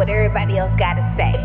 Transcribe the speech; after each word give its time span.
what 0.00 0.08
everybody 0.08 0.56
else 0.56 0.72
got 0.78 0.94
to 0.94 1.04
say. 1.14 1.36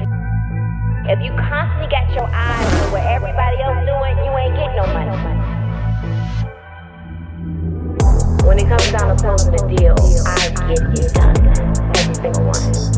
If 1.12 1.20
you 1.20 1.30
constantly 1.36 1.90
got 1.92 2.10
your 2.16 2.24
eyes 2.32 2.84
on 2.84 2.92
what 2.94 3.04
everybody 3.04 3.60
else 3.60 3.84
doing, 3.84 4.16
you 4.24 4.32
ain't 4.32 4.56
getting 4.56 4.78
no 4.78 4.88
money. 4.96 5.12
When 8.48 8.58
it 8.58 8.70
comes 8.70 8.90
down 8.94 9.18
to 9.18 9.22
closing 9.22 9.56
a 9.56 9.76
deal, 9.76 9.96
I 10.26 10.48
get 10.72 10.80
it 11.04 11.14
done. 11.14 11.36
Every 11.98 12.16
single 12.16 12.46
one. 12.46 12.95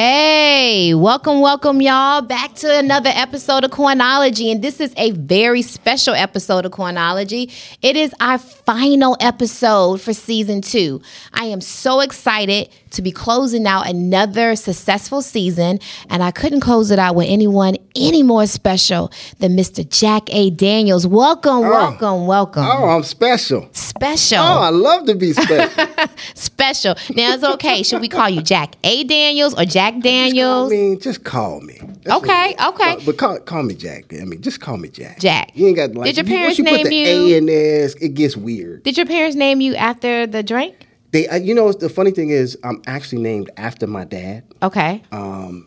Hey, 0.00 0.94
welcome, 0.94 1.40
welcome, 1.40 1.82
y'all, 1.82 2.22
back 2.22 2.54
to 2.54 2.78
another 2.78 3.10
episode 3.12 3.64
of 3.64 3.72
Coinology. 3.72 4.52
And 4.52 4.62
this 4.62 4.78
is 4.78 4.94
a 4.96 5.10
very 5.10 5.60
special 5.60 6.14
episode 6.14 6.64
of 6.64 6.70
Coinology. 6.70 7.52
It 7.82 7.96
is 7.96 8.14
our 8.20 8.38
final 8.38 9.16
episode 9.18 10.00
for 10.00 10.12
season 10.12 10.60
two. 10.60 11.02
I 11.32 11.46
am 11.46 11.60
so 11.60 11.98
excited 11.98 12.68
to 12.90 13.02
be 13.02 13.10
closing 13.10 13.66
out 13.66 13.88
another 13.88 14.54
successful 14.54 15.20
season, 15.20 15.80
and 16.08 16.22
I 16.22 16.30
couldn't 16.30 16.60
close 16.60 16.92
it 16.92 17.00
out 17.00 17.16
with 17.16 17.26
anyone 17.28 17.76
any 17.96 18.22
more 18.22 18.46
special 18.46 19.10
than 19.40 19.56
Mr. 19.56 19.88
Jack 19.88 20.32
A. 20.32 20.50
Daniels. 20.50 21.06
Welcome, 21.06 21.58
oh. 21.64 21.70
welcome, 21.70 22.26
welcome. 22.26 22.64
Oh, 22.64 22.88
I'm 22.88 23.02
special. 23.02 23.68
Special. 23.72 24.38
Oh, 24.38 24.60
I 24.60 24.70
love 24.70 25.06
to 25.06 25.14
be 25.14 25.32
special. 25.32 25.86
Special. 26.34 26.94
Now 27.14 27.34
it's 27.34 27.44
okay. 27.44 27.82
Should 27.82 28.00
we 28.00 28.08
call 28.08 28.28
you 28.28 28.42
Jack 28.42 28.74
A. 28.84 29.04
Daniels 29.04 29.54
or 29.54 29.64
Jack 29.64 29.87
I 29.96 30.00
Daniels? 30.00 30.72
I 30.72 30.74
mean, 30.76 31.00
just 31.00 31.24
call 31.24 31.60
me. 31.60 31.78
That's 32.02 32.16
Okay, 32.22 32.54
okay. 32.68 32.94
But, 32.96 33.06
but 33.06 33.18
call, 33.18 33.38
call 33.40 33.62
me 33.62 33.74
Jack. 33.74 34.12
I 34.12 34.24
mean, 34.24 34.40
just 34.42 34.60
call 34.60 34.76
me 34.76 34.88
Jack. 34.88 35.20
Jack. 35.20 35.52
You 35.54 35.66
ain't 35.66 35.76
got 35.76 35.94
like. 35.94 36.06
Did 36.06 36.16
your 36.18 36.26
parents 36.26 36.58
you- 36.58 36.64
once 36.64 36.70
you 36.70 36.76
name 36.76 36.84
put 36.84 36.90
the 36.90 36.96
you- 36.96 37.34
A 37.34 37.38
in 37.38 37.46
there, 37.46 37.88
it 38.00 38.14
gets 38.14 38.36
weird. 38.36 38.82
Did 38.82 38.96
your 38.96 39.06
parents 39.06 39.36
name 39.36 39.60
you 39.60 39.74
after 39.76 40.26
the 40.26 40.42
drink? 40.42 40.86
They, 41.10 41.26
uh, 41.26 41.36
you 41.36 41.54
know, 41.54 41.72
the 41.72 41.88
funny 41.88 42.10
thing 42.10 42.30
is, 42.30 42.58
I'm 42.64 42.82
actually 42.86 43.22
named 43.22 43.50
after 43.56 43.86
my 43.86 44.04
dad. 44.04 44.44
Okay. 44.62 45.02
Um, 45.10 45.66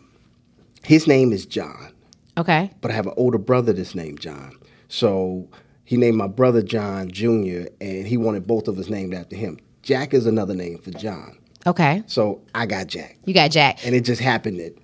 his 0.84 1.06
name 1.08 1.32
is 1.32 1.46
John, 1.46 1.92
Okay. 2.38 2.70
but 2.80 2.90
I 2.90 2.94
have 2.94 3.06
an 3.06 3.14
older 3.16 3.38
brother 3.38 3.72
that's 3.72 3.94
named 3.94 4.20
John. 4.20 4.52
So 4.88 5.48
he 5.84 5.96
named 5.96 6.16
my 6.16 6.28
brother 6.28 6.62
John 6.62 7.10
Jr. 7.10 7.66
and 7.80 8.06
he 8.06 8.16
wanted 8.16 8.46
both 8.46 8.68
of 8.68 8.78
us 8.78 8.88
named 8.88 9.14
after 9.14 9.34
him. 9.34 9.58
Jack 9.82 10.14
is 10.14 10.26
another 10.26 10.54
name 10.54 10.78
for 10.78 10.92
John. 10.92 11.36
Okay. 11.66 12.02
So 12.06 12.40
I 12.54 12.66
got 12.66 12.86
Jack, 12.88 13.16
You 13.24 13.34
got 13.34 13.50
Jack. 13.50 13.84
and 13.86 13.94
it 13.94 14.04
just 14.04 14.20
happened 14.20 14.58
that 14.60 14.76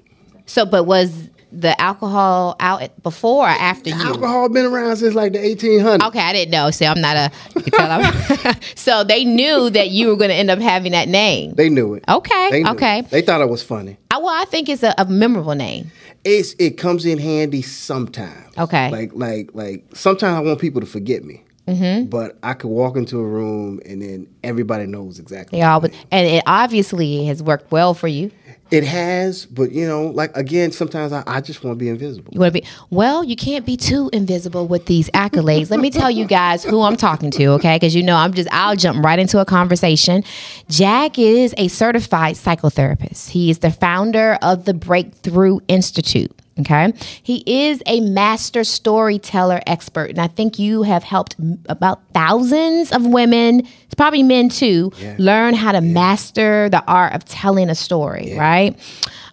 So, 0.47 0.65
but 0.65 0.85
was 0.85 1.29
the 1.51 1.79
alcohol 1.81 2.57
out 2.61 2.91
before 3.03 3.47
or 3.47 3.49
after 3.49 3.89
you? 3.91 3.97
alcohol 3.97 4.49
been 4.51 4.67
around 4.67 4.97
since 4.97 5.15
like 5.15 5.33
the 5.33 5.39
1800s. 5.39 6.07
Okay, 6.09 6.21
I 6.21 6.33
didn't 6.35 6.53
know. 6.53 6.71
See, 6.71 6.85
I'm 6.85 7.01
not 7.01 7.17
a. 7.17 7.31
You 7.57 7.63
tell 7.63 7.91
I'm, 7.91 8.55
so 8.75 9.03
they 9.03 9.25
knew 9.25 9.71
that 9.71 9.89
you 9.91 10.09
were 10.09 10.17
going 10.17 10.29
to 10.29 10.37
end 10.37 10.51
up 10.51 10.59
having 10.59 10.93
that 10.93 11.09
name. 11.09 11.55
They 11.55 11.71
knew 11.71 11.95
it. 11.95 12.05
Okay, 12.09 12.49
They 12.51 12.63
knew 12.65 12.71
okay. 12.73 12.99
it. 13.01 13.11
They 13.11 13.23
thought 13.23 13.41
it 13.41 13.49
was 13.49 13.63
funny. 13.63 13.97
I, 14.11 14.19
well, 14.19 14.29
I 14.29 14.45
think 14.45 14.69
it's 14.69 14.83
a, 14.83 14.95
a 14.99 15.07
memorable 15.07 15.55
name. 15.55 15.91
It's 16.25 16.55
it 16.59 16.77
comes 16.77 17.07
in 17.07 17.19
handy 17.19 17.63
sometimes. 17.63 18.57
Okay. 18.59 18.91
Like 18.91 19.13
like 19.15 19.51
like 19.55 19.85
sometimes 19.95 20.37
I 20.37 20.41
want 20.41 20.61
people 20.61 20.81
to 20.83 20.87
forget 20.87 21.25
me. 21.25 21.43
Mm-hmm. 21.69 22.07
But 22.07 22.39
I 22.43 22.55
could 22.55 22.69
walk 22.69 22.97
into 22.97 23.19
a 23.19 23.25
room 23.25 23.81
and 23.85 24.01
then 24.01 24.27
everybody 24.43 24.87
knows 24.87 25.19
exactly. 25.19 25.59
They 25.59 25.63
all, 25.63 25.85
and 25.85 26.27
it 26.27 26.43
obviously 26.47 27.27
has 27.27 27.43
worked 27.43 27.71
well 27.71 27.93
for 27.93 28.09
you. 28.09 28.31
It 28.71 28.85
has, 28.85 29.47
but 29.47 29.73
you 29.73 29.87
know, 29.87 30.07
like 30.09 30.37
again, 30.37 30.73
sometimes 30.73 31.13
I, 31.13 31.23
I 31.27 31.41
just 31.41 31.65
want 31.65 31.79
to 31.79 31.83
be 31.83 31.89
invisible. 31.89 32.33
You 32.33 32.41
want 32.41 32.55
to 32.55 32.61
be 32.61 32.67
well. 32.91 33.25
You 33.25 33.35
can't 33.35 33.65
be 33.65 33.79
too 33.79 34.11
invisible 34.13 34.67
with 34.67 34.85
these 34.85 35.09
accolades. 35.11 35.71
Let 35.71 35.81
me 35.81 35.91
tell 35.91 36.11
you 36.11 36.27
guys 36.27 36.65
who 36.65 36.83
I'm 36.83 36.97
talking 36.97 37.31
to, 37.33 37.47
okay? 37.53 37.77
Because 37.77 37.95
you 37.95 38.03
know 38.03 38.17
I'm 38.17 38.35
just 38.35 38.49
I'll 38.53 38.77
jump 38.77 39.03
right 39.03 39.19
into 39.19 39.41
a 39.41 39.47
conversation. 39.47 40.23
Jack 40.69 41.19
is 41.19 41.55
a 41.57 41.69
certified 41.69 42.37
psychotherapist. 42.37 43.31
He 43.31 43.49
is 43.49 43.61
the 43.61 43.71
founder 43.71 44.39
of 44.43 44.67
the 44.67 44.75
Breakthrough 44.75 45.61
Institute. 45.69 46.38
Okay, 46.61 46.93
he 47.23 47.43
is 47.47 47.83
a 47.87 48.01
master 48.01 48.65
storyteller 48.65 49.61
expert, 49.67 50.11
and 50.11 50.19
I 50.21 50.27
think 50.27 50.59
you 50.59 50.83
have 50.83 51.05
helped 51.05 51.37
m- 51.39 51.63
about 51.69 52.01
thousands 52.15 52.91
of 52.93 53.07
women, 53.07 53.61
it's 53.85 53.95
probably 53.97 54.23
men 54.23 54.49
too, 54.49 54.93
learn 55.19 55.55
how 55.55 55.73
to 55.73 55.81
master 55.81 56.69
the 56.69 56.83
art 56.87 57.15
of 57.15 57.25
telling 57.25 57.71
a 57.71 57.75
story. 57.75 58.35
Right. 58.37 58.77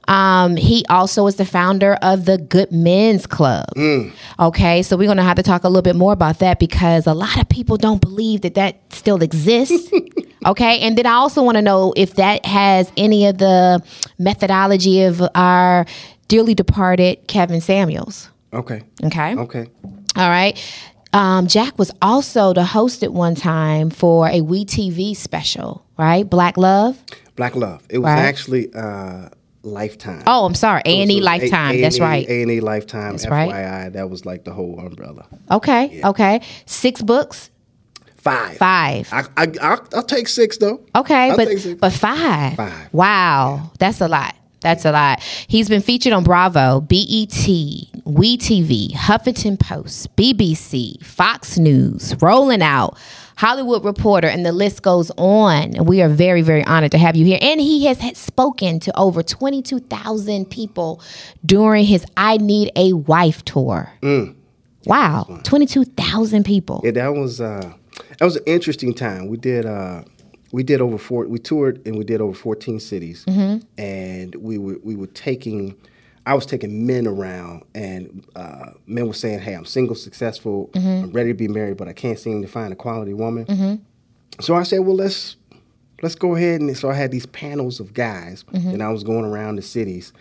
Um, 0.07 0.55
he 0.55 0.85
also 0.87 1.25
is 1.25 1.37
the 1.37 1.45
founder 1.45 1.95
of 2.03 2.25
the 2.25 2.37
Good 2.37 2.71
Men's 2.71 3.25
Club. 3.25 3.65
Okay, 4.39 4.83
so 4.83 4.95
we're 4.97 5.05
going 5.07 5.17
to 5.17 5.23
have 5.23 5.37
to 5.37 5.43
talk 5.43 5.63
a 5.63 5.67
little 5.67 5.81
bit 5.81 5.95
more 5.95 6.13
about 6.13 6.37
that 6.39 6.59
because 6.59 7.07
a 7.07 7.13
lot 7.15 7.41
of 7.41 7.49
people 7.49 7.75
don't 7.77 8.01
believe 8.01 8.41
that 8.41 8.53
that 8.53 8.81
still 8.93 9.23
exists. 9.23 9.91
okay, 10.45 10.79
and 10.81 10.95
then 10.95 11.07
I 11.07 11.13
also 11.13 11.41
want 11.41 11.55
to 11.55 11.63
know 11.63 11.91
if 11.97 12.15
that 12.15 12.45
has 12.45 12.91
any 12.97 13.25
of 13.25 13.39
the 13.39 13.81
methodology 14.19 15.01
of 15.03 15.23
our 15.33 15.87
dearly 16.27 16.53
departed 16.55 17.27
Kevin 17.27 17.61
Samuels. 17.61 18.29
Okay. 18.53 18.83
Okay. 19.03 19.35
Okay. 19.35 19.67
All 20.15 20.29
right. 20.29 20.57
Um, 21.13 21.47
Jack 21.47 21.77
was 21.79 21.91
also 22.01 22.53
the 22.53 22.65
host 22.65 23.03
at 23.03 23.13
one 23.13 23.35
time 23.35 23.89
for 23.89 24.27
a 24.27 24.41
We 24.41 24.65
TV 24.65 25.15
special, 25.15 25.85
right? 25.97 26.29
Black 26.29 26.57
Love. 26.57 27.01
Black 27.35 27.55
Love. 27.55 27.81
It 27.89 27.99
was 27.99 28.05
Right. 28.05 28.19
actually 28.19 28.73
uh 28.73 29.29
Lifetime. 29.63 30.21
Oh, 30.27 30.45
I'm 30.45 30.53
sorry, 30.53 30.83
A 30.85 31.01
and 31.01 31.11
E 31.11 31.21
Lifetime. 31.21 31.81
That's 31.81 31.99
right. 31.99 32.27
A 32.29 32.41
and 32.43 32.51
E 32.51 32.59
Lifetime. 32.59 33.13
That's 33.13 33.25
FYI, 33.25 33.51
right. 33.51 33.89
that 33.93 34.09
was 34.11 34.23
like 34.25 34.43
the 34.43 34.53
whole 34.53 34.79
umbrella. 34.79 35.25
Okay, 35.49 36.01
okay. 36.03 36.41
Six 36.67 37.01
books, 37.01 37.49
Five. 38.17 38.57
five. 38.57 39.09
I, 39.11 39.23
I 39.37 39.47
I'll, 39.61 39.87
I'll 39.95 40.03
take 40.03 40.27
six 40.27 40.57
though. 40.57 40.85
Okay, 40.95 41.31
I'll 41.31 41.37
but 41.37 41.47
but 41.79 41.93
five. 41.93 42.55
Five. 42.57 42.93
Wow, 42.93 43.71
that's 43.79 44.01
a 44.01 44.07
lot. 44.07 44.35
That's 44.61 44.85
a 44.85 44.91
lot. 44.91 45.21
He's 45.47 45.69
been 45.69 45.81
featured 45.81 46.13
on 46.13 46.23
Bravo, 46.23 46.81
BET, 46.81 47.47
We 48.05 48.37
TV, 48.37 48.91
Huffington 48.93 49.59
Post, 49.59 50.15
BBC, 50.15 51.03
Fox 51.03 51.57
News, 51.57 52.15
Rolling 52.21 52.61
Out, 52.61 52.97
Hollywood 53.37 53.83
Reporter, 53.83 54.27
and 54.27 54.45
the 54.45 54.51
list 54.51 54.81
goes 54.81 55.11
on. 55.17 55.75
And 55.75 55.87
we 55.87 56.01
are 56.01 56.09
very, 56.09 56.41
very 56.41 56.63
honored 56.63 56.91
to 56.91 56.97
have 56.97 57.15
you 57.15 57.25
here. 57.25 57.37
And 57.41 57.59
he 57.59 57.85
has 57.85 57.99
spoken 58.17 58.79
to 58.81 58.97
over 58.97 59.21
22,000 59.21 60.49
people 60.49 61.01
during 61.45 61.85
his 61.85 62.05
I 62.17 62.37
Need 62.37 62.71
a 62.75 62.93
Wife 62.93 63.43
tour. 63.45 63.91
Wow, 64.85 65.39
22,000 65.43 66.43
people. 66.43 66.81
Yeah, 66.83 66.91
that 66.91 67.13
was 67.13 67.41
uh, 67.41 67.73
that 68.19 68.25
was 68.25 68.35
an 68.35 68.43
interesting 68.45 68.93
time. 68.93 69.27
We 69.27 69.37
did 69.37 69.65
uh, 69.65 70.03
we 70.55 70.63
did 70.63 70.79
over 70.79 70.97
four. 70.97 71.27
We 71.27 71.37
toured 71.37 71.85
and 71.85 71.97
we 71.97 72.05
did 72.05 72.21
over 72.21 72.33
fourteen 72.33 72.79
cities, 72.79 73.25
mm-hmm. 73.25 73.65
and 73.77 74.33
we 74.35 74.57
were 74.57 74.77
we 74.81 74.95
were 74.95 75.07
taking. 75.07 75.75
I 76.25 76.33
was 76.33 76.45
taking 76.45 76.87
men 76.87 77.05
around, 77.05 77.65
and 77.75 78.25
uh, 78.37 78.71
men 78.87 79.05
were 79.05 79.13
saying, 79.13 79.39
"Hey, 79.39 79.53
I'm 79.53 79.65
single, 79.65 79.97
successful, 79.97 80.69
mm-hmm. 80.71 81.03
I'm 81.03 81.11
ready 81.11 81.31
to 81.31 81.33
be 81.33 81.49
married, 81.49 81.75
but 81.75 81.89
I 81.89 81.93
can't 81.93 82.17
seem 82.17 82.41
to 82.41 82.47
find 82.47 82.71
a 82.71 82.75
quality 82.77 83.13
woman." 83.13 83.45
Mm-hmm. 83.45 83.75
So 84.39 84.55
I 84.55 84.63
said, 84.63 84.79
"Well, 84.79 84.95
let's 84.95 85.35
let's 86.01 86.15
go 86.15 86.35
ahead." 86.35 86.61
And 86.61 86.77
so 86.77 86.89
I 86.89 86.93
had 86.93 87.11
these 87.11 87.25
panels 87.25 87.81
of 87.81 87.93
guys, 87.93 88.45
and 88.53 88.81
I 88.81 88.91
was 88.91 89.03
going 89.03 89.25
around 89.25 89.57
the 89.57 89.61
cities, 89.61 90.13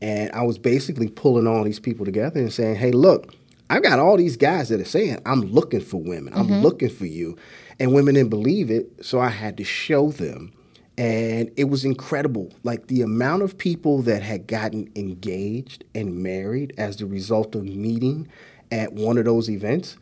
and 0.00 0.32
I 0.32 0.40
was 0.40 0.56
basically 0.56 1.08
pulling 1.08 1.46
all 1.46 1.64
these 1.64 1.80
people 1.80 2.06
together 2.06 2.40
and 2.40 2.50
saying, 2.50 2.76
"Hey, 2.76 2.92
look." 2.92 3.34
I've 3.72 3.82
got 3.82 3.98
all 3.98 4.18
these 4.18 4.36
guys 4.36 4.68
that 4.68 4.82
are 4.82 4.84
saying, 4.84 5.22
I'm 5.24 5.40
looking 5.40 5.80
for 5.80 5.96
women. 5.96 6.34
I'm 6.34 6.46
mm-hmm. 6.46 6.60
looking 6.60 6.90
for 6.90 7.06
you. 7.06 7.38
And 7.80 7.94
women 7.94 8.16
didn't 8.16 8.28
believe 8.28 8.70
it. 8.70 9.02
So 9.02 9.18
I 9.18 9.30
had 9.30 9.56
to 9.56 9.64
show 9.64 10.10
them. 10.10 10.52
And 10.98 11.50
it 11.56 11.70
was 11.70 11.82
incredible. 11.82 12.52
Like 12.64 12.88
the 12.88 13.00
amount 13.00 13.44
of 13.44 13.56
people 13.56 14.02
that 14.02 14.22
had 14.22 14.46
gotten 14.46 14.90
engaged 14.94 15.84
and 15.94 16.22
married 16.22 16.74
as 16.76 16.98
the 16.98 17.06
result 17.06 17.54
of 17.54 17.64
meeting 17.64 18.28
at 18.70 18.92
one 18.92 19.16
of 19.16 19.24
those 19.24 19.48
events, 19.48 19.96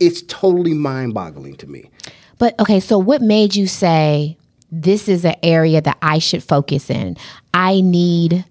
it's 0.00 0.22
totally 0.22 0.72
mind 0.72 1.12
boggling 1.12 1.56
to 1.56 1.66
me. 1.66 1.90
But 2.38 2.58
okay, 2.58 2.80
so 2.80 2.96
what 2.96 3.20
made 3.20 3.54
you 3.54 3.66
say 3.66 4.38
this 4.72 5.06
is 5.06 5.26
an 5.26 5.36
area 5.42 5.82
that 5.82 5.98
I 6.00 6.18
should 6.18 6.42
focus 6.42 6.88
in? 6.88 7.18
I 7.52 7.82
need 7.82 8.46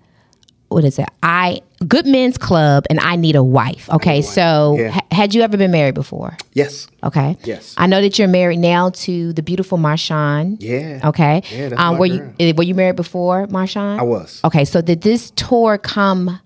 what 0.75 0.83
is 0.83 0.99
it? 0.99 1.07
I 1.23 1.61
Good 1.87 2.05
Men's 2.05 2.37
Club 2.37 2.83
and 2.89 2.99
I 2.99 3.15
need 3.15 3.37
a 3.37 3.43
wife. 3.43 3.89
Okay, 3.89 4.21
so 4.21 4.75
Yeah. 4.77 4.89
ha- 4.89 5.07
had 5.09 5.33
you 5.33 5.41
ever 5.41 5.55
been 5.55 5.71
married 5.71 5.95
before? 5.95 6.35
Yes. 6.51 6.87
Okay. 7.01 7.37
Yes. 7.45 7.73
I 7.77 7.87
know 7.87 8.01
that 8.01 8.19
you're 8.19 8.27
married 8.27 8.59
now 8.59 8.89
to 9.05 9.31
the 9.31 9.41
beautiful 9.41 9.77
Marshawn. 9.77 10.57
Yeah. 10.59 10.99
Okay. 11.05 11.43
Yeah, 11.49 11.69
that's 11.69 11.81
um, 11.81 11.97
were 11.97 12.09
girl. 12.09 12.17
you 12.17 12.49
eh, 12.49 12.53
were 12.57 12.63
you 12.65 12.75
married 12.75 12.97
before 12.97 13.47
Marshawn? 13.47 13.99
I 13.99 14.03
was. 14.03 14.41
Okay, 14.43 14.65
so 14.65 14.81
did 14.81 15.01
this 15.01 15.31
tour 15.37 15.77
come 15.77 16.41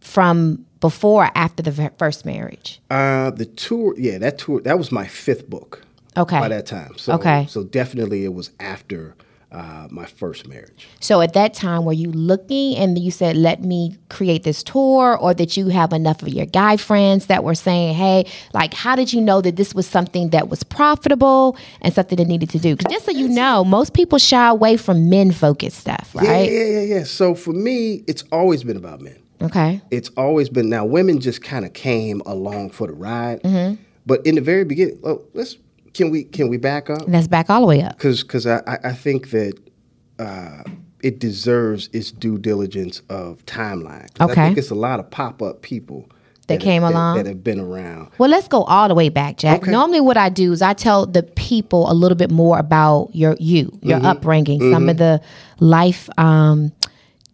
from 0.00 0.66
before 0.80 1.24
or 1.24 1.30
after 1.34 1.62
the 1.62 1.90
first 1.98 2.26
marriage? 2.26 2.82
Uh, 2.90 3.30
the 3.30 3.46
tour, 3.46 3.94
yeah, 3.96 4.18
that 4.18 4.36
tour, 4.36 4.60
that 4.60 4.76
was 4.76 4.92
my 4.92 5.06
fifth 5.06 5.48
book. 5.48 5.82
Okay. 6.14 6.38
By 6.40 6.48
that 6.48 6.66
time. 6.66 6.92
So, 6.98 7.14
Okay. 7.14 7.46
So 7.48 7.64
definitely 7.64 8.24
it 8.24 8.34
was 8.34 8.50
after 8.60 9.14
uh, 9.52 9.86
my 9.90 10.04
first 10.04 10.46
marriage. 10.48 10.88
So 11.00 11.20
at 11.20 11.32
that 11.34 11.54
time, 11.54 11.84
were 11.84 11.92
you 11.92 12.10
looking 12.12 12.76
and 12.76 12.98
you 12.98 13.10
said, 13.10 13.36
let 13.36 13.62
me 13.62 13.96
create 14.08 14.42
this 14.42 14.62
tour, 14.62 15.16
or 15.16 15.32
that 15.34 15.56
you 15.56 15.68
have 15.68 15.92
enough 15.92 16.20
of 16.22 16.28
your 16.28 16.46
guy 16.46 16.76
friends 16.76 17.26
that 17.26 17.44
were 17.44 17.54
saying, 17.54 17.94
hey, 17.94 18.26
like, 18.52 18.74
how 18.74 18.96
did 18.96 19.12
you 19.12 19.20
know 19.20 19.40
that 19.40 19.56
this 19.56 19.74
was 19.74 19.86
something 19.86 20.30
that 20.30 20.48
was 20.48 20.62
profitable 20.64 21.56
and 21.80 21.94
something 21.94 22.16
that 22.16 22.26
needed 22.26 22.50
to 22.50 22.58
do? 22.58 22.76
'Cause 22.76 22.92
just 22.92 23.04
so 23.06 23.12
you 23.12 23.28
know, 23.28 23.64
most 23.64 23.92
people 23.94 24.18
shy 24.18 24.48
away 24.48 24.76
from 24.76 25.08
men 25.08 25.30
focused 25.30 25.78
stuff, 25.78 26.10
right? 26.14 26.50
yeah, 26.50 26.64
yeah, 26.64 26.80
yeah. 26.80 27.02
So 27.04 27.34
for 27.34 27.52
me, 27.52 28.02
it's 28.06 28.24
always 28.32 28.64
been 28.64 28.76
about 28.76 29.00
men. 29.00 29.16
Okay. 29.40 29.80
It's 29.90 30.10
always 30.16 30.48
been 30.48 30.68
now 30.68 30.84
women 30.84 31.20
just 31.20 31.42
kind 31.42 31.64
of 31.64 31.72
came 31.72 32.20
along 32.26 32.70
for 32.70 32.86
the 32.86 32.94
ride. 32.94 33.42
Mm-hmm. 33.42 33.74
But 34.06 34.24
in 34.24 34.34
the 34.36 34.40
very 34.40 34.64
beginning, 34.64 34.98
oh, 35.04 35.22
let's 35.34 35.56
can 35.96 36.10
we 36.10 36.24
can 36.24 36.48
we 36.48 36.56
back 36.56 36.90
up? 36.90 37.02
Let's 37.08 37.28
back 37.28 37.48
all 37.50 37.60
the 37.60 37.66
way 37.66 37.82
up. 37.82 37.96
because 37.96 38.22
because 38.22 38.46
I, 38.46 38.60
I 38.84 38.92
think 38.92 39.30
that 39.30 39.54
uh, 40.18 40.62
it 41.02 41.18
deserves 41.18 41.88
its 41.92 42.10
due 42.10 42.38
diligence 42.38 43.02
of 43.08 43.44
timeline. 43.46 44.08
Okay. 44.20 44.32
I 44.42 44.46
think 44.46 44.58
it's 44.58 44.70
a 44.70 44.74
lot 44.74 44.98
of 45.00 45.10
pop 45.10 45.42
up 45.42 45.62
people 45.62 46.08
That 46.48 46.54
have- 46.54 46.62
came 46.62 46.82
along? 46.84 47.16
that, 47.18 47.26
have 47.26 47.44
been 47.44 47.60
around. 47.60 48.10
Well, 48.18 48.30
let's 48.30 48.48
go 48.48 48.62
all 48.64 48.88
the 48.88 48.94
way 48.94 49.08
back, 49.10 49.36
Jack. 49.36 49.62
Okay. 49.62 49.70
Normally, 49.70 50.00
what 50.00 50.16
I 50.16 50.28
do 50.30 50.52
is 50.52 50.62
I 50.62 50.72
tell 50.74 51.04
the 51.06 51.22
people 51.22 51.90
a 51.90 51.94
little 51.94 52.16
bit 52.16 52.30
more 52.30 52.58
about 52.58 53.10
your 53.12 53.36
you, 53.38 53.78
your 53.82 53.98
Mm-hmm. 53.98 54.06
upbringing, 54.06 54.72
some 54.72 54.88
of 54.88 54.96
the 54.96 55.20
life 55.60 56.08
um, 56.18 56.72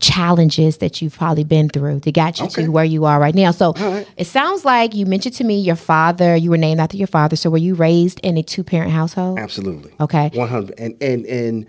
challenges 0.02 0.76
that 0.78 1.00
you've 1.00 1.16
probably 1.16 1.44
been 1.44 1.68
through 1.70 2.00
that 2.00 2.12
got 2.14 2.38
you 2.38 2.46
Okay. 2.46 2.64
to 2.64 2.70
where 2.70 2.84
you 2.84 3.04
are 3.06 3.18
right 3.18 3.34
now. 3.34 3.50
So 3.52 3.72
right. 3.72 4.06
it 4.18 4.26
sounds 4.26 4.64
like 4.64 4.94
you 4.94 5.06
mentioned 5.06 5.34
to 5.36 5.44
me 5.44 5.58
your 5.58 5.76
father. 5.76 6.36
You 6.36 6.50
were 6.50 6.58
named 6.58 6.80
after 6.80 6.96
your 6.98 7.06
father. 7.06 7.36
So 7.36 7.48
were 7.48 7.56
you 7.58 7.74
raised 7.74 8.20
in 8.20 8.36
a 8.36 8.42
two 8.42 8.64
parent 8.64 8.90
household? 8.90 9.38
Absolutely. 9.38 9.92
Okay. 10.00 10.30
One 10.34 10.48
hundred 10.48 10.78
and 10.78 10.94
and 11.00 11.24
and 11.24 11.26
and 11.26 11.66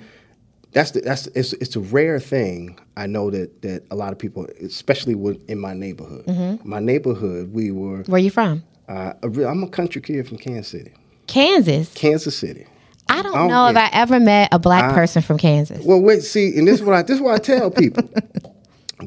that's 0.74 0.92
the, 0.92 1.02
that's 1.02 1.28
it's 1.28 1.54
it's 1.54 1.76
a 1.76 1.80
rare 1.80 2.20
thing. 2.20 2.80
I 2.98 3.06
know 3.06 3.30
that 3.30 3.62
that 3.62 3.84
a 3.92 3.96
lot 3.96 4.12
of 4.12 4.18
people, 4.20 4.48
especially 4.62 5.14
in 5.48 5.60
my 5.60 5.74
neighborhood, 5.76 6.26
Mm-hmm. 6.26 6.68
my 6.68 6.80
neighborhood, 6.80 7.54
we 7.54 7.72
were. 7.72 8.00
Where 8.08 8.20
you 8.20 8.32
from? 8.32 8.64
Uh, 8.90 9.14
I'm 9.24 9.64
a 9.64 9.70
country 9.70 10.02
kid 10.02 10.28
from 10.28 10.38
Kansas 10.40 10.68
City. 10.70 10.92
Kansas. 11.28 11.94
Kansas 11.94 12.36
City. 12.38 12.66
I 13.14 13.22
don't 13.22 13.36
Oh, 13.38 13.48
know 13.48 13.68
if. 13.68 13.78
I 13.78 13.90
ever 13.94 14.20
met 14.20 14.50
a 14.52 14.60
black 14.60 14.94
person 14.94 15.22
from 15.22 15.38
Kansas. 15.38 15.84
Well, 15.86 16.02
wait, 16.02 16.22
see, 16.24 16.58
and 16.58 16.68
this 16.68 16.80
is 16.80 16.86
what 16.86 16.96
I 16.96 17.02
this 17.04 17.16
is 17.18 17.22
what 17.22 17.36
I 17.36 17.38
tell 17.38 17.70
people. 17.72 18.10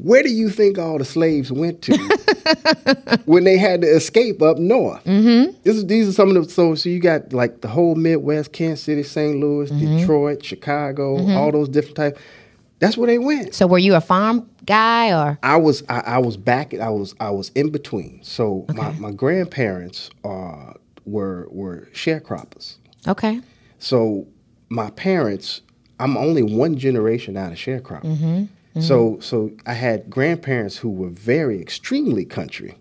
Where 0.03 0.21
do 0.21 0.29
you 0.29 0.49
think 0.49 0.77
all 0.77 0.99
the 0.99 1.05
slaves 1.05 1.51
went 1.51 1.81
to 1.83 1.97
when 3.25 3.45
they 3.45 3.57
had 3.57 3.81
to 3.81 3.87
escape 3.87 4.41
up 4.43 4.57
north? 4.59 5.03
Mm-hmm. 5.05 5.57
This 5.63 5.75
is 5.75 5.87
these 5.87 6.07
are 6.07 6.11
some 6.13 6.35
of 6.35 6.45
the 6.45 6.49
so 6.51 6.75
so 6.75 6.87
you 6.89 6.99
got 6.99 7.33
like 7.33 7.61
the 7.61 7.67
whole 7.67 7.95
Midwest, 7.95 8.51
Kansas 8.53 8.83
City, 8.83 9.01
St. 9.03 9.39
Louis, 9.39 9.71
Mm-hmm. 9.71 9.97
Detroit, 9.97 10.45
Chicago, 10.45 11.17
all 11.35 11.51
those 11.51 11.69
different 11.69 11.95
types. 11.95 12.21
That's 12.79 12.95
where 12.95 13.07
they 13.07 13.17
went. 13.17 13.55
So 13.55 13.65
were 13.65 13.79
you 13.79 13.95
a 13.95 14.01
farm 14.01 14.47
guy 14.65 15.11
or? 15.11 15.39
I 15.41 15.57
was 15.57 15.83
I, 15.89 16.01
I 16.01 16.17
was 16.19 16.37
back. 16.37 16.75
I 16.75 16.89
was 16.89 17.15
I 17.19 17.31
was 17.31 17.49
in 17.55 17.71
between. 17.71 18.19
So 18.23 18.65
my, 18.75 18.91
my 18.93 19.11
grandparents 19.11 20.11
uh, 20.23 20.73
were 21.05 21.47
were 21.49 21.87
sharecroppers. 21.93 22.75
Okay. 23.07 23.41
So 23.79 24.27
my 24.69 24.89
parents, 24.91 25.61
I'm 25.99 26.17
only 26.17 26.43
one 26.43 26.77
generation 26.77 27.37
out 27.37 27.51
of 27.51 27.57
sharecropping. 27.57 28.47
So 28.79 29.17
so 29.21 29.51
I 29.65 29.73
had 29.73 30.07
grandparents 30.09 30.77
who 30.77 30.89
were 30.91 31.09
very 31.09 31.59
extremely 31.59 32.25
country, 32.25 32.75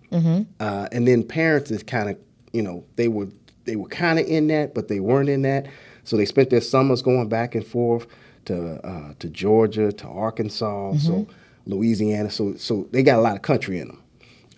uh, 0.60 0.88
and 0.93 1.08
then 1.08 1.22
parents 1.22 1.70
that 1.70 1.87
kind 1.87 2.10
of 2.10 2.19
you 2.52 2.60
know 2.62 2.84
they 2.96 3.08
were 3.08 3.28
they 3.64 3.76
were 3.76 3.88
kind 3.88 4.19
of 4.19 4.26
in 4.26 4.48
that, 4.48 4.75
but 4.75 4.88
they 4.88 5.00
weren't 5.00 5.31
in 5.31 5.43
that. 5.43 5.66
So 6.04 6.16
they 6.19 6.26
spent 6.26 6.50
their 6.50 6.60
summers 6.60 7.00
going 7.02 7.28
back 7.31 7.54
and 7.54 7.66
forth 7.66 8.06
to 8.44 8.87
uh, 8.87 9.14
to 9.20 9.28
Georgia, 9.31 9.90
to 9.90 10.06
Arkansas, 10.06 10.99
so 10.99 11.26
Louisiana. 11.64 12.31
So 12.31 12.54
so 12.56 12.87
they 12.90 13.02
got 13.02 13.19
a 13.19 13.22
lot 13.22 13.37
of 13.37 13.40
country 13.42 13.78
in 13.78 13.88
them. 13.88 14.02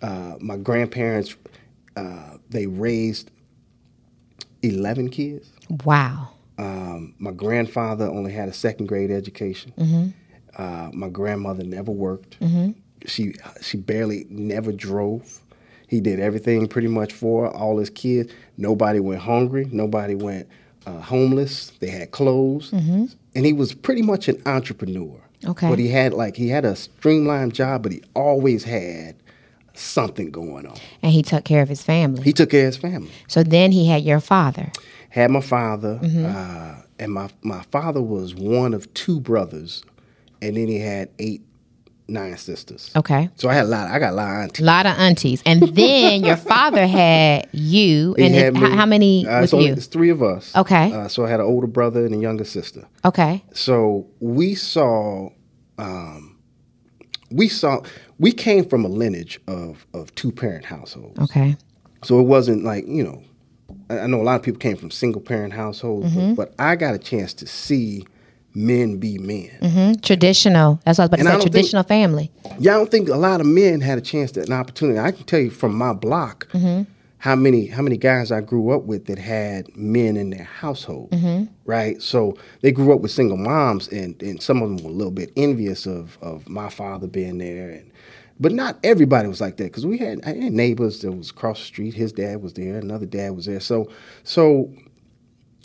Uh, 0.02 0.34
my 0.40 0.56
grandparents, 0.56 1.36
uh, 1.96 2.38
they 2.50 2.66
raised 2.66 3.30
eleven 4.62 5.08
kids. 5.08 5.50
Wow. 5.84 6.30
Um, 6.58 7.14
my 7.18 7.30
grandfather 7.30 8.06
only 8.06 8.32
had 8.32 8.48
a 8.48 8.52
second 8.52 8.86
grade 8.86 9.10
education. 9.10 10.14
Uh, 10.56 10.90
my 10.92 11.08
grandmother 11.08 11.62
never 11.64 11.92
worked. 11.92 12.36
She 13.06 13.34
she 13.62 13.76
barely 13.76 14.26
never 14.28 14.72
drove. 14.72 15.40
He 15.86 16.00
did 16.00 16.18
everything 16.20 16.66
pretty 16.68 16.88
much 16.88 17.12
for 17.12 17.48
all 17.48 17.78
his 17.78 17.90
kids. 17.90 18.32
Nobody 18.56 18.98
went 19.00 19.22
hungry. 19.22 19.68
Nobody 19.70 20.14
went 20.16 20.48
uh, 20.86 21.00
homeless. 21.00 21.70
They 21.80 21.88
had 21.90 22.10
clothes, 22.10 22.72
and 22.72 23.46
he 23.46 23.52
was 23.52 23.72
pretty 23.72 24.02
much 24.02 24.28
an 24.28 24.42
entrepreneur. 24.46 25.16
Okay. 25.46 25.68
but 25.70 25.78
he 25.78 25.86
had 25.86 26.12
like 26.14 26.34
he 26.34 26.48
had 26.48 26.64
a 26.64 26.74
streamlined 26.74 27.54
job, 27.54 27.84
but 27.84 27.92
he 27.92 28.02
always 28.14 28.64
had 28.64 29.14
something 29.74 30.30
going 30.32 30.66
on. 30.66 30.76
And 31.02 31.12
he 31.12 31.22
took 31.22 31.44
care 31.44 31.62
of 31.62 31.68
his 31.68 31.82
family. 31.82 32.22
He 32.24 32.32
took 32.32 32.50
care 32.50 32.66
of 32.66 32.74
his 32.74 32.76
family. 32.76 33.10
so 33.28 33.44
then 33.44 33.70
he 33.70 33.86
had 33.86 34.02
your 34.02 34.18
father. 34.20 34.72
Had 35.18 35.30
my 35.30 35.40
father, 35.40 36.00
uh, 36.02 36.82
and 36.98 37.12
my 37.12 37.28
my 37.42 37.62
father 37.70 38.00
was 38.02 38.34
one 38.34 38.74
of 38.74 38.92
two 38.94 39.20
brothers, 39.20 39.82
and 40.42 40.56
then 40.56 40.68
he 40.68 40.78
had 40.78 41.10
eight, 41.18 41.42
nine 42.08 42.36
sisters. 42.36 42.90
Okay. 42.96 43.28
So 43.36 43.48
I 43.48 43.54
had 43.54 43.64
a 43.64 43.68
lot. 43.68 43.90
I 43.90 43.98
got 43.98 44.12
a 44.12 44.16
lot 44.16 44.28
of 44.30 44.38
aunties. 44.42 44.60
A 44.60 44.64
lot 44.64 44.86
of 44.86 44.98
aunties. 44.98 45.42
And 45.44 45.62
then 45.74 46.24
your 46.28 46.36
father 46.36 46.86
had 46.86 47.48
you. 47.52 48.14
He 48.16 48.24
And 48.24 48.34
had 48.34 48.54
me- 48.54 48.60
how, 48.76 48.86
many 48.86 49.26
uh, 49.26 49.40
with 49.42 49.52
it's 49.54 49.62
you? 49.62 49.72
It's 49.72 49.86
three 49.86 50.10
of 50.10 50.22
us. 50.22 50.54
Okay. 50.56 50.92
Uh, 50.92 51.08
so 51.08 51.24
I 51.24 51.30
had 51.30 51.40
an 51.40 51.46
older 51.46 51.66
brother 51.66 52.04
and 52.06 52.14
a 52.14 52.18
younger 52.18 52.44
sister. 52.44 52.86
Okay. 53.04 53.44
So 53.52 54.06
we 54.20 54.54
saw, 54.54 55.30
um, 55.78 56.38
we 57.30 57.48
saw, 57.48 57.82
we 58.18 58.32
came 58.32 58.64
from 58.64 58.84
a 58.84 58.88
lineage 58.88 59.38
of 59.46 59.86
of 59.92 60.14
two 60.14 60.32
parent 60.32 60.64
households. 60.64 61.18
Okay. 61.20 61.56
So 62.04 62.20
it 62.20 62.24
wasn't 62.24 62.64
like, 62.64 62.86
you 62.86 63.02
know, 63.02 63.22
I 63.90 64.06
know 64.06 64.20
a 64.20 64.22
lot 64.24 64.36
of 64.36 64.42
people 64.42 64.58
came 64.58 64.76
from 64.76 64.90
single 64.90 65.20
parent 65.20 65.52
households, 65.54 66.10
Mm-hmm. 66.12 66.34
but, 66.34 66.56
but 66.56 66.62
I 66.62 66.76
got 66.76 66.94
a 66.94 66.98
chance 66.98 67.32
to 67.34 67.46
see 67.46 68.04
men 68.54 68.96
be 68.98 69.18
men. 69.18 69.50
hmm 69.62 69.92
Traditional. 70.02 70.80
That's 70.84 70.98
what 70.98 71.04
I 71.04 71.04
was 71.04 71.08
about 71.08 71.16
to 71.16 71.20
And 71.20 71.28
I 71.28 71.32
say. 71.32 71.34
don't 71.36 71.42
think- 71.42 71.52
Traditional 71.52 71.82
family. 71.84 72.30
Yeah, 72.58 72.74
I 72.74 72.78
don't 72.78 72.90
think 72.90 73.08
a 73.08 73.16
lot 73.16 73.40
of 73.40 73.46
men 73.46 73.80
had 73.80 73.98
a 73.98 74.00
chance 74.00 74.32
to 74.32 74.42
an 74.42 74.52
opportunity. 74.52 74.98
I 74.98 75.10
can 75.12 75.24
tell 75.24 75.40
you 75.40 75.50
from 75.50 75.74
my 75.76 75.92
block 75.92 76.48
how 77.20 77.34
many 77.34 77.66
how 77.66 77.82
many 77.82 77.96
guys 77.96 78.30
I 78.30 78.40
grew 78.40 78.70
up 78.70 78.84
with 78.84 79.06
that 79.06 79.18
had 79.18 79.74
men 79.76 80.16
in 80.16 80.30
their 80.30 80.44
household. 80.44 81.14
Right? 81.64 82.00
So 82.02 82.36
they 82.62 82.72
grew 82.72 82.92
up 82.94 83.00
with 83.00 83.10
single 83.10 83.36
moms 83.36 83.88
and, 83.88 84.20
and 84.22 84.40
some 84.42 84.62
of 84.62 84.68
them 84.68 84.84
were 84.84 84.90
a 84.90 84.94
little 84.94 85.10
bit 85.12 85.32
envious 85.36 85.84
of, 85.86 86.16
of 86.22 86.48
my 86.48 86.68
father 86.68 87.06
being 87.06 87.38
there 87.38 87.70
and 87.70 87.90
but 88.40 88.52
not 88.52 88.78
everybody 88.84 89.28
was 89.28 89.40
like 89.40 89.56
that 89.56 89.64
because 89.64 89.86
we 89.86 89.98
had, 89.98 90.20
I 90.24 90.28
had 90.28 90.52
neighbors 90.52 91.00
that 91.02 91.12
was 91.12 91.30
across 91.30 91.58
the 91.58 91.64
street. 91.64 91.94
His 91.94 92.12
dad 92.12 92.42
was 92.42 92.54
there, 92.54 92.78
another 92.78 93.06
dad 93.06 93.34
was 93.34 93.46
there. 93.46 93.60
So 93.60 93.90
so 94.24 94.72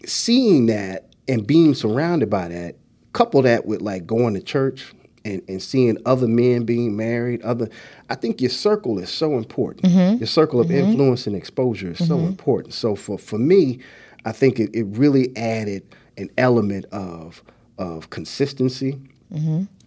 seeing 0.06 0.66
that 0.68 1.10
and 1.28 1.46
being 1.46 1.74
surrounded 1.74 2.30
by 2.30 2.48
that, 2.50 2.76
couple 3.14 3.42
that 3.44 3.66
with 3.66 3.82
like 3.82 4.06
going 4.06 4.34
to 4.34 4.42
church 4.42 4.94
and, 5.26 5.42
and 5.48 5.62
seeing 5.62 5.98
other 6.06 6.28
men 6.28 6.66
being 6.66 6.98
married, 6.98 7.42
other 7.44 7.70
I 8.10 8.16
think 8.16 8.42
your 8.42 8.50
circle 8.50 9.00
is 9.00 9.10
so 9.10 9.38
important. 9.38 9.86
Mm-hmm. 9.86 10.18
Your 10.18 10.28
circle 10.28 10.60
of 10.60 10.68
mm-hmm. 10.68 10.90
influence 10.90 11.28
and 11.28 11.36
exposure 11.36 11.92
is 11.92 12.00
so 12.00 12.18
mm-hmm. 12.18 12.28
important. 12.28 12.74
So 12.74 12.96
for, 12.96 13.18
for 13.18 13.38
me, 13.38 13.80
I 14.26 14.32
think 14.32 14.60
it, 14.60 14.72
it 14.74 14.84
really 14.86 15.36
added 15.38 15.84
an 16.18 16.30
element 16.38 16.86
of 16.92 17.44
of 17.80 18.10
consistency, 18.12 19.02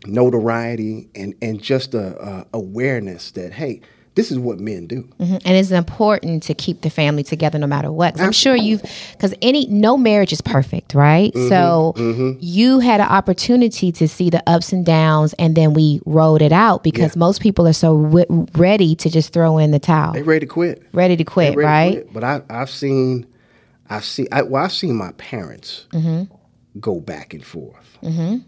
notoriety, 0.07 1.09
and 1.15 1.35
and 1.43 1.63
just 1.63 1.95
a, 1.95 2.17
a 2.23 2.47
awareness 2.55 3.31
that 3.33 3.53
hey, 3.53 3.81
this 4.15 4.33
is 4.33 4.39
what 4.39 4.59
men 4.59 4.87
do. 4.87 5.03
Mhm. 5.21 5.43
And 5.45 5.57
it's 5.59 5.71
important 5.71 6.43
to 6.45 6.55
keep 6.55 6.81
the 6.81 6.89
family 6.89 7.23
together 7.23 7.59
no 7.59 7.67
matter 7.67 7.93
what. 7.93 8.19
I'm 8.19 8.33
sure 8.33 8.57
you've, 8.57 8.81
because 9.13 9.35
any, 9.43 9.67
no 9.67 9.99
marriage 9.99 10.33
is 10.33 10.41
perfect, 10.41 10.95
right? 10.95 11.35
Mm-hmm, 11.35 11.49
so 11.51 12.37
you 12.41 12.79
had 12.79 13.01
an 13.03 13.09
opportunity 13.09 13.93
to 13.93 14.09
see 14.09 14.31
the 14.31 14.43
ups 14.49 14.73
and 14.73 14.87
downs 14.87 15.35
and 15.35 15.55
then 15.55 15.75
we 15.75 16.01
rolled 16.07 16.41
it 16.41 16.53
out 16.53 16.83
because 16.83 17.15
most 17.15 17.43
people 17.43 17.69
are 17.69 17.75
so 17.75 18.03
w- 18.05 18.47
ready 18.55 18.95
to 18.95 19.11
just 19.11 19.35
throw 19.35 19.59
in 19.59 19.71
the 19.71 19.79
towel, 19.79 20.15
They 20.15 20.23
ready 20.23 20.47
to 20.47 20.51
quit. 20.51 20.83
ready 20.95 21.15
to 21.19 21.25
quit, 21.25 21.55
ready 21.55 21.57
to 21.57 21.67
right? 21.67 21.93
quit. 22.05 22.13
But 22.15 22.25
I, 22.25 22.41
I've 22.49 22.71
seen, 22.71 23.27
I've 23.91 24.05
seen, 24.07 24.29
I, 24.33 24.41
well, 24.43 24.65
I've 24.65 24.73
seen 24.73 24.95
my 24.97 25.13
parents 25.13 25.85
Mm-hmm. 25.93 26.35
Go 26.81 27.01
back 27.01 27.35
and 27.35 27.45
forth. 27.45 27.99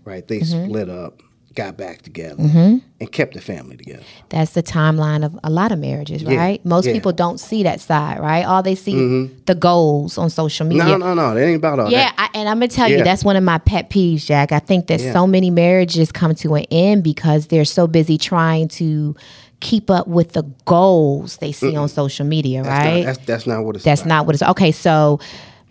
Right? 0.04 0.26
They 0.26 0.40
split 0.40 0.88
up, 0.88 1.22
got 1.54 1.76
back 1.76 2.02
together, 2.02 2.42
Mm-hmm. 2.42 2.76
and 3.00 3.12
kept 3.12 3.34
the 3.34 3.40
family 3.40 3.76
together. 3.76 4.02
That's 4.28 4.52
the 4.52 4.62
timeline 4.62 5.24
of 5.24 5.38
a 5.42 5.50
lot 5.50 5.72
of 5.72 5.78
marriages, 5.78 6.22
Yeah, 6.22 6.36
right? 6.36 6.64
Most 6.64 6.84
yeah. 6.84 6.90
Mm-hmm. 6.90 6.96
people 6.98 7.12
don't 7.12 7.38
see 7.40 7.62
that 7.64 7.80
side, 7.80 8.20
right? 8.20 8.44
All 8.44 8.62
they 8.62 8.74
see 8.74 8.94
is 8.94 9.30
the 9.46 9.54
goals 9.54 10.18
on 10.18 10.30
social 10.30 10.66
media. 10.66 10.84
No, 10.84 10.96
no, 10.98 11.14
no. 11.14 11.36
It 11.36 11.42
ain't 11.44 11.56
about 11.56 11.80
all 11.80 11.90
Yeah, 11.90 12.04
that. 12.16 12.30
I, 12.34 12.38
and 12.38 12.48
I'm 12.48 12.56
gonna 12.58 12.68
tell 12.68 12.88
you 12.88 13.02
that's 13.02 13.24
one 13.24 13.36
of 13.36 13.42
my 13.42 13.58
pet 13.58 13.90
peeves, 13.90 14.24
Jack. 14.26 14.52
I 14.52 14.58
think 14.60 14.86
that 14.88 15.00
Yeah. 15.00 15.12
so 15.12 15.26
many 15.26 15.50
marriages 15.50 16.12
come 16.12 16.34
to 16.36 16.54
an 16.54 16.64
end 16.70 17.02
because 17.02 17.46
they're 17.48 17.64
so 17.64 17.86
busy 17.86 18.18
trying 18.18 18.68
to 18.68 19.16
keep 19.60 19.90
up 19.90 20.06
with 20.06 20.34
the 20.34 20.44
goals 20.66 21.38
they 21.38 21.50
see 21.50 21.74
on 21.74 21.88
social 21.88 22.24
media, 22.24 22.62
That's, 22.62 22.84
right? 22.86 22.96
not, 22.98 23.04
that's, 23.06 23.26
that's 23.26 23.46
not 23.48 23.64
what 23.64 23.74
it's 23.74 23.84
That's 23.84 24.02
about. 24.02 24.08
not 24.08 24.26
what 24.26 24.34
it's 24.36 24.42
okay. 24.44 24.70
So, 24.70 25.18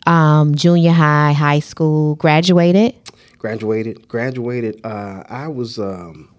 um, 0.08 0.56
junior 0.56 0.92
high, 0.92 1.34
high 1.34 1.60
school, 1.60 2.16
graduated. 2.16 2.96
Graduated. 3.38 4.08
Graduated. 4.08 4.82
Uh, 4.84 5.24
I 5.30 5.48
was 5.48 5.78
um, 5.78 6.30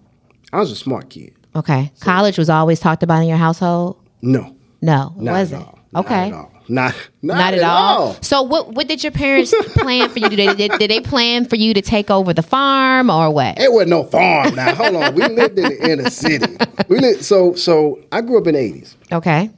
I 0.53 0.59
was 0.59 0.71
a 0.73 0.77
smart 0.77 1.11
kid. 1.11 1.35
Okay. 1.55 1.93
College 2.01 2.39
was 2.39 2.51
always 2.51 2.81
talked 2.81 3.03
about 3.03 3.23
in 3.23 3.29
your 3.29 3.37
household? 3.39 4.01
No, 4.23 4.55
No, 4.81 5.13
not 5.17 5.33
wasn't. 5.33 5.63
at 5.63 5.67
all. 5.69 5.79
Not 5.93 6.05
Okay. 6.07 6.27
at 6.29 6.33
all. 6.35 6.53
Not 6.71 6.95
not, 7.23 7.35
Not 7.39 7.55
at 7.55 7.63
all. 7.63 8.17
So 8.21 8.43
what 8.43 8.75
what 8.75 8.89
did 8.89 9.03
your 9.03 9.13
parents 9.13 9.55
plan 9.73 10.11
for 10.11 10.19
you 10.19 10.29
to 10.29 10.37
do? 10.37 10.55
Did, 10.55 10.73
did 10.73 10.91
they 10.91 11.01
plan 11.01 11.47
for 11.47 11.57
you 11.57 11.73
to 11.73 11.81
take 11.81 12.11
over 12.11 12.35
the 12.35 12.43
farm 12.43 13.09
or 13.11 13.31
what? 13.33 13.59
It 13.59 13.73
wasn't 13.73 13.91
no 13.91 14.05
farm. 14.05 14.55
Now 14.55 14.75
hold 14.75 14.97
on. 14.97 15.15
We 15.15 15.23
lived 15.27 15.59
in 15.59 15.65
the 15.71 15.91
inner 15.91 16.11
city. 16.11 16.57
We 16.89 16.99
lived, 16.99 17.25
so 17.25 17.55
so 17.55 18.01
I 18.13 18.21
grew 18.21 18.39
up 18.39 18.47
in 18.47 18.55
the 18.55 18.61
eighties. 18.61 18.97
Okay. 19.11 19.51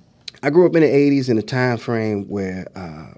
I 0.43 0.50
grew 0.50 0.67
up 0.67 0.76
in 0.76 0.83
the 0.83 0.88
eighties 0.88 1.29
in 1.29 1.37
a 1.37 1.43
time 1.43 1.79
frame 1.79 2.29
where 2.29 2.69
uh, 2.76 3.14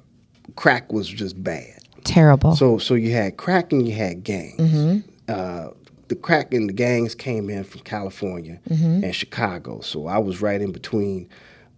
crack 0.56 0.92
was 0.92 1.08
just 1.08 1.42
bad. 1.42 1.78
Terrible. 2.04 2.56
So 2.56 2.78
so 2.78 2.94
you 2.94 3.12
had 3.12 3.36
crack 3.36 3.72
and 3.72 3.86
you 3.86 3.94
had 3.94 4.24
gangs. 4.24 5.04
Uh, 5.28 5.68
the 6.08 6.16
crack 6.16 6.52
and 6.52 6.68
the 6.68 6.72
gangs 6.74 7.14
came 7.14 7.48
in 7.48 7.64
from 7.64 7.80
California 7.82 8.60
and 9.04 9.14
Chicago. 9.14 9.80
So 9.80 10.06
I 10.06 10.18
was 10.18 10.42
right 10.42 10.60
in 10.60 10.72
between. 10.72 11.28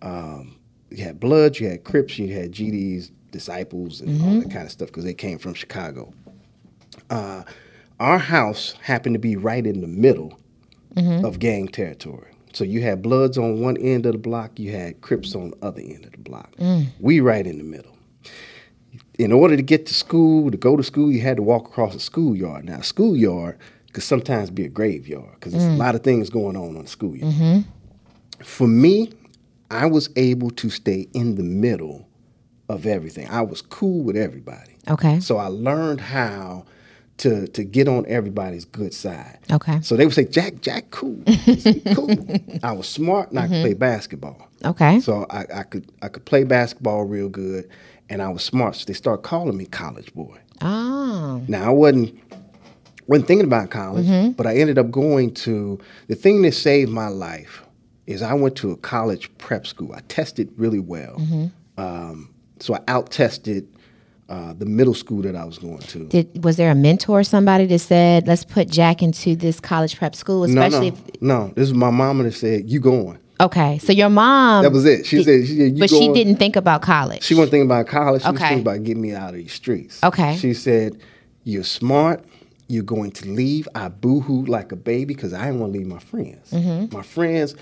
Um, 0.02 0.56
you 0.90 1.04
had 1.04 1.18
Bloods, 1.20 1.60
you 1.60 1.68
had 1.68 1.84
Crips, 1.84 2.18
you 2.18 2.32
had 2.34 2.52
GDs, 2.52 3.10
Disciples, 3.32 4.00
and 4.00 4.20
all 4.22 4.40
that 4.40 4.50
kind 4.50 4.64
of 4.64 4.70
stuff 4.72 4.88
because 4.88 5.04
they 5.04 5.14
came 5.14 5.38
from 5.38 5.54
Chicago. 5.54 6.12
Uh, 7.10 7.42
our 8.00 8.18
house 8.18 8.74
happened 8.82 9.14
to 9.14 9.18
be 9.18 9.36
right 9.36 9.66
in 9.66 9.80
the 9.80 9.86
middle 9.88 10.38
of 11.24 11.38
gang 11.38 11.66
territory. 11.68 12.30
So 12.52 12.62
you 12.64 12.80
had 12.82 13.02
Bloods 13.02 13.36
on 13.36 13.60
one 13.60 13.76
end 13.78 14.06
of 14.06 14.12
the 14.12 14.18
block, 14.18 14.58
you 14.60 14.70
had 14.72 15.00
Crips 15.00 15.34
on 15.34 15.50
the 15.50 15.56
other 15.66 15.80
end 15.80 16.04
of 16.06 16.12
the 16.12 16.18
block. 16.18 16.54
We 17.00 17.20
right 17.20 17.46
in 17.46 17.58
the 17.58 17.64
middle 17.64 17.96
in 19.18 19.32
order 19.32 19.56
to 19.56 19.62
get 19.62 19.86
to 19.86 19.94
school, 19.94 20.50
to 20.50 20.56
go 20.56 20.76
to 20.76 20.82
school, 20.82 21.10
you 21.10 21.20
had 21.20 21.36
to 21.36 21.42
walk 21.42 21.66
across 21.66 21.94
a 21.94 22.00
schoolyard. 22.00 22.64
Now, 22.64 22.78
a 22.78 22.82
schoolyard 22.82 23.58
could 23.92 24.02
sometimes 24.02 24.50
be 24.50 24.64
a 24.64 24.68
graveyard 24.68 25.34
because 25.34 25.52
there's 25.52 25.64
a 25.64 25.68
mm. 25.68 25.78
lot 25.78 25.94
of 25.94 26.02
things 26.02 26.30
going 26.30 26.56
on 26.56 26.76
on 26.76 26.82
the 26.82 26.88
schoolyard. 26.88 27.32
Mm-hmm. 27.32 27.60
For 28.42 28.66
me, 28.66 29.12
I 29.70 29.86
was 29.86 30.10
able 30.16 30.50
to 30.50 30.70
stay 30.70 31.08
in 31.14 31.36
the 31.36 31.42
middle 31.42 32.08
of 32.68 32.86
everything. 32.86 33.28
I 33.28 33.42
was 33.42 33.62
cool 33.62 34.02
with 34.02 34.16
everybody. 34.16 34.76
Okay. 34.88 35.20
So 35.20 35.36
I 35.36 35.46
learned 35.46 36.00
how 36.00 36.64
to 37.16 37.46
to 37.48 37.62
get 37.62 37.86
on 37.86 38.04
everybody's 38.08 38.64
good 38.64 38.92
side. 38.92 39.38
Okay. 39.52 39.80
So 39.82 39.96
they 39.96 40.04
would 40.04 40.14
say, 40.14 40.24
Jack, 40.24 40.60
Jack, 40.60 40.90
cool. 40.90 41.22
I 41.26 41.82
cool. 41.94 42.10
I 42.62 42.72
was 42.72 42.88
smart 42.88 43.30
and 43.30 43.38
I 43.38 43.42
could 43.42 43.52
mm-hmm. 43.52 43.62
play 43.62 43.74
basketball. 43.74 44.48
Okay. 44.64 45.00
So 45.00 45.26
I, 45.30 45.46
I 45.54 45.62
could 45.62 45.90
I 46.02 46.08
could 46.08 46.24
play 46.24 46.44
basketball 46.44 47.04
real 47.04 47.28
good, 47.28 47.68
and 48.08 48.22
I 48.22 48.28
was 48.28 48.42
smart. 48.42 48.76
So 48.76 48.84
they 48.86 48.92
started 48.92 49.22
calling 49.22 49.56
me 49.56 49.66
college 49.66 50.12
boy. 50.14 50.38
Oh. 50.60 51.42
Now 51.48 51.66
I 51.66 51.70
wasn't 51.70 52.18
wasn't 53.06 53.28
thinking 53.28 53.46
about 53.46 53.70
college, 53.70 54.36
but 54.36 54.46
I 54.46 54.56
ended 54.56 54.78
up 54.78 54.90
going 54.90 55.34
to 55.34 55.78
the 56.08 56.14
thing 56.14 56.42
that 56.42 56.52
saved 56.52 56.90
my 56.90 57.08
life 57.08 57.62
is 58.06 58.22
I 58.22 58.34
went 58.34 58.56
to 58.56 58.70
a 58.70 58.76
college 58.76 59.36
prep 59.38 59.66
school. 59.66 59.92
I 59.92 60.00
tested 60.08 60.52
really 60.56 60.78
well, 60.78 61.20
um, 61.76 62.32
so 62.60 62.74
I 62.74 62.80
out 62.88 63.10
tested 63.10 63.68
uh, 64.28 64.54
the 64.54 64.64
middle 64.66 64.94
school 64.94 65.22
that 65.22 65.36
I 65.36 65.44
was 65.44 65.58
going 65.58 65.78
to. 65.78 66.06
Did 66.06 66.44
was 66.44 66.56
there 66.56 66.70
a 66.70 66.74
mentor, 66.74 67.22
somebody 67.24 67.66
that 67.66 67.78
said, 67.80 68.26
"Let's 68.26 68.44
put 68.44 68.68
Jack 68.70 69.02
into 69.02 69.36
this 69.36 69.60
college 69.60 69.98
prep 69.98 70.14
school"? 70.14 70.46
no, 70.46 70.62
Especially, 70.62 70.90
no, 70.90 70.96
if, 70.96 71.22
no. 71.22 71.52
This 71.54 71.68
is 71.68 71.74
my 71.74 71.90
mama 71.90 72.24
that 72.24 72.32
said, 72.32 72.70
"You 72.70 72.80
going?" 72.80 73.18
Okay. 73.44 73.78
So 73.78 73.92
your 73.92 74.10
mom, 74.10 74.62
That 74.64 74.72
was 74.72 74.84
it. 74.84 75.06
She 75.06 75.22
said, 75.22 75.46
she 75.46 75.56
said, 75.56 75.72
"You 75.76 75.78
but 75.80 75.90
she 75.90 76.12
didn't 76.12 76.36
think 76.36 76.56
about 76.56 76.82
college. 76.82 77.22
She 77.22 77.34
wasn't 77.34 77.52
thinking 77.52 77.66
about 77.68 77.86
college. 77.86 78.22
She 78.22 78.30
was 78.30 78.38
thinking 78.40 78.60
about 78.60 78.82
getting 78.84 79.02
me 79.02 79.12
out 79.12 79.30
of 79.30 79.36
these 79.36 79.52
streets. 79.52 80.02
Okay. 80.02 80.36
She 80.36 80.54
said, 80.54 80.98
"You're 81.44 81.64
smart. 81.64 82.24
You're 82.68 82.82
going 82.84 83.10
to 83.12 83.28
leave." 83.28 83.68
I 83.74 83.88
boohooed 83.88 84.48
like 84.48 84.72
a 84.72 84.76
baby 84.76 85.14
because 85.14 85.32
I 85.34 85.46
didn't 85.46 85.60
want 85.60 85.72
to 85.72 85.78
leave 85.78 85.86
my 85.88 85.98
friends. 85.98 86.50
Mm-hmm. 86.50 86.94
My 86.96 87.02
friends. 87.02 87.54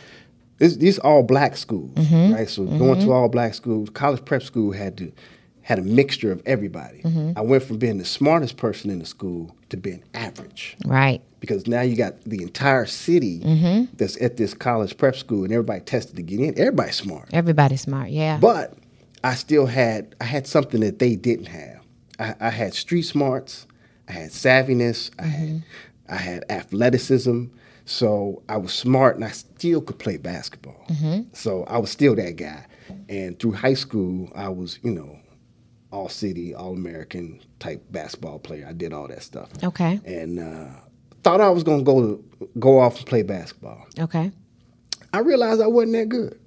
This, 0.58 0.76
these 0.76 0.98
all 1.00 1.24
black 1.24 1.56
schools, 1.56 1.90
Mm-hmm. 1.96 2.34
right? 2.34 2.48
So 2.48 2.64
going 2.64 3.00
to 3.00 3.10
all 3.12 3.28
black 3.28 3.54
schools, 3.54 3.90
college 3.90 4.24
prep 4.24 4.42
school 4.44 4.70
had 4.70 4.96
to 4.98 5.10
had 5.62 5.78
a 5.78 5.82
mixture 5.82 6.32
of 6.32 6.42
everybody. 6.46 7.02
Mm-hmm. 7.02 7.32
I 7.36 7.40
went 7.40 7.62
from 7.62 7.78
being 7.78 7.98
the 7.98 8.04
smartest 8.04 8.56
person 8.56 8.90
in 8.90 8.98
the 8.98 9.06
school 9.06 9.54
to 9.70 9.76
being 9.76 10.02
average 10.14 10.76
right. 10.84 11.22
because 11.40 11.66
now 11.66 11.80
you 11.82 11.96
got 11.96 12.20
the 12.24 12.42
entire 12.42 12.84
city 12.86 13.40
Mm-hmm. 13.40 13.94
that's 13.96 14.20
at 14.20 14.36
this 14.36 14.54
college 14.54 14.96
prep 14.96 15.16
school 15.16 15.44
and 15.44 15.52
everybody 15.52 15.80
tested 15.80 16.16
to 16.16 16.22
get 16.22 16.40
in. 16.40 16.58
Everybody's 16.58 16.96
smart. 16.96 17.28
Everybody's 17.32 17.80
smart. 17.82 18.10
Yeah. 18.10 18.38
But 18.38 18.74
I 19.24 19.34
still 19.34 19.66
had 19.66 20.14
I 20.20 20.24
had 20.24 20.46
something 20.46 20.80
that 20.80 20.98
they 20.98 21.14
didn't 21.16 21.46
have. 21.46 21.80
I, 22.18 22.34
I 22.40 22.50
had 22.50 22.74
street 22.74 23.02
smarts, 23.02 23.66
I 24.08 24.12
had 24.12 24.30
savviness, 24.30 25.10
I 25.18 25.24
had 25.24 25.62
I 26.08 26.16
had 26.16 26.44
athleticism. 26.50 27.44
So 27.84 28.42
I 28.48 28.56
was 28.58 28.72
smart 28.72 29.16
and 29.16 29.24
I 29.24 29.30
still 29.30 29.80
could 29.80 29.98
play 29.98 30.16
basketball. 30.16 30.86
So 31.32 31.64
I 31.64 31.78
was 31.78 31.90
still 31.90 32.14
that 32.16 32.36
guy. 32.36 32.66
And 33.08 33.38
through 33.38 33.52
high 33.52 33.74
school, 33.74 34.30
I 34.34 34.48
was, 34.50 34.78
you 34.82 34.90
know, 34.92 35.18
all 35.92 36.08
city, 36.08 36.54
all 36.54 36.72
American 36.72 37.40
type 37.60 37.84
basketball 37.90 38.38
player. 38.38 38.66
I 38.68 38.72
did 38.72 38.92
all 38.92 39.06
that 39.08 39.22
stuff. 39.22 39.50
okay. 39.62 40.00
And 40.04 40.40
uh, 40.40 40.70
thought 41.22 41.40
I 41.40 41.50
was 41.50 41.62
gonna 41.62 41.82
go 41.82 42.00
to, 42.00 42.48
go 42.58 42.80
off 42.80 42.96
and 42.98 43.06
play 43.06 43.22
basketball. 43.22 43.86
Okay. 43.98 44.32
I 45.12 45.18
realized 45.18 45.60
I 45.60 45.66
wasn't 45.66 45.92
that 45.92 46.08
good. 46.08 46.38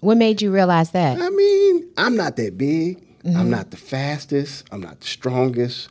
What 0.00 0.16
made 0.16 0.40
you 0.40 0.52
realize 0.52 0.92
that? 0.92 1.20
I 1.20 1.28
mean, 1.30 1.90
I'm 1.96 2.16
not 2.16 2.36
that 2.36 2.56
big. 2.56 3.02
I'm 3.26 3.48
not 3.50 3.70
the 3.70 3.76
fastest. 3.78 4.64
I'm 4.70 4.80
not 4.82 5.00
the 5.00 5.06
strongest. 5.06 5.88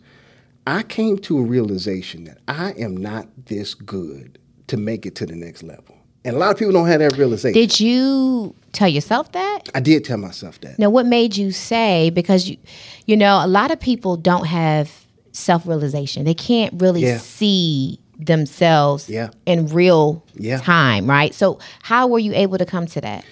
I 0.68 0.84
came 0.84 1.18
to 1.20 1.39
a 1.39 1.42
realization 1.42 2.24
that 2.25 2.38
I 2.48 2.72
am 2.74 2.96
not 2.96 3.27
this 3.48 3.74
good 3.74 4.38
to 4.68 4.77
make 4.77 5.06
it 5.06 5.15
to 5.15 5.25
the 5.25 5.36
next 5.36 5.63
level. 5.63 5.98
And 6.25 6.36
a 6.36 6.39
lot 6.39 6.51
of 6.51 6.58
people 6.58 6.72
don't 6.74 6.88
have 6.88 7.00
that 7.00 7.18
realization. 7.18 7.53
Did 7.60 7.80
you 7.80 8.56
tell 8.72 8.88
yourself 8.88 9.32
that? 9.34 9.70
I 9.75 9.80
did 9.82 10.06
tell 10.06 10.18
myself 10.18 10.60
that. 10.62 10.80
Now, 10.80 10.89
what 10.89 11.06
made 11.06 11.36
you 11.36 11.51
say? 11.51 12.10
Because 12.12 12.50
you, 12.50 12.58
you 13.06 13.18
know, 13.18 13.42
a 13.44 13.48
lot 13.48 13.72
of 13.72 13.80
people 13.80 14.15
don't 14.15 14.46
have 14.48 14.89
self 15.34 15.68
realization. 15.68 16.24
They 16.24 16.34
can't 16.34 16.74
really 16.82 17.01
Yeah. 17.01 17.18
see 17.18 18.00
themselves 18.18 19.10
Yeah. 19.10 19.30
in 19.46 19.68
real 19.68 20.24
Yeah. 20.36 20.60
time, 20.60 21.08
right? 21.10 21.34
So, 21.34 21.60
how 21.82 22.08
were 22.08 22.20
you 22.20 22.34
able 22.34 22.58
to 22.58 22.65
come 22.65 22.86
to 22.88 23.01
that? 23.01 23.25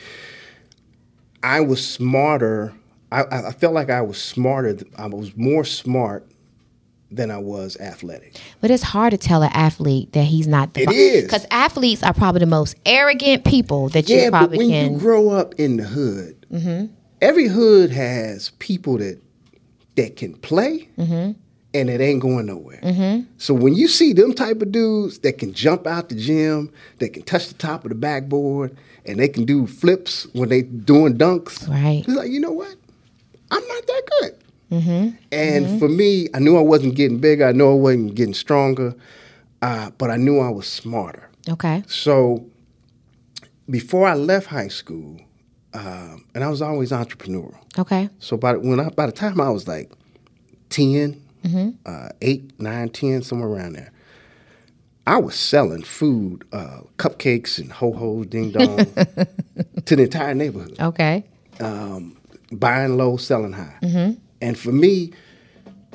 I 1.43 1.61
was 1.61 1.85
smarter. 1.85 2.73
I, 3.11 3.23
I 3.23 3.47
I 3.47 3.51
felt 3.51 3.73
like 3.73 3.89
I 3.89 4.01
was 4.01 4.21
smarter. 4.21 4.77
I 4.97 5.07
was 5.07 5.35
more 5.37 5.63
smart 5.63 6.27
than 7.11 7.29
I 7.29 7.37
was 7.37 7.77
athletic. 7.77 8.39
But 8.61 8.71
it's 8.71 8.83
hard 8.83 9.11
to 9.11 9.17
tell 9.17 9.43
an 9.43 9.51
athlete 9.53 10.13
that 10.13 10.23
he's 10.23 10.47
not 10.47 10.73
the 10.73 10.83
It 10.83 10.91
is. 10.91 11.23
because 11.25 11.45
athletes 11.51 12.01
are 12.03 12.13
probably 12.13 12.39
the 12.39 12.45
most 12.45 12.75
arrogant 12.85 13.43
people 13.45 13.89
that 13.89 14.07
you 14.09 14.15
Yeah, 14.15 14.29
but 14.29 14.37
probably 14.39 14.57
when 14.59 14.69
can. 14.69 14.93
you 14.93 14.99
grow 14.99 15.29
up 15.29 15.53
in 15.55 15.77
the 15.77 15.83
hood, 15.83 16.45
mm-hmm. 16.51 16.85
every 17.21 17.47
hood 17.47 17.91
has 17.91 18.51
people 18.59 18.97
that 18.99 19.19
that 19.95 20.15
can 20.15 20.33
play 20.35 20.87
mm-hmm. 20.97 21.31
and 21.73 21.89
it 21.89 21.99
ain't 21.99 22.21
going 22.21 22.45
nowhere. 22.45 22.79
Mm-hmm. 22.81 23.25
So 23.37 23.53
when 23.53 23.73
you 23.75 23.89
see 23.89 24.13
them 24.13 24.33
type 24.33 24.61
of 24.61 24.71
dudes 24.71 25.19
that 25.19 25.37
can 25.37 25.53
jump 25.53 25.85
out 25.85 26.07
the 26.07 26.15
gym, 26.15 26.71
that 26.99 27.09
can 27.09 27.23
touch 27.23 27.49
the 27.49 27.53
top 27.55 27.83
of 27.83 27.89
the 27.89 27.95
backboard, 27.95 28.75
and 29.05 29.19
they 29.19 29.27
can 29.27 29.43
do 29.43 29.67
flips 29.67 30.27
when 30.33 30.47
they 30.47 30.61
doing 30.61 31.17
dunks, 31.17 31.67
Right. 31.67 32.05
it's 32.07 32.15
like 32.15 32.29
you 32.31 32.39
know 32.39 32.53
what, 32.53 32.73
I'm 33.51 33.67
not 33.67 33.85
that 33.87 34.01
good. 34.21 34.37
And 35.31 35.79
for 35.79 35.89
me, 35.89 36.27
I 36.33 36.39
knew 36.39 36.57
I 36.57 36.61
wasn't 36.61 36.95
getting 36.95 37.19
bigger. 37.19 37.45
I 37.47 37.51
knew 37.51 37.69
I 37.69 37.73
wasn't 37.75 38.15
getting 38.15 38.33
stronger, 38.33 38.95
uh, 39.61 39.91
but 39.97 40.09
I 40.09 40.17
knew 40.17 40.39
I 40.39 40.49
was 40.49 40.67
smarter. 40.67 41.29
okay. 41.49 41.83
So 41.87 42.45
before 43.69 44.07
I 44.07 44.13
left 44.15 44.47
high 44.47 44.67
school, 44.69 45.19
um, 45.73 46.25
and 46.35 46.43
I 46.43 46.49
was 46.49 46.61
always 46.61 46.91
entrepreneurial. 46.91 47.55
Okay. 47.77 48.09
So 48.19 48.37
by 48.37 48.53
the- 48.53 48.59
when 48.59 48.79
I, 48.79 48.89
by 48.89 49.05
the 49.05 49.11
time 49.11 49.39
I 49.39 49.49
was 49.49 49.67
like 49.67 49.91
10, 50.69 51.21
uh, 51.85 52.09
8, 52.21 52.51
9, 52.59 52.89
10, 52.89 53.21
somewhere 53.23 53.49
around 53.49 53.73
there, 53.73 53.91
I 55.07 55.17
was 55.17 55.35
selling 55.35 55.83
food, 55.83 56.43
uh, 56.53 56.81
cupcakes 56.97 57.57
and 57.57 57.71
ho-hos, 57.71 58.27
ding 58.27 58.51
dong, 58.51 58.77
to 59.85 59.95
the 59.95 60.03
entire 60.03 60.33
neighborhood. 60.35 60.75
Okay. 60.79 61.23
Um, 61.59 62.17
buying 62.51 62.97
low, 62.97 63.17
selling 63.17 63.53
high. 63.53 63.73
And 64.41 64.57
for 64.57 64.71
me, 64.71 65.11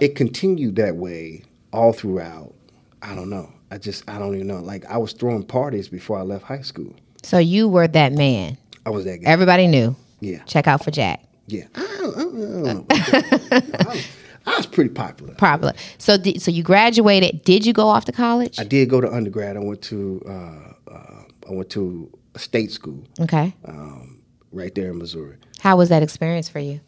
it 0.01 0.15
continued 0.15 0.77
that 0.77 0.97
way 0.97 1.43
all 1.73 1.93
throughout. 1.93 2.55
I 3.03 3.15
don't 3.15 3.31
know. 3.31 3.53
I 3.71 3.79
just, 3.79 4.09
I 4.09 4.19
don't 4.19 4.35
even 4.35 4.47
know. 4.47 4.61
Like 4.61 4.85
I 4.87 4.97
was 4.99 5.13
throwing 5.13 5.43
parties 5.43 5.89
before 5.89 6.19
I 6.19 6.23
left 6.23 6.45
high 6.45 6.63
school. 6.63 6.95
So 7.23 7.39
you 7.39 7.69
were 7.69 7.89
that 7.89 8.13
man. 8.13 8.57
I 8.85 8.91
was 8.91 9.05
that 9.05 9.19
guy. 9.19 9.29
Everybody 9.31 9.67
knew. 9.67 9.97
yeah, 10.21 10.43
Check 10.45 10.69
out 10.69 10.85
for 10.85 10.91
Jack. 10.93 11.25
yeah. 11.47 11.65
I 11.75 11.81
don't, 12.01 12.17
I 12.17 12.21
don't 12.21 12.35
know 12.35 12.71
about 12.71 12.89
that. 12.89 13.87
I, 13.87 13.89
was, 13.89 14.07
I 14.47 14.57
was 14.57 14.67
pretty 14.67 14.91
popular. 14.91 15.35
Popular. 15.35 15.73
So, 15.99 16.17
so 16.39 16.51
you 16.53 16.63
graduated. 16.63 17.43
Did 17.43 17.67
you 17.67 17.73
go 17.73 17.89
off 17.89 18.05
to 18.05 18.13
college? 18.13 18.61
I 18.61 18.65
did 18.65 18.89
go 18.89 19.01
to 19.01 19.13
undergrad. 19.13 19.57
I 19.57 19.61
went 19.61 19.83
to 19.83 20.23
uh, 20.29 20.93
uh, 20.93 21.23
I 21.49 21.53
went 21.53 21.69
to 21.71 22.09
a 22.35 22.39
state 22.39 22.71
school 22.71 23.03
Okay. 23.21 23.53
um, 23.65 24.21
right 24.53 24.73
there 24.75 24.91
in 24.91 24.99
Missouri. 24.99 25.37
How 25.61 25.77
was 25.77 25.89
that 25.89 26.03
experience 26.05 26.49
for 26.49 26.61
you? 26.61 26.81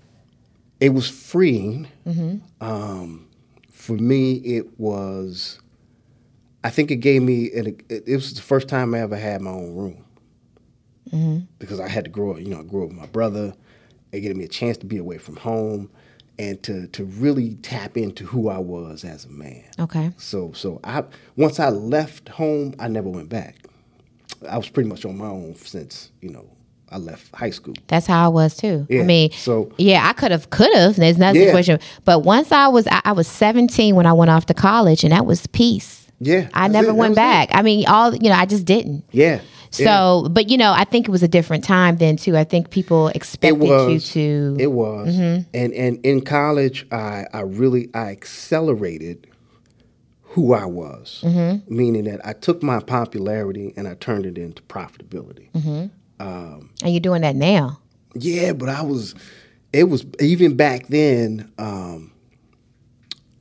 It 0.80 0.90
was 0.94 1.08
freeing, 1.10 1.88
um, 2.60 3.26
for 3.70 3.94
me, 3.94 4.34
it 4.34 4.78
was. 4.78 5.58
I 6.62 6.70
think 6.70 6.90
it 6.90 6.96
gave 6.96 7.22
me. 7.22 7.50
An, 7.52 7.66
it, 7.88 8.04
it 8.06 8.14
was 8.14 8.34
the 8.34 8.42
first 8.42 8.68
time 8.68 8.94
I 8.94 9.00
ever 9.00 9.16
had 9.16 9.40
my 9.40 9.50
own 9.50 9.74
room. 9.74 10.04
Because 11.58 11.80
I 11.80 11.88
had 11.88 12.04
to 12.04 12.10
grow 12.10 12.32
up, 12.32 12.38
you 12.40 12.48
know, 12.48 12.60
I 12.60 12.62
grew 12.64 12.84
up 12.84 12.90
with 12.90 12.98
my 12.98 13.06
brother. 13.06 13.54
It 14.12 14.20
gave 14.20 14.36
me 14.36 14.44
a 14.44 14.48
chance 14.48 14.76
to 14.78 14.86
be 14.86 14.98
away 14.98 15.18
from 15.18 15.36
home, 15.36 15.90
and 16.38 16.62
to 16.64 16.86
to 16.88 17.04
really 17.04 17.54
tap 17.56 17.96
into 17.96 18.24
who 18.24 18.48
I 18.48 18.58
was 18.58 19.04
as 19.04 19.24
a 19.24 19.30
man. 19.30 19.64
Okay. 19.78 20.12
So 20.16 20.52
so 20.52 20.80
I 20.84 21.04
once 21.36 21.58
I 21.58 21.70
left 21.70 22.28
home, 22.28 22.74
I 22.78 22.88
never 22.88 23.08
went 23.08 23.28
back. 23.30 23.56
I 24.48 24.56
was 24.56 24.68
pretty 24.68 24.88
much 24.88 25.04
on 25.04 25.16
my 25.18 25.26
own 25.26 25.54
since 25.56 26.12
you 26.20 26.30
know 26.30 26.48
I 26.90 26.98
left 26.98 27.34
high 27.34 27.50
school. 27.50 27.74
That's 27.88 28.06
how 28.06 28.24
I 28.24 28.28
was 28.28 28.56
too. 28.56 28.86
I 28.90 28.94
Yeah, 28.94 29.02
mean, 29.04 29.30
so- 29.32 29.70
yeah, 29.78 30.08
I 30.08 30.12
could 30.12 30.30
have, 30.30 30.50
could 30.50 30.74
have. 30.74 30.96
There's 30.96 31.18
nothing 31.18 31.42
Yeah. 31.42 31.50
question. 31.50 31.78
But 32.04 32.20
once 32.20 32.50
I 32.52 32.68
was, 32.68 32.86
I, 32.88 33.00
I 33.04 33.12
was 33.12 33.26
17 33.28 33.94
when 33.94 34.06
I 34.06 34.12
went 34.12 34.30
off 34.30 34.46
to 34.46 34.54
college, 34.54 35.04
and 35.04 35.12
that 35.12 35.26
was 35.26 35.46
peace. 35.48 36.06
Yeah, 36.20 36.48
I 36.52 36.66
never 36.66 36.88
it, 36.88 36.94
went 36.96 37.10
was 37.10 37.16
it. 37.18 37.20
back. 37.20 37.48
I 37.52 37.62
mean, 37.62 37.86
all 37.86 38.12
you 38.14 38.28
know, 38.28 38.34
I 38.34 38.44
just 38.44 38.64
didn't. 38.64 39.04
Yeah. 39.12 39.40
So, 39.70 40.28
but 40.30 40.48
you 40.48 40.56
know, 40.56 40.72
I 40.72 40.84
think 40.84 41.06
it 41.06 41.10
was 41.10 41.22
a 41.22 41.28
different 41.28 41.62
time 41.62 41.98
then 41.98 42.16
too. 42.16 42.36
I 42.36 42.44
think 42.44 42.70
people 42.70 43.08
expected 43.08 43.60
was 43.60 44.16
you 44.16 44.54
to. 44.56 44.62
it 44.62 44.72
was 44.72 45.14
mm-hmm. 45.14 45.48
and 45.54 45.72
and 45.74 45.98
in 46.04 46.22
college 46.22 46.86
i 46.90 47.26
i 47.34 47.40
really 47.40 47.90
i 47.94 48.10
accelerated 48.10 49.26
who 50.22 50.54
i 50.54 50.64
was 50.64 51.22
mm-hmm. 51.24 51.74
meaning 51.74 52.04
that 52.04 52.24
i 52.26 52.32
took 52.32 52.62
my 52.62 52.80
popularity 52.80 53.72
and 53.76 53.86
i 53.86 53.94
turned 53.94 54.24
it 54.26 54.38
into 54.38 54.62
profitability 54.62 55.50
mm-hmm. 55.52 55.86
And 56.20 56.68
you're 56.92 57.00
doing 57.00 57.22
that 57.22 57.36
now. 57.36 57.78
yeah 58.14 58.52
but 58.52 58.68
i 58.68 58.82
was 58.82 59.14
it 59.72 59.84
was 59.84 60.04
even 60.20 60.56
back 60.56 60.86
then 60.88 61.50
um 61.58 62.10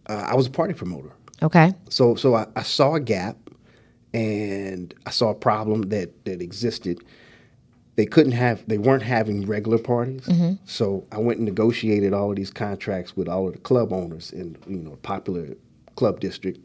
uh, 0.09 0.25
i 0.29 0.35
was 0.35 0.47
a 0.47 0.51
party 0.51 0.73
promoter 0.73 1.11
Okay. 1.43 1.71
so 1.89 2.15
so 2.15 2.33
I, 2.33 2.47
I 2.55 2.63
saw 2.63 2.95
a 2.95 2.99
gap 2.99 3.37
and 4.13 4.91
I 5.05 5.11
saw 5.11 5.29
a 5.29 5.35
problem 5.35 5.83
that 5.89 6.25
that 6.25 6.41
existed. 6.41 7.03
They 7.95 8.05
couldn't 8.07 8.31
have 8.31 8.63
they 8.67 8.79
weren't 8.79 9.03
having 9.03 9.45
regular 9.45 9.77
parties. 9.77 10.27
So 10.65 11.05
I 11.11 11.19
went 11.19 11.37
and 11.37 11.45
negotiated 11.45 12.11
all 12.13 12.31
of 12.31 12.37
these 12.37 12.49
contracts 12.49 13.15
with 13.15 13.27
all 13.27 13.47
of 13.47 13.53
the 13.53 13.59
club 13.59 13.93
owners 13.93 14.31
in 14.31 14.57
you 14.65 14.77
know 14.79 14.93
a 14.93 14.97
popular 14.97 15.49
club 15.95 16.19
district. 16.21 16.57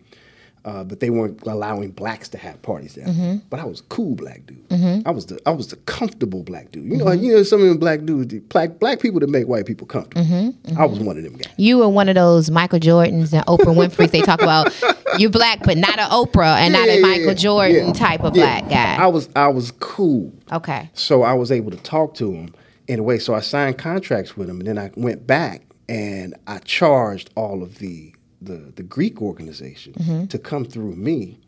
Uh, 0.65 0.85
but 0.85 1.01
they 1.01 1.11
weren't 1.11 1.43
allowing 1.45 1.91
blacks 1.91 2.29
to 2.29 2.39
have 2.39 2.63
parties 2.63 2.95
there. 2.95 3.07
Mm-hmm. 3.07 3.39
But 3.51 3.59
I 3.59 3.65
was 3.65 3.81
a 3.81 3.85
cool 3.85 4.15
black 4.15 4.47
dude. 4.47 4.69
Mm-hmm. 4.69 5.09
I 5.09 5.11
was 5.11 5.27
the 5.27 5.41
I 5.45 5.51
was 5.51 5.69
the 5.69 5.77
comfortable 5.77 6.45
black 6.45 6.71
dude. 6.71 6.85
You 6.85 6.99
know, 6.99 7.07
mm-hmm. 7.07 7.25
you 7.25 7.35
know 7.35 7.43
some 7.43 7.61
of 7.61 7.67
them 7.67 7.79
black 7.79 8.05
dudes, 8.05 8.29
the 8.33 8.39
black 8.39 8.79
black 8.79 9.01
people 9.01 9.19
that 9.21 9.29
make 9.29 9.49
white 9.49 9.67
people 9.67 9.89
comfortable. 9.89 10.55
I 10.79 10.85
was 10.87 11.01
one 11.01 11.17
of 11.17 11.25
them 11.25 11.35
guys. 11.35 11.53
You 11.57 11.79
were 11.79 11.89
one 11.89 12.09
of 12.09 12.15
those 12.15 12.49
Michael 12.51 12.79
Jordans 12.79 13.33
and 13.33 13.45
Oprah 13.47 13.75
Winfrey's. 13.75 14.13
They 14.13 14.21
talk 14.23 14.41
about 14.41 14.73
you're 15.19 15.31
black, 15.31 15.65
but 15.65 15.77
not 15.77 15.99
an 15.99 16.09
Oprah 16.11 16.59
and 16.59 16.73
not 16.73 16.89
a 16.89 16.95
yeah, 16.97 17.01
Michael 17.01 17.35
Jordan 17.35 17.89
yeah. 17.89 17.93
type 17.93 18.21
of 18.23 18.37
Yeah. 18.37 18.61
black 18.61 18.71
guy. 18.71 19.03
I 19.03 19.09
was 19.09 19.29
I 19.35 19.49
was 19.49 19.73
cool. 19.73 20.33
okay. 20.53 20.91
So 20.95 21.23
I 21.23 21.33
was 21.35 21.51
able 21.51 21.73
to 21.73 21.77
talk 21.79 22.15
to 22.15 22.33
him 22.33 22.55
in 22.87 23.01
a 23.01 23.03
way. 23.03 23.19
So 23.19 23.35
I 23.35 23.41
signed 23.41 23.79
contracts 23.79 24.37
with 24.37 24.49
him, 24.49 24.59
and 24.61 24.69
then 24.69 24.79
I 24.79 24.91
went 24.97 25.27
back 25.27 25.63
and 25.89 26.35
I 26.47 26.59
charged 26.59 27.31
all 27.35 27.63
of 27.63 27.79
the 27.79 28.15
the, 28.45 28.73
the 28.77 28.83
Greek 28.83 29.21
organization 29.23 29.93
Mm-hmm. 29.95 30.27
to 30.27 30.39
come 30.39 30.65
through 30.65 30.95
me 30.97 31.39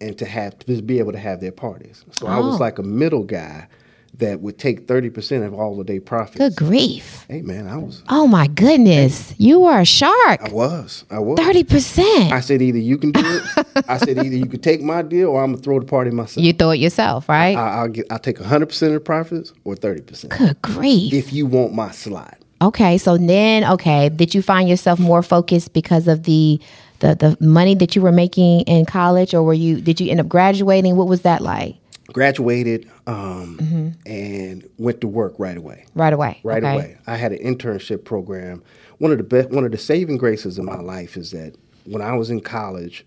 and 0.00 0.16
to 0.18 0.26
have 0.26 0.58
to 0.60 0.82
be 0.82 0.98
able 0.98 1.12
to 1.12 1.18
have 1.18 1.40
their 1.40 1.52
parties. 1.52 2.04
So 2.12 2.26
I 2.26 2.38
was 2.38 2.56
Oh. 2.56 2.58
like 2.58 2.78
a 2.78 2.82
middle 2.82 3.24
guy 3.24 3.66
that 4.18 4.40
would 4.40 4.56
take 4.58 4.86
thirty 4.88 5.10
percent 5.10 5.44
of 5.44 5.52
all 5.52 5.78
of 5.78 5.86
their 5.86 6.00
profits. 6.00 6.38
Good 6.38 6.56
grief. 6.56 7.26
Hey 7.28 7.42
man, 7.42 7.66
I 7.68 7.76
was 7.76 8.02
Oh 8.08 8.26
my 8.26 8.46
goodness. 8.46 9.34
You 9.38 9.64
are 9.64 9.80
a 9.80 9.84
shark. 9.84 10.40
I 10.42 10.48
was 10.50 11.04
I 11.10 11.18
was. 11.18 11.38
30%. 11.38 12.32
I 12.32 12.40
said 12.40 12.62
either 12.62 12.78
you 12.78 12.96
can 12.96 13.12
do 13.12 13.20
it. 13.22 13.66
I 13.88 13.98
said 13.98 14.16
either 14.18 14.36
you 14.36 14.46
can 14.46 14.60
take 14.60 14.80
my 14.80 15.02
deal 15.02 15.28
or 15.30 15.42
I'm 15.44 15.52
gonna 15.52 15.62
throw 15.62 15.80
the 15.80 15.86
party 15.86 16.10
myself. 16.10 16.44
You 16.44 16.52
throw 16.54 16.70
it 16.70 16.78
yourself, 16.80 17.28
right? 17.28 17.56
I, 17.56 17.80
I'll 17.80 17.88
get 17.88 18.06
I'll 18.10 18.18
take 18.18 18.38
hundred 18.38 18.66
percent 18.66 18.94
of 18.94 19.00
the 19.00 19.04
profits 19.04 19.52
or 19.64 19.76
thirty 19.76 20.00
percent 20.02 20.32
Good 20.36 20.62
grief. 20.62 21.12
if 21.12 21.32
you 21.32 21.44
want 21.46 21.74
my 21.74 21.90
slot. 21.90 22.38
Okay, 22.62 22.98
so 22.98 23.18
then 23.18 23.64
okay, 23.64 24.08
did 24.08 24.34
you 24.34 24.42
find 24.42 24.68
yourself 24.68 24.98
more 24.98 25.22
focused 25.22 25.72
because 25.72 26.08
of 26.08 26.22
the 26.24 26.60
the 27.00 27.14
the 27.14 27.36
money 27.44 27.74
that 27.74 27.94
you 27.94 28.02
were 28.02 28.12
making 28.12 28.62
in 28.62 28.86
college 28.86 29.34
or 29.34 29.42
were 29.42 29.54
you 29.54 29.80
did 29.80 30.00
you 30.00 30.10
end 30.10 30.20
up 30.20 30.28
graduating? 30.28 30.96
What 30.96 31.08
was 31.08 31.22
that 31.22 31.42
like? 31.42 31.76
graduated 32.12 32.90
um, 33.06 33.94
and 34.06 34.68
went 34.78 35.00
to 35.00 35.08
work 35.08 35.34
right 35.38 35.56
away. 35.56 35.84
Right 35.94 36.12
away. 36.12 36.40
Right 36.42 36.62
okay. 36.62 36.74
away. 36.74 36.98
I 37.06 37.16
had 37.16 37.32
an 37.32 37.38
internship 37.38 38.04
program. 38.04 38.62
One 38.98 39.12
of 39.12 39.18
the 39.18 39.24
best, 39.24 39.50
one 39.50 39.64
of 39.64 39.72
the 39.72 39.78
saving 39.78 40.18
graces 40.18 40.58
of 40.58 40.64
my 40.64 40.80
life 40.80 41.16
is 41.16 41.30
that 41.32 41.56
when 41.84 42.02
I 42.02 42.14
was 42.16 42.30
in 42.30 42.40
college, 42.40 43.04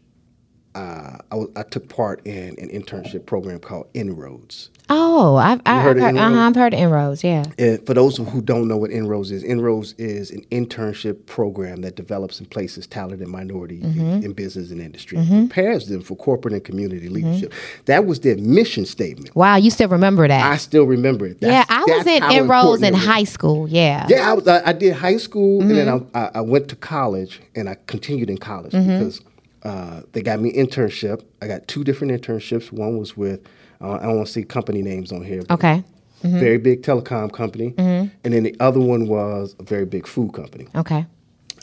uh, 0.76 1.18
I, 1.32 1.36
was, 1.36 1.50
I 1.56 1.64
took 1.64 1.90
part 1.90 2.26
in 2.26 2.50
an 2.60 2.70
internship 2.70 3.26
program 3.26 3.60
called 3.60 3.88
Inroads. 3.94 4.70
Oh, 4.92 5.36
I've, 5.36 5.62
I've 5.66 5.84
heard 5.84 5.98
heard, 6.00 6.16
of 6.16 6.16
uh-huh, 6.18 6.26
Inroads? 6.28 6.38
I've 6.40 6.56
heard 6.56 6.74
of 6.74 6.80
inroads, 6.80 7.24
yeah. 7.24 7.44
And 7.60 7.86
for 7.86 7.94
those 7.94 8.18
who 8.18 8.42
don't 8.42 8.68
know 8.68 8.78
what 8.78 8.90
Inroads 8.92 9.30
is, 9.32 9.44
Inroads 9.44 9.94
is 9.98 10.32
an 10.32 10.44
internship 10.52 11.26
program 11.28 11.82
that 11.82 11.96
develops 11.96 12.40
and 12.40 12.50
places 12.50 12.88
talented 12.88 13.28
minority 13.28 13.80
Mm-hmm. 13.80 14.26
in 14.26 14.34
business 14.34 14.72
and 14.72 14.82
industry, 14.82 15.18
and 15.20 15.50
prepares 15.50 15.88
them 15.88 16.02
for 16.02 16.16
corporate 16.16 16.54
and 16.54 16.64
community 16.64 17.08
leadership. 17.10 17.54
That 17.86 18.06
was 18.06 18.22
their 18.22 18.36
mission 18.38 18.86
statement. 18.86 19.36
Wow, 19.36 19.58
you 19.58 19.70
still 19.70 19.90
remember 19.90 20.28
that? 20.28 20.52
I 20.52 20.58
still 20.58 20.86
remember 20.86 21.28
it. 21.28 21.38
yeah, 21.40 21.66
I 21.70 21.80
was 21.82 22.04
that's 22.06 22.08
in 22.08 22.32
inroads 22.32 22.82
in 22.82 22.94
high 22.94 23.24
school. 23.26 23.68
Yeah. 23.70 24.06
Yeah, 24.10 24.30
I, 24.30 24.34
was, 24.34 24.48
I, 24.48 24.70
I 24.70 24.74
did 24.74 24.94
high 24.94 25.18
school, 25.18 25.62
and 25.62 25.72
then 25.72 25.88
Mm-hmm. 25.88 26.18
I, 26.18 26.22
I, 26.26 26.32
I 26.36 26.42
went 26.42 26.68
to 26.70 26.76
college, 26.76 27.42
and 27.56 27.70
I 27.70 27.78
continued 27.88 28.30
in 28.30 28.38
college 28.38 28.72
because 28.72 29.22
uh, 29.64 30.02
they 30.14 30.22
got 30.22 30.40
me 30.40 30.52
internship. 30.54 31.24
I 31.42 31.48
got 31.48 31.68
two 31.68 31.84
different 31.84 32.14
internships. 32.20 32.72
One 32.72 32.98
was 32.98 33.16
with 33.18 33.42
uh, 33.82 33.94
I 33.94 34.04
don't 34.04 34.18
want 34.18 34.28
to 34.28 34.34
see 34.34 34.44
company 34.44 34.82
names 34.82 35.12
on 35.12 35.24
here. 35.24 35.44
Okay. 35.50 35.84
Mm-hmm. 36.24 36.40
Very 36.40 36.58
big 36.58 36.84
telecom 36.84 37.32
company, 37.32 37.74
and 37.78 38.12
then 38.24 38.44
the 38.44 38.56
other 38.60 38.80
one 38.80 39.08
was 39.08 39.56
a 39.58 39.64
very 39.64 39.86
big 39.86 40.06
food 40.06 40.34
company. 40.34 40.68
Okay. 40.76 41.06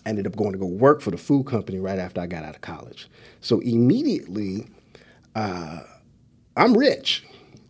I 0.06 0.08
ended 0.08 0.26
up 0.26 0.36
going 0.36 0.52
to 0.52 0.58
go 0.58 0.66
work 0.66 1.02
for 1.02 1.10
the 1.10 1.18
food 1.18 1.46
company 1.46 1.78
right 1.78 1.98
after 1.98 2.20
I 2.20 2.26
got 2.26 2.44
out 2.44 2.54
of 2.54 2.62
college. 2.62 3.08
So 3.40 3.58
immediately, 3.60 4.66
uh, 5.34 5.80
I'm 6.56 6.74
rich. 6.74 7.24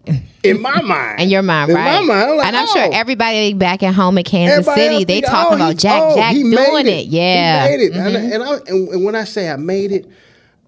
In 0.45 0.61
my 0.61 0.81
mind. 0.83 1.21
In 1.21 1.29
your 1.31 1.43
mind, 1.43 1.71
in 1.71 1.77
right? 1.77 2.01
my 2.01 2.15
mind, 2.15 2.37
like, 2.37 2.47
and 2.47 2.57
I'm 2.57 2.69
sure 2.69 2.85
oh. 2.85 2.91
everybody 2.93 3.55
back 3.55 3.83
at 3.83 3.93
home 3.93 4.17
in 4.17 4.23
Kansas 4.23 4.59
Everybody 4.59 4.81
City, 4.81 5.05
they 5.05 5.21
talking 5.21 5.55
oh, 5.55 5.65
about 5.65 5.77
Jack 5.77 6.01
oh, 6.01 6.15
Jack 6.15 6.35
doing 6.35 6.51
made 6.51 6.87
it. 6.87 7.07
Yeah. 7.07 7.67
Mm-hmm. 7.67 7.73
He 7.73 7.77
made 7.77 7.85
it. 7.85 7.97
And, 7.97 8.33
and, 8.33 8.43
I, 8.45 8.55
and, 8.69 8.89
and 8.91 9.05
when 9.05 9.17
I 9.17 9.25
say 9.25 9.51
I 9.51 9.57
made 9.57 9.91
it, 9.91 10.09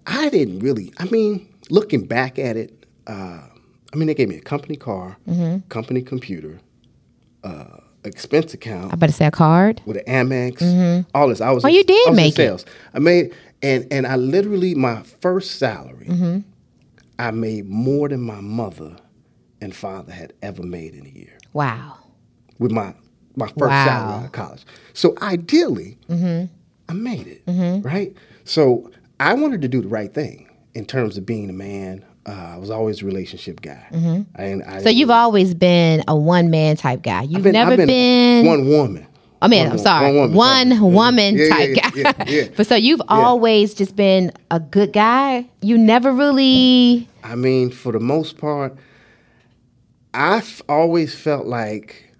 I 0.09 0.29
didn't 0.31 0.59
really, 0.59 0.93
I 0.99 1.05
mean, 1.05 1.49
looking 1.71 2.05
back 2.05 2.41
at 2.41 2.57
it, 2.57 2.85
uh, 3.07 3.43
I 3.92 3.96
mean, 3.96 4.07
they 4.09 4.14
gave 4.14 4.29
me 4.29 4.37
a 4.37 4.40
company 4.40 4.77
car, 4.77 5.16
Mm-hmm. 5.29 5.68
company 5.68 6.03
computer, 6.03 6.59
uh, 7.44 7.79
expense 8.05 8.55
account 8.55 8.92
I 8.92 8.96
better 8.96 9.12
say 9.12 9.27
a 9.27 9.31
card. 9.31 9.81
with 9.87 9.96
an 10.07 10.29
Amex, 10.29 11.05
all 11.14 11.29
this. 11.29 11.40
I 11.40 11.51
was. 11.51 11.64
Oh, 11.64 11.68
in- 11.68 11.74
you 11.74 11.85
did 11.85 12.07
I 12.07 12.11
was 12.11 12.18
in 12.18 12.24
make 12.24 12.33
it. 12.35 12.37
sales. 12.37 12.64
I 12.94 12.98
made 12.98 13.35
and 13.62 13.87
and 13.90 14.07
I 14.07 14.16
literally 14.16 14.74
my 14.74 15.03
first 15.20 15.53
salary, 15.59 16.07
Mm-hmm. 16.07 16.38
I 17.18 17.31
made 17.33 17.68
more 17.68 18.09
than 18.09 18.20
my 18.20 18.40
mother 18.40 18.96
and 19.61 19.74
father 19.74 20.12
had 20.12 20.33
ever 20.42 20.62
made 20.62 20.94
in 20.94 21.05
a 21.05 21.09
year 21.09 21.37
Wow. 21.53 21.96
with 22.59 22.70
my 22.70 22.94
my 23.37 23.46
first 23.48 23.59
Wow. 23.70 23.85
salary 23.85 24.14
out 24.20 24.24
of 24.27 24.33
college. 24.33 24.64
So 24.94 25.14
ideally, 25.22 25.98
I 26.11 26.92
made 26.92 27.27
it 27.46 27.83
right. 27.85 28.14
So 28.44 28.90
I 29.18 29.35
wanted 29.35 29.62
to 29.62 29.68
do 29.68 29.81
the 29.83 29.88
right 29.88 30.12
thing 30.14 30.48
in 30.74 30.85
terms 30.87 31.16
of 31.18 31.27
being 31.27 31.51
a 31.51 31.53
man. 31.55 32.05
Uh, 32.29 32.33
I 32.55 32.57
was 32.59 32.69
always 32.69 33.01
a 33.03 33.07
relationship 33.07 33.62
guy. 33.62 33.83
And 34.35 34.62
I 34.64 34.83
So 34.83 34.91
you've 34.91 35.11
always 35.11 35.55
been 35.55 36.05
a 36.07 36.14
one 36.14 36.51
man 36.51 36.77
type 36.77 37.03
guy. 37.03 37.23
You've 37.23 37.43
been- 37.43 37.53
never 37.53 37.73
I've 37.73 37.87
been, 37.87 38.45
one 38.47 38.69
woman. 38.69 39.07
I 39.41 39.47
mean, 39.49 39.62
One 39.67 39.73
I'm 39.73 39.79
sorry, 39.79 40.17
one 40.17 40.35
one 40.35 40.69
woman, 40.81 40.93
woman. 40.93 41.37
Yeah, 41.38 41.49
type 41.49 41.71
yeah, 41.95 42.12
guy. 42.12 42.25
yeah, 42.27 42.43
but 42.57 42.67
so 42.67 42.75
you've 42.75 43.01
always 43.09 43.73
just 43.73 43.95
been 43.95 44.33
a 44.51 44.59
good 44.59 44.93
guy. 44.93 45.47
You 45.62 45.79
never 45.79 46.12
really. 46.12 47.09
I 47.23 47.37
mean, 47.37 47.71
for 47.71 47.93
the 47.93 48.01
most 48.01 48.37
part, 48.37 48.77
I've 50.12 50.61
always 50.69 51.14
felt 51.14 51.47
like 51.47 52.12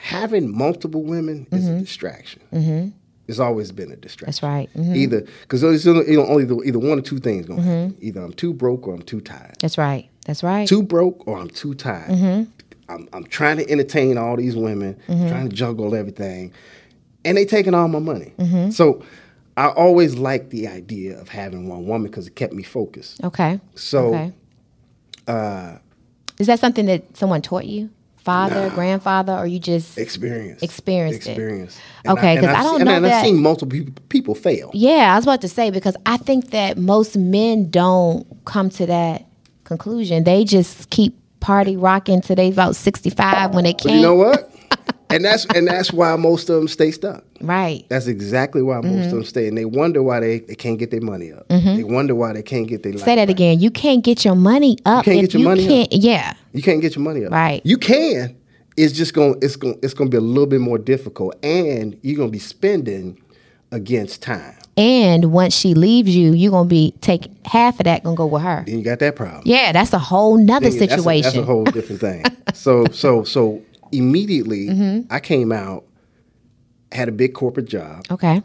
having 0.00 0.56
multiple 0.56 1.02
women 1.02 1.48
is 1.50 1.66
a 1.68 1.80
distraction. 1.80 2.40
Mm-hmm. 2.52 2.88
It's 3.26 3.38
always 3.38 3.72
been 3.72 3.90
a 3.90 3.96
distraction. 3.96 4.26
That's 4.26 4.42
right. 4.42 4.70
Mhm. 4.74 4.96
Either 4.96 5.20
because 5.42 5.62
there's 5.62 5.86
you 5.86 6.16
know, 6.16 6.26
only 6.26 6.44
the, 6.44 6.60
either 6.64 6.78
one 6.78 6.98
or 6.98 7.02
two 7.02 7.18
things 7.18 7.46
going 7.46 7.62
happen. 7.62 7.90
Mm-hmm. 7.92 8.06
Either 8.06 8.20
I'm 8.22 8.32
too 8.34 8.52
broke 8.52 8.86
or 8.86 8.94
I'm 8.94 9.02
too 9.02 9.20
tired. 9.20 9.56
That's 9.60 9.78
right. 9.78 10.08
That's 10.26 10.42
right. 10.42 10.68
Too 10.68 10.82
broke 10.82 11.26
or 11.26 11.38
I'm 11.38 11.48
too 11.48 11.74
tired. 11.74 12.10
Mm-hmm. 12.10 12.50
I'm, 12.88 13.08
I'm 13.14 13.24
trying 13.24 13.56
to 13.56 13.70
entertain 13.70 14.18
all 14.18 14.36
these 14.36 14.56
women, 14.56 14.98
mm-hmm. 15.08 15.28
trying 15.28 15.48
to 15.48 15.56
juggle 15.56 15.94
everything, 15.94 16.52
and 17.24 17.36
they 17.38 17.46
taking 17.46 17.72
all 17.74 17.88
my 17.88 17.98
money. 17.98 18.32
So 18.70 19.02
I 19.56 19.68
always 19.68 20.16
liked 20.16 20.50
the 20.50 20.68
idea 20.68 21.18
of 21.18 21.28
having 21.28 21.68
one 21.68 21.86
woman 21.86 22.10
because 22.10 22.26
it 22.26 22.36
kept 22.36 22.52
me 22.52 22.62
focused. 22.62 23.22
Okay. 23.24 23.60
So 23.74 24.14
okay. 24.14 24.32
Uh, 25.26 25.78
Is 26.38 26.48
that 26.48 26.58
something 26.58 26.86
that 26.86 27.16
someone 27.16 27.40
taught 27.40 27.64
you? 27.64 27.88
Father, 28.24 28.70
grandfather, 28.70 29.32
or 29.34 29.46
you 29.46 29.58
just 29.58 29.98
Experience. 29.98 30.62
Experienced 30.62 31.26
it. 31.26 31.32
Experience. 31.32 31.78
okay, 32.08 32.36
because 32.36 32.54
I 32.54 32.58
I've 32.58 32.64
don't 32.64 32.80
and 32.80 32.84
know 32.88 32.96
and 32.96 33.06
I've 33.06 33.24
seen 33.24 33.40
multiple 33.42 33.70
people, 33.78 33.94
people 34.08 34.34
fail. 34.34 34.70
Yeah, 34.74 35.12
I 35.12 35.16
was 35.16 35.24
about 35.24 35.42
to 35.42 35.48
say 35.48 35.70
because 35.70 35.96
I 36.06 36.16
think 36.16 36.50
that 36.50 36.78
most 36.78 37.16
men 37.16 37.70
don't 37.70 38.26
come 38.46 38.70
to 38.70 38.86
that 38.86 39.26
conclusion. 39.64 40.24
They 40.24 40.44
just 40.44 40.90
keep 40.90 41.18
party 41.40 41.76
rocking 41.76 42.22
till 42.22 42.36
they 42.36 42.48
about 42.48 42.76
sixty 42.76 43.10
five 43.10 43.54
when 43.54 43.64
they 43.64 43.74
can't. 43.74 43.96
you 43.96 44.02
know 44.02 44.14
what? 44.14 44.50
And 45.14 45.24
that's 45.24 45.44
and 45.54 45.66
that's 45.66 45.92
why 45.92 46.14
most 46.16 46.48
of 46.50 46.56
them 46.56 46.68
stay 46.68 46.90
stuck. 46.90 47.24
Right. 47.40 47.84
That's 47.88 48.06
exactly 48.06 48.62
why 48.62 48.76
most 48.76 48.86
Mm-hmm. 48.86 49.04
of 49.04 49.10
them 49.10 49.24
stay, 49.24 49.48
and 49.48 49.56
they 49.56 49.64
wonder 49.64 50.02
why 50.02 50.20
they, 50.20 50.40
they 50.40 50.54
can't 50.54 50.78
get 50.78 50.90
their 50.90 51.00
money 51.00 51.32
up. 51.32 51.46
They 51.48 51.84
wonder 51.84 52.14
why 52.14 52.32
they 52.32 52.42
can't 52.42 52.66
get 52.66 52.82
their 52.82 52.96
Say 52.98 53.16
that 53.16 53.30
again. 53.30 53.60
You 53.60 53.70
can't 53.70 54.02
get 54.04 54.24
your 54.24 54.34
money 54.36 54.76
up 54.84 55.06
You 55.06 55.12
can't 55.12 55.20
get 55.22 55.32
your 55.34 55.40
you 55.40 55.48
money 55.48 55.66
can't. 55.66 55.92
Yeah. 55.92 56.34
You 56.52 56.62
can't 56.62 56.80
get 56.80 56.94
your 56.96 57.04
money 57.04 57.24
up. 57.24 57.32
Right. 57.32 57.60
You 57.64 57.78
can. 57.78 58.36
It's 58.76 58.92
just 58.92 59.14
going. 59.14 59.36
It's 59.42 59.56
going. 59.56 59.78
It's 59.82 59.94
going 59.94 60.10
to 60.10 60.14
be 60.14 60.18
a 60.18 60.20
little 60.26 60.46
bit 60.46 60.60
more 60.60 60.78
difficult, 60.78 61.36
and 61.44 61.96
you're 62.02 62.16
going 62.16 62.28
to 62.28 62.32
be 62.32 62.38
spending 62.40 63.20
against 63.72 64.22
time. 64.22 64.56
And 64.76 65.26
once 65.32 65.54
she 65.54 65.74
leaves 65.74 66.14
you, 66.16 66.32
you're 66.32 66.50
gonna 66.50 66.68
be 66.68 66.92
take 67.00 67.28
half 67.46 67.78
of 67.78 67.84
that 67.84 68.02
gonna 68.02 68.16
go 68.16 68.26
with 68.26 68.42
her. 68.42 68.64
Then 68.66 68.78
you 68.78 68.84
got 68.84 68.98
that 68.98 69.14
problem. 69.14 69.42
Yeah, 69.44 69.70
that's 69.70 69.92
a 69.92 70.00
whole 70.00 70.36
nother 70.36 70.64
Then 70.68 70.72
you- 70.72 70.78
that's 70.80 70.92
a- 70.92 70.96
situation. 70.96 71.22
That's 71.22 71.36
a, 71.36 71.42
whole 71.44 71.62
different 71.64 72.00
thing. 72.00 72.24
so 72.54 72.84
so 72.90 73.22
so 73.22 73.62
immediately 73.96 74.66
Mm-hmm. 74.68 75.12
I 75.12 75.20
came 75.20 75.52
out, 75.52 75.84
had 76.92 77.08
a 77.08 77.12
big 77.12 77.34
corporate 77.34 77.66
job, 77.66 78.04
okay. 78.10 78.42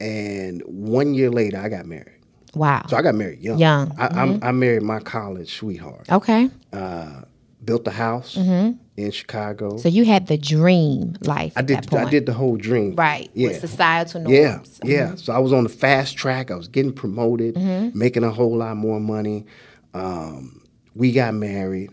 and 0.00 0.62
one 0.66 1.14
year 1.14 1.30
later 1.30 1.58
I 1.58 1.68
got 1.68 1.86
married. 1.86 2.14
Wow. 2.54 2.84
So 2.88 2.96
I 2.96 3.02
got 3.02 3.14
married 3.14 3.40
young. 3.40 3.58
Young, 3.58 3.90
Mm-hmm. 3.90 4.44
I, 4.44 4.52
married 4.52 4.82
my 4.82 5.00
college 5.00 5.54
sweetheart. 5.56 6.10
Okay. 6.10 6.50
Uh, 6.72 7.22
Built 7.64 7.86
a 7.88 7.90
house 7.90 8.36
in 8.36 9.10
Chicago. 9.10 9.70
Mm-hmm. 9.70 9.78
So 9.78 9.88
you 9.88 10.04
had 10.04 10.28
the 10.28 10.38
dream 10.38 11.16
life. 11.22 11.52
I 11.56 11.60
at 11.60 11.66
did. 11.66 11.76
that 11.78 11.90
point. 11.90 12.06
I 12.06 12.10
did 12.10 12.24
the 12.24 12.32
whole 12.32 12.56
dream. 12.56 12.94
Right. 12.94 13.28
Yeah. 13.34 13.48
With 13.48 13.60
societal 13.60 14.22
norms. 14.22 14.80
Yeah, 14.84 14.90
yeah. 14.90 15.14
So 15.16 15.32
I 15.34 15.38
was 15.38 15.52
on 15.52 15.64
the 15.64 15.68
fast 15.68 16.16
track. 16.16 16.50
I 16.50 16.54
was 16.54 16.68
getting 16.68 16.92
promoted, 16.92 17.56
Mm-hmm. 17.56 17.98
making 17.98 18.22
a 18.24 18.30
whole 18.30 18.56
lot 18.56 18.76
more 18.76 19.00
money. 19.00 19.44
Um, 19.92 20.62
we 20.94 21.12
got 21.12 21.34
married, 21.34 21.90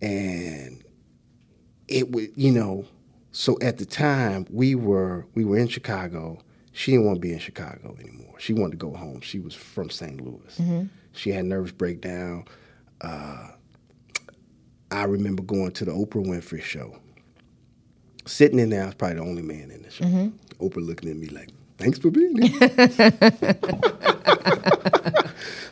and 0.00 0.79
it 1.90 2.10
was, 2.10 2.28
you 2.36 2.52
know. 2.52 2.84
So 3.32 3.58
at 3.62 3.78
the 3.78 3.86
time, 3.86 4.46
we 4.50 4.74
were 4.74 5.26
we 5.34 5.44
were 5.44 5.58
in 5.58 5.68
Chicago. 5.68 6.38
She 6.72 6.92
didn't 6.92 7.06
want 7.06 7.16
to 7.16 7.20
be 7.20 7.32
in 7.32 7.38
Chicago 7.38 7.96
anymore. 8.00 8.34
She 8.38 8.52
wanted 8.52 8.72
to 8.72 8.76
go 8.78 8.94
home. 8.94 9.20
She 9.20 9.38
was 9.40 9.54
from 9.54 9.90
St. 9.90 10.20
Louis. 10.20 10.56
Mm-hmm. 10.56 10.84
She 11.12 11.30
had 11.30 11.44
nervous 11.44 11.72
breakdown. 11.72 12.44
Uh, 13.00 13.48
I 14.90 15.04
remember 15.04 15.42
going 15.42 15.72
to 15.72 15.84
the 15.84 15.92
Oprah 15.92 16.24
Winfrey 16.24 16.62
show 16.62 16.96
sitting 18.30 18.58
in 18.58 18.70
there, 18.70 18.82
I 18.82 18.86
was 18.86 18.94
probably 18.94 19.16
the 19.16 19.22
only 19.22 19.42
man 19.42 19.70
in 19.70 19.82
the 19.82 19.90
show. 19.90 20.04
Mm-hmm. 20.04 20.64
Oprah 20.64 20.86
looking 20.86 21.10
at 21.10 21.16
me 21.16 21.28
like, 21.28 21.50
thanks 21.78 21.98
for 21.98 22.10
being 22.10 22.40
here. 22.40 22.58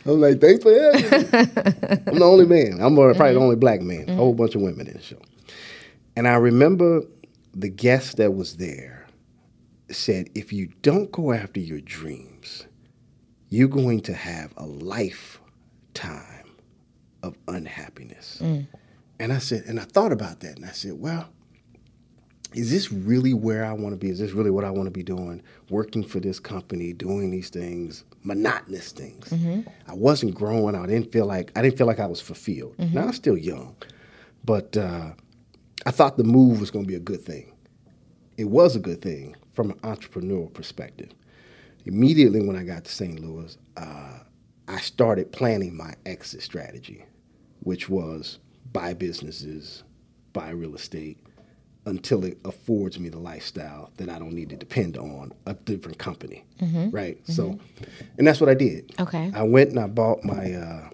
I'm 0.05 0.21
like, 0.21 0.39
thanks 0.41 0.63
for 0.63 0.73
having 0.73 1.01
me. 1.01 1.17
I'm 2.07 2.19
the 2.19 2.25
only 2.25 2.45
man. 2.45 2.79
I'm 2.81 2.95
probably 2.95 3.33
the 3.33 3.39
only 3.39 3.55
black 3.55 3.81
man. 3.81 4.09
A 4.09 4.15
whole 4.15 4.33
bunch 4.33 4.55
of 4.55 4.61
women 4.61 4.87
in 4.87 4.93
the 4.93 5.01
show. 5.01 5.21
And 6.19 6.27
I 6.27 6.35
remember 6.35 7.03
the 7.53 7.69
guest 7.69 8.17
that 8.17 8.33
was 8.33 8.57
there 8.57 9.07
said, 9.89 10.29
if 10.35 10.51
you 10.51 10.67
don't 10.81 11.09
go 11.13 11.31
after 11.31 11.61
your 11.61 11.79
dreams, 11.79 12.65
you're 13.47 13.69
going 13.69 14.01
to 14.01 14.13
have 14.13 14.53
a 14.57 14.65
lifetime 14.65 16.51
of 17.23 17.37
unhappiness. 17.47 18.39
Mm. 18.43 18.67
And 19.21 19.31
I 19.31 19.37
said, 19.37 19.63
and 19.65 19.79
I 19.79 19.85
thought 19.85 20.11
about 20.11 20.41
that, 20.41 20.57
and 20.57 20.65
I 20.65 20.71
said, 20.71 20.99
well, 20.99 21.29
is 22.53 22.69
this 22.69 22.91
really 22.91 23.33
where 23.33 23.63
I 23.63 23.71
want 23.71 23.93
to 23.93 23.97
be? 23.97 24.09
Is 24.09 24.19
this 24.19 24.33
really 24.33 24.51
what 24.51 24.65
I 24.65 24.71
want 24.71 24.87
to 24.87 24.91
be 24.91 25.03
doing? 25.03 25.41
Working 25.69 26.03
for 26.03 26.19
this 26.19 26.37
company, 26.37 26.91
doing 26.91 27.31
these 27.31 27.47
things, 27.47 28.03
monotonous 28.23 28.91
things. 28.91 29.29
Mm-hmm. 29.29 29.61
I 29.87 29.93
wasn't 29.93 30.35
growing. 30.35 30.75
I 30.75 30.85
didn't 30.85 31.13
feel 31.13 31.27
like 31.27 31.53
I 31.55 31.61
didn't 31.61 31.77
feel 31.77 31.87
like 31.87 32.01
I 32.01 32.07
was 32.07 32.19
fulfilled. 32.19 32.75
Mm-hmm. 32.77 32.93
Now 32.93 33.03
I'm 33.03 33.13
still 33.13 33.37
young, 33.37 33.77
but 34.43 34.75
uh, 34.75 35.11
I 35.85 35.91
thought 35.91 36.17
the 36.17 36.23
move 36.23 36.59
was 36.59 36.71
going 36.71 36.85
to 36.85 36.87
be 36.87 36.95
a 36.95 36.99
good 36.99 37.21
thing. 37.21 37.53
It 38.37 38.45
was 38.45 38.75
a 38.75 38.79
good 38.79 39.01
thing 39.01 39.35
from 39.53 39.71
an 39.71 39.77
entrepreneurial 39.79 40.53
perspective. 40.53 41.09
Immediately 41.85 42.41
when 42.45 42.55
I 42.55 42.63
got 42.63 42.85
to 42.85 42.91
St. 42.91 43.19
Louis, 43.19 43.57
uh, 43.77 44.19
I 44.67 44.79
started 44.79 45.31
planning 45.31 45.75
my 45.75 45.93
exit 46.05 46.41
strategy, 46.43 47.05
which 47.61 47.89
was 47.89 48.39
buy 48.71 48.93
businesses, 48.93 49.83
buy 50.33 50.51
real 50.51 50.75
estate, 50.75 51.17
until 51.85 52.23
it 52.25 52.37
affords 52.45 52.99
me 52.99 53.09
the 53.09 53.17
lifestyle 53.17 53.89
that 53.97 54.09
I 54.09 54.19
don't 54.19 54.33
need 54.33 54.49
to 54.49 54.55
depend 54.55 54.97
on 54.97 55.33
a 55.47 55.53
different 55.53 55.97
company, 55.97 56.45
right? 56.91 57.17
So, 57.27 57.57
and 58.17 58.27
that's 58.27 58.39
what 58.39 58.49
I 58.49 58.53
did. 58.53 58.93
Okay. 58.99 59.31
I 59.33 59.43
went 59.43 59.71
and 59.71 59.79
I 59.79 59.87
bought 59.87 60.23
my. 60.23 60.53
Uh, 60.53 60.89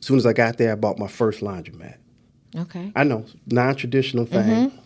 as 0.00 0.06
soon 0.06 0.16
as 0.16 0.26
I 0.26 0.32
got 0.32 0.58
there, 0.58 0.72
I 0.72 0.74
bought 0.74 0.98
my 0.98 1.06
first 1.06 1.40
laundromat. 1.40 1.96
Okay. 2.56 2.92
I 2.94 3.04
know 3.04 3.24
non-traditional 3.46 4.26
thing, 4.26 4.42
mm-hmm. 4.70 4.76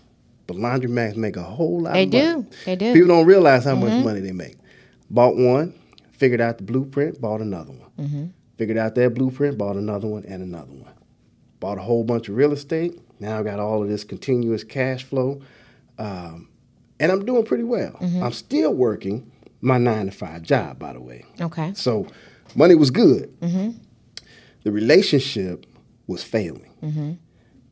but 0.46 0.56
laundromats 0.56 1.16
make 1.16 1.36
a 1.36 1.42
whole 1.42 1.80
lot. 1.82 1.94
They 1.94 2.04
of 2.04 2.12
money. 2.12 2.24
They 2.24 2.32
do. 2.32 2.46
They 2.64 2.76
do. 2.76 2.92
People 2.92 3.08
don't 3.08 3.26
realize 3.26 3.64
how 3.64 3.74
much 3.74 3.90
mm-hmm. 3.90 4.04
money 4.04 4.20
they 4.20 4.32
make. 4.32 4.56
Bought 5.10 5.36
one, 5.36 5.74
figured 6.12 6.40
out 6.40 6.58
the 6.58 6.64
blueprint, 6.64 7.20
bought 7.20 7.40
another 7.40 7.72
one. 7.72 7.90
Mm-hmm. 7.98 8.26
Figured 8.56 8.78
out 8.78 8.94
that 8.94 9.14
blueprint, 9.14 9.58
bought 9.58 9.76
another 9.76 10.06
one 10.08 10.24
and 10.26 10.42
another 10.42 10.72
one. 10.72 10.92
Bought 11.60 11.78
a 11.78 11.82
whole 11.82 12.04
bunch 12.04 12.28
of 12.28 12.36
real 12.36 12.52
estate. 12.52 12.98
Now 13.18 13.38
I 13.38 13.42
got 13.42 13.58
all 13.58 13.82
of 13.82 13.88
this 13.88 14.04
continuous 14.04 14.62
cash 14.62 15.04
flow, 15.04 15.40
um, 15.98 16.48
and 17.00 17.10
I'm 17.10 17.24
doing 17.24 17.44
pretty 17.44 17.64
well. 17.64 17.96
I'm 18.00 18.32
still 18.32 18.72
working 18.74 19.30
my 19.60 19.78
nine 19.78 20.06
to 20.06 20.12
five 20.12 20.42
job, 20.42 20.78
by 20.78 20.92
the 20.92 21.00
way. 21.00 21.24
Okay. 21.40 21.72
So 21.74 22.06
money 22.54 22.74
was 22.74 22.90
good. 22.90 23.34
The 23.40 24.72
relationship 24.72 25.66
was 26.06 26.22
failing. 26.22 27.18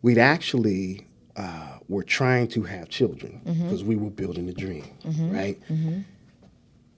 We'd 0.05 0.19
actually 0.19 1.07
uh, 1.35 1.79
were 1.89 2.03
trying 2.03 2.49
to 2.49 2.63
have 2.65 2.91
children 2.91 3.41
mm-hmm. 3.43 3.63
because 3.63 3.83
we 3.83 3.97
were 3.97 4.11
building 4.11 4.51
a 4.51 4.53
dream, 4.53 4.85
mm-hmm. 5.03 5.35
right? 5.35 5.59
Mm-hmm. 5.71 6.01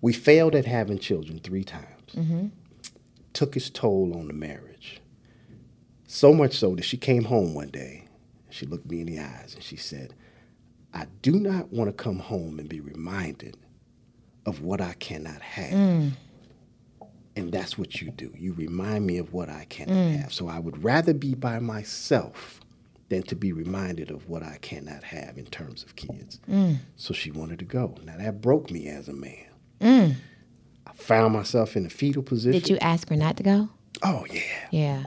We 0.01 0.12
failed 0.12 0.57
at 0.57 0.64
having 0.64 0.99
children 0.99 1.38
three 1.38 1.62
times. 1.62 2.16
Took 3.33 3.57
its 3.57 3.71
toll 3.71 4.12
on 4.19 4.27
the 4.27 4.33
marriage. 4.33 5.01
So 6.09 6.35
much 6.35 6.59
so 6.59 6.75
that 6.75 6.85
she 6.85 6.97
came 6.97 7.23
home 7.23 7.55
one 7.55 7.69
day. 7.69 8.09
She 8.51 8.66
looked 8.66 8.90
me 8.90 9.03
in 9.03 9.07
the 9.07 9.21
eyes 9.21 9.55
and 9.55 9.62
she 9.62 9.77
said, 9.77 10.12
I 10.92 11.07
do 11.23 11.38
not 11.38 11.73
want 11.73 11.88
to 11.88 11.92
come 11.92 12.19
home 12.19 12.59
and 12.59 12.69
be 12.69 12.81
reminded 12.81 13.57
of 14.47 14.62
what 14.62 14.81
I 14.81 14.95
cannot 14.95 15.40
have. 15.42 15.73
Mm. 15.73 16.11
And 17.37 17.53
that's 17.53 17.79
what 17.79 18.01
you 18.01 18.11
do. 18.11 18.33
You 18.37 18.53
remind 18.55 19.07
me 19.07 19.19
of 19.19 19.33
what 19.33 19.49
I 19.49 19.64
cannot 19.69 19.95
mm. 19.95 20.16
have. 20.23 20.33
So 20.33 20.49
I 20.49 20.59
would 20.59 20.83
rather 20.83 21.14
be 21.14 21.37
by 21.37 21.61
myself 21.61 22.61
than 23.09 23.23
to 23.25 23.37
be 23.37 23.53
reminded 23.53 24.11
of 24.11 24.29
what 24.29 24.42
I 24.42 24.59
cannot 24.62 25.05
have 25.05 25.38
in 25.38 25.47
terms 25.47 25.85
of 25.85 25.95
kids. 25.97 26.40
Mm. 26.51 26.79
So 26.97 27.14
she 27.14 27.31
wanted 27.31 27.59
to 27.61 27.64
go. 27.64 27.95
Now 28.05 28.16
that 28.19 28.40
broke 28.40 28.71
me 28.71 28.88
as 28.88 29.09
a 29.09 29.12
man. 29.12 29.47
Mm. 29.81 30.14
I 30.87 30.92
found 30.95 31.33
myself 31.35 31.77
in 31.77 31.87
a 31.87 31.90
fetal 31.90 32.23
position. 32.23 32.61
Did 32.61 32.69
you 32.71 32.79
ask 32.79 33.09
her 33.09 33.16
not 33.16 33.37
to 33.37 33.42
go? 33.42 33.69
Oh 34.03 34.27
yeah, 34.31 34.40
Yeah. 34.73 35.05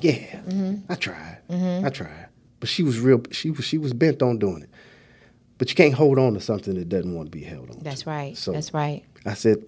yeah. 0.00 0.40
Mm-hmm. 0.42 0.92
I 0.92 0.94
tried. 0.96 1.38
Mm-hmm. 1.48 1.86
I 1.86 1.88
tried, 1.90 2.28
but 2.60 2.68
she 2.68 2.82
was 2.82 3.00
real. 3.00 3.22
She 3.32 3.50
was 3.50 3.64
she 3.64 3.78
was 3.78 3.92
bent 3.92 4.22
on 4.22 4.38
doing 4.38 4.62
it. 4.62 4.70
But 5.58 5.68
you 5.68 5.74
can't 5.76 5.94
hold 5.94 6.18
on 6.18 6.34
to 6.34 6.40
something 6.40 6.74
that 6.74 6.88
doesn't 6.88 7.14
want 7.14 7.26
to 7.26 7.30
be 7.30 7.44
held 7.44 7.68
on. 7.70 7.76
to. 7.78 7.84
That's 7.84 8.06
right. 8.06 8.36
So- 8.36 8.52
That's 8.52 8.72
right. 8.72 9.04
I 9.26 9.34
said, 9.34 9.62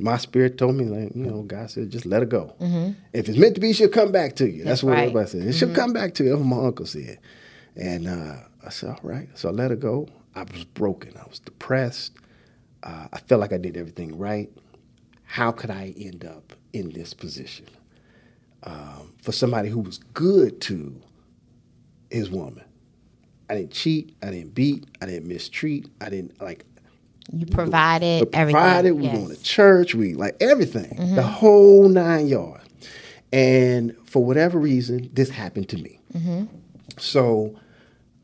my 0.00 0.16
spirit 0.16 0.58
told 0.58 0.76
me, 0.76 0.84
like, 0.84 1.14
you 1.14 1.24
know, 1.24 1.42
God 1.42 1.70
said, 1.70 1.90
just 1.90 2.06
let 2.06 2.20
her 2.20 2.26
go. 2.26 2.54
Mm-hmm. 2.60 2.92
If 3.12 3.28
it's 3.28 3.38
meant 3.38 3.54
to 3.54 3.60
be, 3.60 3.72
she'll 3.72 3.88
come 3.88 4.12
back 4.12 4.36
to 4.36 4.46
you. 4.48 4.64
That's, 4.64 4.80
That's 4.80 4.82
what 4.82 4.92
right. 4.92 5.00
everybody 5.08 5.28
said. 5.28 5.54
She'll 5.54 5.74
come 5.74 5.92
back 5.92 6.14
to 6.14 6.24
you. 6.24 6.30
That's 6.30 6.40
what 6.40 6.48
my 6.48 6.66
uncle 6.66 6.86
said. 6.86 7.18
And 7.76 8.08
uh, 8.08 8.36
I 8.64 8.70
said, 8.70 8.90
all 8.90 9.00
right. 9.02 9.28
So 9.34 9.48
I 9.48 9.52
let 9.52 9.70
her 9.70 9.76
go. 9.76 10.08
I 10.34 10.42
was 10.42 10.64
broken. 10.64 11.14
I 11.16 11.26
was 11.28 11.38
depressed. 11.38 12.12
Uh, 12.82 13.08
I 13.12 13.18
felt 13.20 13.40
like 13.40 13.52
I 13.52 13.58
did 13.58 13.76
everything 13.76 14.18
right. 14.18 14.50
How 15.24 15.50
could 15.50 15.70
I 15.70 15.94
end 15.96 16.24
up 16.24 16.52
in 16.72 16.90
this 16.92 17.14
position? 17.14 17.66
Um, 18.62 19.14
for 19.22 19.32
somebody 19.32 19.68
who 19.68 19.80
was 19.80 19.98
good 20.14 20.60
to 20.62 20.94
his 22.10 22.30
woman. 22.30 22.64
I 23.48 23.54
didn't 23.54 23.72
cheat. 23.72 24.16
I 24.22 24.30
didn't 24.30 24.54
beat. 24.54 24.86
I 25.00 25.06
didn't 25.06 25.28
mistreat. 25.28 25.88
I 26.00 26.10
didn't 26.10 26.40
like 26.40 26.64
You 27.32 27.46
provided 27.46 28.30
but 28.30 28.38
everything. 28.38 28.96
we 28.96 29.04
yes. 29.04 29.14
Mm-hmm. 29.14 29.24
going 29.24 29.36
to 29.36 29.42
church, 29.42 29.94
we 29.94 30.14
like 30.14 30.36
everything, 30.40 31.14
the 31.14 31.22
whole 31.22 31.88
nine 31.88 32.28
yards. 32.28 32.64
And 33.32 33.96
for 34.04 34.24
whatever 34.24 34.58
reason, 34.58 35.10
this 35.12 35.28
happened 35.28 35.68
to 35.70 35.76
me. 35.78 36.00
Mm-hmm. 36.14 36.44
So 36.98 37.58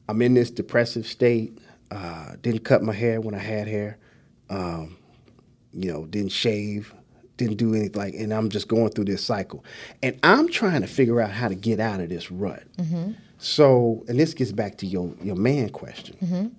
I'm 0.09 0.23
in 0.23 0.35
this 0.35 0.51
depressive 0.51 1.07
state. 1.07 1.59
Uh, 1.91 2.37
didn't 2.41 2.65
cut 2.65 2.83
my 2.83 2.93
hair 2.95 3.21
when 3.21 3.35
I 3.35 3.39
had 3.39 3.67
hair. 3.69 3.99
Um, 4.49 4.97
you 5.73 5.93
know, 5.93 6.07
didn't 6.07 6.33
shave. 6.33 6.95
didn't 7.37 7.57
do 7.57 7.75
anything 7.75 8.01
like, 8.01 8.15
and 8.15 8.33
I'm 8.33 8.49
just 8.49 8.69
going 8.69 8.91
through 8.91 9.07
this 9.07 9.25
cycle, 9.25 9.65
and 10.03 10.19
I'm 10.23 10.49
trying 10.49 10.83
to 10.83 10.87
figure 10.87 11.21
out 11.21 11.31
how 11.31 11.49
to 11.49 11.55
get 11.55 11.81
out 11.81 12.01
of 12.01 12.09
this 12.09 12.31
rut. 12.31 12.63
So, 13.39 14.05
and 14.09 14.19
this 14.21 14.35
gets 14.35 14.53
back 14.53 14.79
to 14.79 14.87
your 14.87 15.13
your 15.23 15.35
man 15.37 15.71
question. 15.71 16.55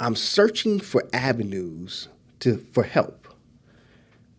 I'm 0.00 0.16
searching 0.16 0.80
for 0.80 1.02
avenues 1.12 2.08
to 2.40 2.58
for 2.72 2.82
help. 2.82 3.28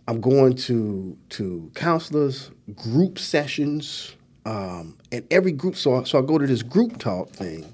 I'm 0.08 0.20
going 0.20 0.56
to 0.68 1.18
to 1.30 1.72
counselors, 1.76 2.52
group 2.76 3.18
sessions, 3.18 4.16
um, 4.46 4.98
and 5.12 5.26
every 5.32 5.54
group. 5.54 5.76
So 5.78 5.96
I, 5.96 6.04
so 6.04 6.20
I 6.20 6.22
go 6.22 6.38
to 6.38 6.46
this 6.46 6.62
group 6.64 6.98
talk 6.98 7.30
thing, 7.30 7.74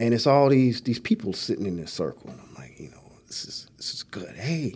and 0.00 0.12
it's 0.14 0.26
all 0.26 0.48
these 0.48 0.80
these 0.80 0.98
people 0.98 1.32
sitting 1.32 1.66
in 1.66 1.76
this 1.76 1.92
circle, 1.92 2.30
and 2.30 2.40
I'm 2.40 2.54
like, 2.54 2.78
you 2.80 2.90
know, 2.90 3.12
this 3.28 3.44
is 3.44 3.68
this 3.76 3.94
is 3.94 4.02
good. 4.02 4.34
Hey, 4.36 4.74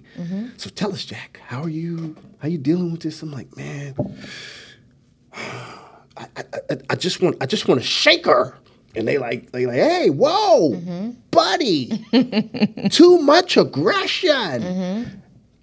so 0.57 0.71
tell 0.71 0.93
us, 0.93 1.05
Jack, 1.05 1.41
how 1.45 1.63
are 1.63 1.69
you? 1.69 2.15
How 2.39 2.47
you 2.49 2.59
dealing 2.59 2.93
with 2.93 3.01
this? 3.01 3.23
I'm 3.23 3.33
like, 3.33 3.57
man, 3.57 3.97
I, 5.35 6.27
I- 6.37 6.45
I 6.91 6.95
just 6.97 7.21
want 7.23 7.37
I 7.41 7.47
just 7.47 7.67
want 7.69 7.81
to 7.81 7.87
shake 7.87 8.27
her. 8.27 8.55
And 8.97 9.07
they 9.07 9.19
like 9.19 9.53
they 9.53 9.67
like, 9.67 9.77
hey, 9.77 10.11
whoa, 10.11 11.15
buddy, 11.31 11.89
mm-hmm. 11.89 12.89
too 12.89 13.19
much 13.19 13.57
aggression. 13.57 14.31
Mm-hmm. 14.31 15.15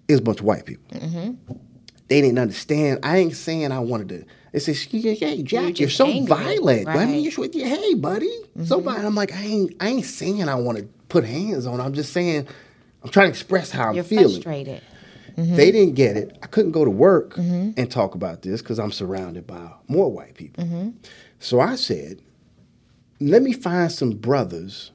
It's 0.07 0.19
a 0.19 0.23
bunch 0.23 0.39
of 0.39 0.45
white 0.45 0.65
people. 0.65 0.99
Mm-hmm. 0.99 1.53
They 2.07 2.21
didn't 2.21 2.37
understand. 2.37 2.99
I 3.03 3.17
ain't 3.17 3.35
saying 3.35 3.71
I 3.71 3.79
wanted 3.79 4.09
to. 4.09 4.25
They 4.51 4.59
said, 4.59 4.75
"Hey, 4.75 5.43
Jack, 5.43 5.79
you're, 5.79 5.87
just 5.87 5.97
so 5.97 6.05
angry, 6.05 6.27
violent. 6.27 6.87
I 6.87 6.95
right. 6.95 7.07
mean, 7.09 7.23
you're 7.23 7.67
hey, 7.67 7.93
buddy, 7.95 8.31
so 8.63 8.79
violent." 8.79 9.05
I'm 9.05 9.15
like, 9.15 9.33
I 9.33 9.41
ain't, 9.41 9.75
I 9.81 9.89
ain't 9.89 10.05
saying 10.05 10.47
I 10.47 10.55
want 10.55 10.77
to 10.77 10.85
put 11.09 11.25
hands 11.25 11.65
on. 11.65 11.81
I'm 11.81 11.93
just 11.93 12.13
saying, 12.13 12.47
I'm 13.03 13.09
trying 13.09 13.25
to 13.25 13.29
express 13.31 13.71
how 13.71 13.89
I'm 13.89 13.95
You're 13.95 14.03
feeling. 14.03 14.41
frustrated. 14.41 14.81
They 15.37 15.71
didn't 15.71 15.95
get 15.95 16.15
it. 16.15 16.37
I 16.41 16.47
couldn't 16.47 16.71
go 16.71 16.85
to 16.85 16.91
work 16.91 17.35
and 17.37 17.91
talk 17.91 18.15
about 18.15 18.43
this 18.43 18.61
because 18.61 18.79
I'm 18.79 18.91
surrounded 18.91 19.45
by 19.45 19.69
more 19.87 20.11
white 20.11 20.35
people. 20.35 20.93
So 21.39 21.59
I 21.59 21.75
said, 21.75 22.21
let 23.19 23.41
me 23.41 23.53
find 23.53 23.91
some 23.91 24.11
brothers 24.11 24.91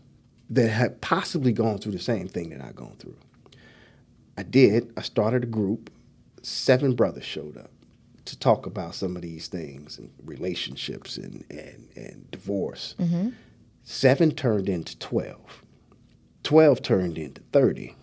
that 0.50 0.68
had 0.68 1.00
possibly 1.00 1.52
gone 1.52 1.78
through 1.78 1.92
the 1.92 1.98
same 1.98 2.28
thing 2.28 2.50
that 2.50 2.60
I've 2.60 2.76
gone 2.76 2.96
through. 2.98 3.16
I 4.36 4.42
did. 4.42 4.92
I 4.96 5.02
started 5.02 5.44
a 5.44 5.46
group. 5.46 5.90
Seven 6.42 6.94
brothers 6.94 7.24
showed 7.24 7.56
up 7.56 7.70
to 8.24 8.38
talk 8.38 8.66
about 8.66 8.94
some 8.94 9.16
of 9.16 9.22
these 9.22 9.48
things 9.48 9.98
and 9.98 10.10
relationships 10.24 11.16
and, 11.16 11.44
and, 11.50 11.88
and 11.96 12.30
divorce. 12.30 12.94
Mm-hmm. 12.98 13.30
Seven 13.84 14.32
turned 14.32 14.68
into 14.68 14.98
12. 14.98 15.64
12 16.42 16.82
turned 16.82 17.18
into 17.18 17.42
30. 17.52 17.94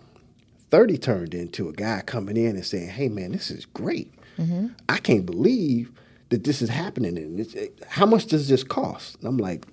30 0.70 0.98
turned 0.98 1.34
into 1.34 1.70
a 1.70 1.74
guy 1.74 2.02
coming 2.06 2.38
in 2.38 2.56
and 2.56 2.66
saying, 2.66 2.90
hey, 2.90 3.08
man, 3.10 3.32
this 3.32 3.50
is 3.50 3.66
great. 3.66 4.14
Mm-hmm. 4.38 4.68
I 4.90 4.98
can't 4.98 5.26
believe 5.26 5.92
that 6.30 6.44
this 6.44 6.62
is 6.62 6.70
happening. 6.70 7.18
And 7.18 7.40
it's, 7.40 7.56
how 7.88 8.06
much 8.06 8.26
does 8.28 8.50
this 8.50 8.64
cost? 8.64 9.16
And 9.20 9.28
I'm 9.28 9.38
like, 9.38 9.66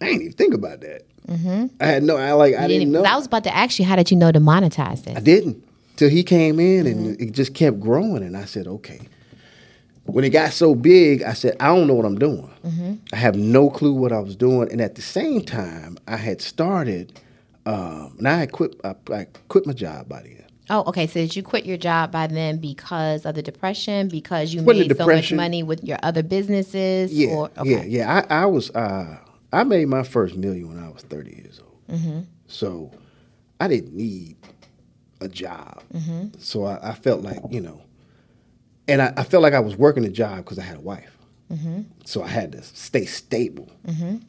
I 0.00 0.06
didn't 0.06 0.20
even 0.22 0.32
think 0.32 0.54
about 0.54 0.80
that. 0.80 1.02
I 1.80 1.86
had 1.86 2.02
no, 2.02 2.16
I 2.16 2.32
like, 2.32 2.54
I 2.54 2.66
didn't 2.66 2.90
didn't- 2.90 2.92
know. 2.92 3.04
I 3.04 3.16
was 3.16 3.26
about 3.26 3.44
to 3.44 3.54
ask 3.56 3.78
you, 3.78 3.84
how 3.84 3.96
did 3.96 4.10
you 4.10 4.16
know 4.16 4.32
to 4.32 4.40
monetize 4.40 5.04
this? 5.04 5.16
I 5.16 5.20
didn't 5.20 5.62
till 5.96 6.08
he 6.08 6.22
came 6.22 6.58
in 6.58 6.86
and 6.86 7.20
it 7.20 7.32
just 7.32 7.54
kept 7.54 7.78
growing. 7.78 8.22
And 8.24 8.36
I 8.36 8.46
said, 8.46 8.66
okay. 8.66 9.00
When 10.04 10.24
it 10.24 10.30
got 10.30 10.52
so 10.52 10.74
big, 10.74 11.22
I 11.22 11.34
said, 11.34 11.56
I 11.60 11.66
don't 11.68 11.86
know 11.86 11.94
what 11.94 12.06
I'm 12.06 12.18
doing. 12.18 12.50
I 13.12 13.16
have 13.16 13.36
no 13.36 13.70
clue 13.70 13.92
what 13.92 14.10
I 14.12 14.18
was 14.18 14.34
doing. 14.34 14.72
And 14.72 14.80
at 14.80 14.96
the 14.96 15.02
same 15.02 15.42
time, 15.42 15.98
I 16.08 16.16
had 16.16 16.40
started, 16.40 17.20
um, 17.64 18.14
and 18.18 18.26
I 18.26 18.38
had 18.38 18.50
quit. 18.52 18.74
I, 18.82 18.94
I 19.12 19.26
quit 19.48 19.66
my 19.66 19.72
job 19.72 20.08
by 20.08 20.22
then. 20.22 20.44
Oh, 20.68 20.82
okay. 20.86 21.06
So 21.06 21.14
did 21.20 21.36
you 21.36 21.42
quit 21.44 21.64
your 21.66 21.76
job 21.76 22.10
by 22.10 22.26
then 22.26 22.58
because 22.58 23.24
of 23.26 23.34
the 23.36 23.42
depression? 23.42 24.08
Because 24.08 24.52
you 24.54 24.62
Quit 24.62 24.78
made 24.88 24.96
so 24.96 25.06
much 25.06 25.32
money 25.32 25.62
with 25.62 25.84
your 25.84 25.98
other 26.02 26.22
businesses? 26.24 27.12
Yeah, 27.12 27.28
Or, 27.34 27.50
yeah, 27.64 27.82
yeah. 27.84 28.24
I, 28.30 28.42
I 28.42 28.46
was. 28.46 28.70
Uh, 28.70 29.16
I 29.52 29.64
made 29.64 29.88
my 29.88 30.02
first 30.02 30.36
million 30.36 30.68
when 30.68 30.82
I 30.82 30.88
was 30.90 31.02
30 31.02 31.30
years 31.30 31.60
old. 31.60 32.26
So 32.46 32.90
I 33.58 33.68
didn't 33.68 33.94
need 33.94 34.36
a 35.20 35.28
job. 35.28 35.82
So 36.38 36.64
I, 36.64 36.90
I 36.90 36.94
felt 36.94 37.22
like 37.22 37.40
you 37.50 37.60
know, 37.60 37.80
and 38.88 39.02
I, 39.02 39.12
I 39.16 39.24
felt 39.24 39.42
like 39.42 39.54
I 39.54 39.60
was 39.60 39.76
working 39.76 40.04
a 40.04 40.10
job 40.10 40.38
because 40.38 40.58
I 40.58 40.62
had 40.62 40.76
a 40.78 40.80
wife. 40.80 41.16
So 42.04 42.22
I 42.22 42.28
had 42.28 42.52
to 42.52 42.62
stay 42.62 43.04
stable. 43.06 43.70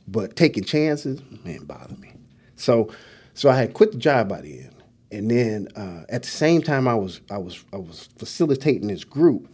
But 0.07 0.35
taking 0.35 0.63
chances, 0.63 1.21
man, 1.45 1.65
bothered 1.65 1.99
me. 1.99 2.13
So, 2.55 2.91
so 3.35 3.47
I 3.49 3.55
had 3.57 3.73
quit 3.75 3.91
the 3.91 3.99
job 3.99 4.27
by 4.27 4.41
the 4.41 4.59
end, 4.61 4.75
and 5.11 5.29
then 5.29 5.67
uh, 5.75 6.03
at 6.09 6.23
the 6.23 6.29
same 6.29 6.61
time 6.63 6.87
I 6.87 6.95
was 6.95 7.21
I 7.29 7.37
was 7.37 7.63
I 7.71 7.77
was 7.77 8.09
facilitating 8.17 8.87
this 8.87 9.03
group. 9.03 9.47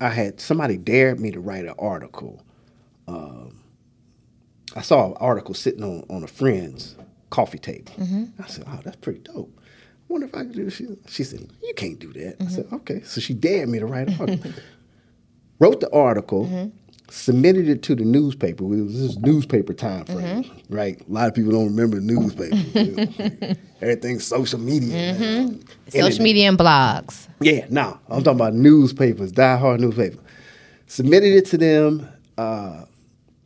I 0.00 0.08
had 0.08 0.40
somebody 0.40 0.76
dared 0.76 1.20
me 1.20 1.30
to 1.30 1.40
write 1.40 1.64
an 1.66 1.74
article. 1.78 2.42
Um, 3.08 3.60
I 4.76 4.82
saw 4.82 5.06
an 5.06 5.14
article 5.18 5.54
sitting 5.54 5.82
on, 5.82 6.04
on 6.10 6.22
a 6.22 6.26
friend's 6.26 6.96
coffee 7.30 7.58
table. 7.58 7.92
Mm-hmm. 7.94 8.42
I 8.42 8.46
said, 8.46 8.64
"Oh, 8.68 8.78
that's 8.84 8.96
pretty 8.96 9.20
dope. 9.20 9.58
I 9.58 9.62
wonder 10.08 10.26
if 10.26 10.34
I 10.34 10.40
could 10.40 10.52
do 10.52 10.64
this." 10.64 10.82
She, 11.08 11.24
said, 11.24 11.48
"You 11.62 11.74
can't 11.74 11.98
do 11.98 12.12
that." 12.12 12.36
I 12.40 12.46
said, 12.46 12.66
mm-hmm. 12.66 12.76
"Okay." 12.76 13.00
So 13.02 13.20
she 13.20 13.34
dared 13.34 13.70
me 13.70 13.78
to 13.78 13.86
write 13.86 14.08
an 14.08 14.20
article. 14.20 14.52
Wrote 15.58 15.80
the 15.80 15.90
article, 15.90 16.44
mm-hmm. 16.44 16.68
submitted 17.08 17.66
it 17.66 17.82
to 17.84 17.94
the 17.94 18.04
newspaper. 18.04 18.62
It 18.64 18.82
was 18.82 19.00
this 19.00 19.16
newspaper 19.16 19.72
time 19.72 20.04
frame, 20.04 20.44
right? 20.68 21.00
A 21.00 21.10
lot 21.10 21.28
of 21.28 21.34
people 21.34 21.52
don't 21.52 21.68
remember 21.74 21.98
newspapers. 21.98 23.56
Everything's 23.80 24.26
social 24.26 24.60
media. 24.60 25.14
now. 25.14 25.50
Social 25.88 26.22
media 26.22 26.50
and 26.50 26.58
blogs. 26.58 27.26
Yeah, 27.40 27.64
no, 27.70 27.98
I'm 28.10 28.22
talking 28.22 28.38
about 28.38 28.52
newspapers, 28.52 29.32
die-hard 29.32 29.80
newspaper. 29.80 30.18
Submitted 30.88 31.32
it 31.32 31.46
to 31.46 31.56
them, 31.56 32.06
uh, 32.36 32.84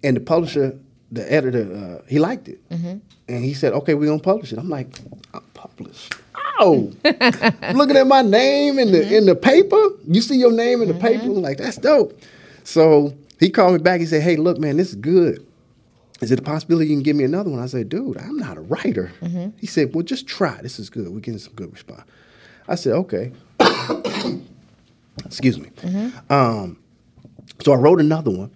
and 0.03 0.17
the 0.17 0.21
publisher, 0.21 0.77
the 1.13 1.33
editor, 1.33 1.73
uh, 1.75 2.07
he 2.09 2.19
liked 2.19 2.49
it, 2.49 2.69
mm-hmm. 2.71 2.99
and 3.29 3.45
he 3.45 3.55
said, 3.55 3.73
"Okay, 3.73 3.95
we're 3.95 4.07
gonna 4.07 4.21
publish 4.21 4.53
it." 4.53 4.59
I'm 4.59 4.69
like, 4.69 4.99
"I'm 5.35 5.43
published." 5.55 6.15
Oh, 6.61 6.93
looking 7.75 7.97
at 7.97 8.07
my 8.07 8.23
name 8.23 8.79
in 8.79 8.93
the 8.93 8.99
mm-hmm. 8.99 9.15
in 9.15 9.27
the 9.27 9.35
paper. 9.35 9.81
You 10.07 10.21
see 10.21 10.37
your 10.37 10.53
name 10.53 10.83
in 10.83 10.89
the 10.89 10.95
paper, 10.95 11.25
mm-hmm. 11.25 11.37
I'm 11.39 11.43
like 11.43 11.59
that's 11.59 11.77
dope. 11.77 12.19
So 12.65 13.15
he 13.39 13.51
called 13.51 13.73
me 13.73 13.79
back. 13.79 14.01
He 14.01 14.07
said, 14.07 14.23
"Hey, 14.23 14.37
look, 14.37 14.59
man, 14.59 14.77
this 14.77 14.91
is 14.91 14.95
good. 14.97 15.47
Is 16.21 16.31
it 16.31 16.39
a 16.39 16.43
possibility 16.43 16.91
you 16.91 16.97
can 16.97 17.03
give 17.03 17.17
me 17.17 17.25
another 17.25 17.51
one?" 17.51 17.61
I 17.61 17.67
said, 17.67 17.89
"Dude, 17.89 18.17
I'm 18.19 18.37
not 18.37 18.57
a 18.57 18.61
writer." 18.61 19.11
He 19.59 19.67
said, 19.67 19.95
"Well, 19.95 20.05
just 20.05 20.27
try. 20.27 20.61
This 20.63 20.79
is 20.79 20.91
good. 20.91 21.09
We're 21.09 21.21
getting 21.21 21.39
some 21.39 21.55
good 21.55 21.73
response." 21.73 22.03
I 22.69 22.77
said, 22.77 22.93
"Okay." 22.93 23.33
Excuse 25.25 25.59
me. 25.59 25.71
Um, 26.29 26.79
so 27.63 27.73
I 27.73 27.77
wrote 27.77 28.01
another 28.01 28.31
one. 28.31 28.51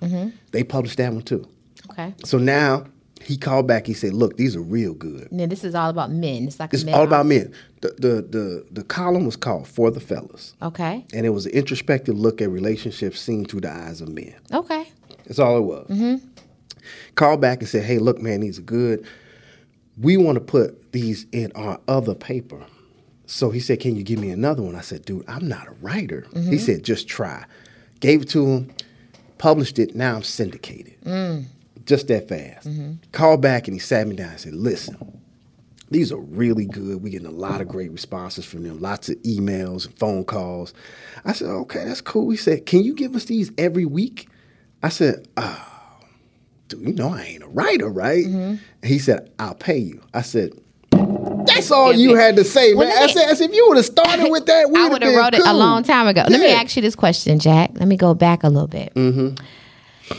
They 0.53 0.63
published 0.63 0.99
that 0.99 1.13
one 1.13 1.23
too. 1.23 1.49
Okay. 1.95 2.15
So 2.25 2.39
now 2.39 2.85
he 3.23 3.37
called 3.37 3.67
back. 3.67 3.87
He 3.87 3.95
said, 3.95 4.13
"Look, 4.15 4.37
these 4.37 4.55
are 4.57 4.61
real 4.61 4.95
good. 4.95 5.31
Now 5.33 5.47
this 5.47 5.65
is 5.65 5.75
all 5.75 5.89
about 5.91 6.11
men. 6.11 6.45
It's 6.49 6.59
like 6.61 6.73
a 6.73 6.77
It's 6.77 6.85
all 6.87 7.05
about 7.05 7.27
men." 7.27 7.53
The, 7.81 7.89
the 7.99 8.23
the 8.23 8.67
the 8.73 8.83
column 8.85 9.25
was 9.25 9.37
called 9.37 9.67
"For 9.69 9.91
the 9.91 10.01
Fellas," 10.01 10.55
Okay. 10.61 11.07
and 11.13 11.25
it 11.25 11.31
was 11.31 11.47
an 11.47 11.53
introspective 11.53 12.19
look 12.19 12.43
at 12.43 12.51
relationships 12.51 13.21
seen 13.21 13.45
through 13.45 13.61
the 13.63 13.71
eyes 13.73 14.01
of 14.01 14.09
men. 14.09 14.35
Okay. 14.53 14.85
That's 15.27 15.39
all 15.39 15.57
it 15.57 15.63
was. 15.63 15.87
Mm-hmm. 15.89 16.27
Called 17.15 17.41
back 17.41 17.61
and 17.61 17.69
said, 17.69 17.85
"Hey, 17.85 17.99
look, 17.99 18.21
man, 18.21 18.41
these 18.41 18.59
are 18.59 18.63
good. 18.63 19.07
We 19.97 20.17
want 20.17 20.37
to 20.37 20.41
put 20.45 20.93
these 20.93 21.27
in 21.33 21.53
our 21.55 21.81
other 21.89 22.15
paper." 22.15 22.61
So 23.27 23.51
he 23.51 23.61
said, 23.61 23.81
"Can 23.81 23.97
you 23.97 24.03
give 24.03 24.19
me 24.19 24.31
another 24.31 24.63
one?" 24.63 24.75
I 24.75 24.81
said, 24.83 25.05
"Dude, 25.05 25.25
I'm 25.29 25.47
not 25.49 25.69
a 25.69 25.73
writer." 25.81 26.27
He 26.35 26.59
said, 26.59 26.83
"Just 26.83 27.07
try." 27.09 27.45
Gave 28.01 28.23
it 28.23 28.29
to 28.31 28.45
him, 28.45 28.71
published 29.39 29.79
it. 29.79 29.95
Now 29.95 30.17
I'm 30.17 30.23
syndicated. 30.25 30.97
Just 31.87 32.09
that 32.09 32.29
fast. 32.29 32.69
Called 33.13 33.41
back 33.43 33.69
and 33.69 33.75
he 33.75 33.79
sat 33.79 34.07
me 34.07 34.17
down 34.17 34.31
and 34.31 34.41
said, 34.41 34.55
"Listen." 34.55 35.21
These 35.91 36.11
are 36.11 36.19
really 36.19 36.65
good. 36.65 37.03
We're 37.03 37.11
getting 37.11 37.29
a 37.29 37.31
lot 37.31 37.61
of 37.61 37.69
great 37.69 37.93
responses 37.93 38.45
from 38.45 38.65
them, 38.65 38.81
lots 38.81 39.11
of 39.11 39.17
emails 39.19 39.87
and 39.87 39.97
phone 39.97 40.25
calls. 40.25 40.75
I 41.25 41.33
said, 41.33 41.49
okay, 41.49 41.85
that's 41.85 42.01
cool. 42.01 42.31
He 42.31 42.37
said, 42.37 42.67
can 42.67 42.83
you 42.83 42.95
give 42.95 43.15
us 43.15 43.27
these 43.27 43.53
every 43.59 43.85
week? 43.85 44.29
I 44.83 44.89
said, 44.89 45.29
oh, 45.37 46.01
dude, 46.69 46.81
you 46.89 46.95
know 46.95 47.11
I 47.11 47.23
ain't 47.23 47.45
a 47.45 47.49
writer, 47.49 47.89
right? 47.89 48.25
Mm-hmm. 48.25 48.57
He 48.83 48.99
said, 48.99 49.31
I'll 49.39 49.55
pay 49.55 49.77
you. 49.77 50.03
I 50.15 50.23
said, 50.23 50.53
that's 51.47 51.71
all 51.71 51.93
you 51.93 52.15
had 52.15 52.37
to 52.37 52.45
say, 52.45 52.75
Well, 52.75 52.89
man. 52.89 52.97
let 52.97 53.11
I 53.11 53.13
said, 53.13 53.31
I 53.31 53.35
said, 53.35 53.51
if 53.51 53.57
you 53.57 53.69
would 53.69 53.77
have 53.77 53.87
started 53.87 54.31
with 54.31 54.47
that, 54.47 54.71
we 54.71 54.81
I 54.81 54.89
would 54.89 55.03
have 55.03 55.15
wrote 55.15 55.35
it 55.35 55.47
a 55.47 55.53
long 55.53 55.83
time 55.83 56.07
ago. 56.07 56.25
Let 56.29 56.41
me 56.41 56.51
ask 56.51 56.75
you 56.77 56.83
this 56.83 56.97
question, 56.97 57.39
Jack. 57.39 57.71
Let 57.75 57.87
me 57.87 57.97
go 57.97 58.15
back 58.15 58.43
a 58.43 58.49
little 58.49 58.69
bit. 58.69 58.93
Mm-hmm. 58.95 59.45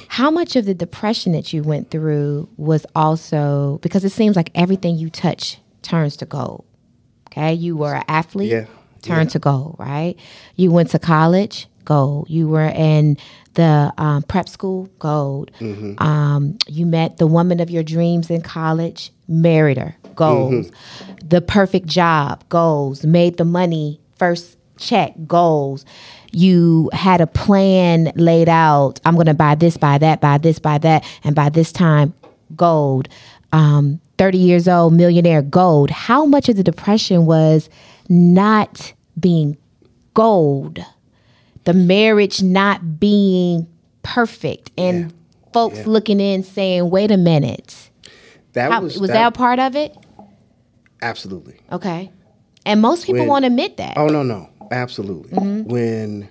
How 0.07 0.31
much 0.31 0.55
of 0.55 0.65
the 0.65 0.73
depression 0.73 1.31
that 1.33 1.53
you 1.53 1.63
went 1.63 1.91
through 1.91 2.49
was 2.57 2.85
also 2.95 3.79
because 3.81 4.03
it 4.03 4.11
seems 4.11 4.35
like 4.35 4.49
everything 4.55 4.97
you 4.97 5.09
touch 5.09 5.59
turns 5.81 6.17
to 6.17 6.25
gold. 6.25 6.65
Okay, 7.31 7.53
you 7.53 7.75
were 7.75 7.95
an 7.95 8.03
athlete, 8.07 8.51
Yeah, 8.51 8.65
turned 9.01 9.29
yeah. 9.29 9.33
to 9.33 9.39
gold, 9.39 9.75
right? 9.77 10.15
You 10.55 10.71
went 10.71 10.89
to 10.91 10.99
college, 10.99 11.67
gold. 11.83 12.29
You 12.29 12.47
were 12.47 12.67
in 12.67 13.17
the 13.55 13.93
um, 13.97 14.23
prep 14.23 14.49
school, 14.49 14.89
gold. 14.99 15.51
Mm-hmm. 15.59 16.01
Um, 16.01 16.57
you 16.67 16.85
met 16.85 17.17
the 17.17 17.27
woman 17.27 17.59
of 17.59 17.69
your 17.69 17.83
dreams 17.83 18.29
in 18.29 18.41
college, 18.41 19.11
married 19.27 19.77
her, 19.77 19.95
goals. 20.15 20.67
Mm-hmm. 20.71 21.27
The 21.27 21.41
perfect 21.41 21.87
job, 21.87 22.47
goals. 22.49 23.05
Made 23.05 23.37
the 23.37 23.45
money 23.45 23.99
first 24.17 24.57
check 24.77 25.13
goals. 25.27 25.85
You 26.35 26.89
had 26.91 27.21
a 27.21 27.27
plan 27.27 28.11
laid 28.15 28.49
out. 28.49 28.99
I'm 29.05 29.13
going 29.15 29.27
to 29.27 29.33
buy 29.33 29.55
this, 29.55 29.77
buy 29.77 29.97
that, 29.99 30.19
buy 30.19 30.37
this, 30.37 30.59
buy 30.59 30.77
that, 30.79 31.05
and 31.23 31.33
by 31.33 31.47
this 31.47 31.71
time, 31.71 32.13
gold. 32.57 33.07
Um, 33.53 34.01
30 34.17 34.37
years 34.37 34.67
old, 34.67 34.91
millionaire, 34.93 35.41
gold. 35.41 35.89
How 35.91 36.25
much 36.25 36.49
of 36.49 36.57
the 36.57 36.63
depression 36.63 37.25
was 37.25 37.69
not 38.09 38.91
being 39.17 39.55
gold? 40.13 40.79
The 41.63 41.73
marriage 41.73 42.43
not 42.43 42.99
being 42.99 43.65
perfect, 44.03 44.71
and 44.77 45.03
Yeah. 45.05 45.07
folks 45.53 45.77
Yeah. 45.79 45.83
looking 45.87 46.19
in 46.19 46.43
saying, 46.43 46.89
"Wait 46.89 47.11
a 47.11 47.17
minute." 47.17 47.89
That 48.53 48.73
How, 48.73 48.81
was, 48.81 48.99
that, 48.99 49.27
a 49.27 49.31
part 49.31 49.59
of 49.59 49.77
it? 49.77 49.95
absolutely. 51.01 51.55
Okay. 51.71 52.11
And 52.65 52.81
most 52.81 53.05
people 53.05 53.21
When- 53.21 53.29
won't 53.29 53.45
admit 53.45 53.77
that. 53.77 53.97
Oh 53.97 54.07
no, 54.07 54.21
no, 54.23 54.49
absolutely. 54.71 55.31
Mm-hmm. 55.37 55.69
When 55.71 56.29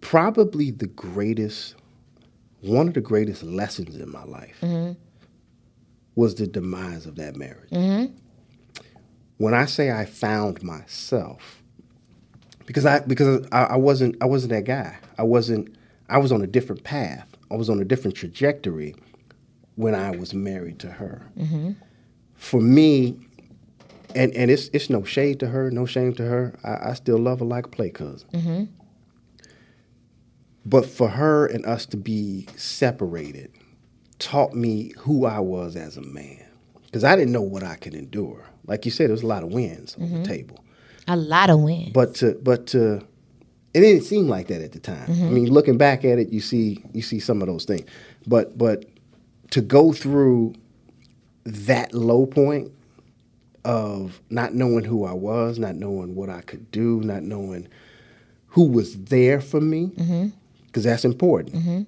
probably 0.00 0.70
the 0.70 0.86
greatest, 0.86 1.74
one 2.60 2.88
of 2.88 2.94
the 2.94 3.00
greatest 3.00 3.42
lessons 3.42 3.96
in 3.96 4.10
my 4.10 4.24
life 4.24 4.56
Mm-hmm. 4.62 4.98
was 6.14 6.34
the 6.36 6.46
demise 6.46 7.06
of 7.06 7.16
that 7.16 7.36
marriage. 7.36 7.70
Mm-hmm. 7.70 8.14
When 9.38 9.54
I 9.54 9.64
say 9.66 9.90
I 9.90 10.04
found 10.04 10.62
myself, 10.62 11.62
because 12.66 12.84
I 12.84 13.00
because 13.00 13.46
I, 13.52 13.64
I 13.64 13.76
wasn't 13.76 14.16
I 14.20 14.26
wasn't 14.26 14.52
that 14.52 14.64
guy. 14.64 14.96
I 15.18 15.22
wasn't. 15.22 15.74
I 16.10 16.18
was 16.18 16.30
on 16.32 16.42
a 16.42 16.46
different 16.46 16.84
path. 16.84 17.26
I 17.50 17.56
was 17.56 17.70
on 17.70 17.80
a 17.80 17.84
different 17.84 18.16
trajectory 18.16 18.94
when 19.76 19.94
I 19.94 20.10
was 20.10 20.34
married 20.34 20.78
to 20.80 20.90
her. 20.90 21.22
For 22.34 22.60
me, 22.60 23.18
and 24.14 24.34
and 24.34 24.50
it's 24.50 24.68
it's 24.72 24.90
no 24.90 25.04
shade 25.04 25.40
to 25.40 25.48
her, 25.48 25.70
no 25.70 25.86
shame 25.86 26.14
to 26.14 26.24
her. 26.24 26.54
I, 26.64 26.90
I 26.90 26.94
still 26.94 27.18
love 27.18 27.40
her 27.40 27.44
like 27.44 27.66
a 27.66 27.68
play 27.68 27.90
cousin. 27.90 28.28
Mm-hmm. 28.32 28.64
But 30.66 30.86
for 30.86 31.08
her 31.08 31.46
and 31.46 31.64
us 31.66 31.86
to 31.86 31.96
be 31.96 32.46
separated 32.56 33.50
taught 34.18 34.54
me 34.54 34.92
who 34.98 35.24
I 35.24 35.40
was 35.40 35.74
as 35.76 35.96
a 35.96 36.02
man. 36.02 36.44
Because 36.84 37.04
I 37.04 37.16
didn't 37.16 37.32
know 37.32 37.42
what 37.42 37.62
I 37.62 37.76
could 37.76 37.94
endure. 37.94 38.44
Like 38.66 38.84
you 38.84 38.90
said, 38.90 39.06
there 39.06 39.12
was 39.12 39.22
a 39.22 39.26
lot 39.26 39.42
of 39.42 39.52
wins 39.52 39.94
on 39.94 40.02
the 40.02 40.16
mm-hmm. 40.16 40.22
table. 40.24 40.64
a 41.08 41.16
lot 41.16 41.50
of 41.50 41.60
wins. 41.60 41.92
But 41.92 42.14
to 42.16 42.38
but 42.42 42.66
to 42.68 42.96
it 43.72 43.80
didn't 43.80 44.02
seem 44.02 44.28
like 44.28 44.48
that 44.48 44.60
at 44.60 44.72
the 44.72 44.80
time. 44.80 45.04
I 45.08 45.12
mm-hmm. 45.12 45.34
mean, 45.34 45.50
looking 45.50 45.78
back 45.78 46.04
at 46.04 46.18
it, 46.18 46.30
you 46.30 46.40
see 46.40 46.84
you 46.92 47.02
see 47.02 47.20
some 47.20 47.40
of 47.40 47.48
those 47.48 47.64
things. 47.64 47.88
But 48.26 48.58
but 48.58 48.84
to 49.50 49.60
go 49.60 49.92
through 49.92 50.54
that 51.44 51.94
low 51.94 52.26
point 52.26 52.72
of 53.64 54.20
not 54.30 54.54
knowing 54.54 54.84
who 54.84 55.04
I 55.04 55.12
was, 55.12 55.58
not 55.58 55.76
knowing 55.76 56.14
what 56.14 56.30
I 56.30 56.40
could 56.40 56.70
do, 56.70 57.00
not 57.00 57.22
knowing 57.22 57.68
who 58.48 58.64
was 58.68 58.96
there 59.04 59.40
for 59.40 59.60
me, 59.60 59.92
mm-hmm. 59.94 60.28
because 60.66 60.84
that's 60.84 61.04
important. 61.04 61.54
Mm-hmm. 61.54 61.82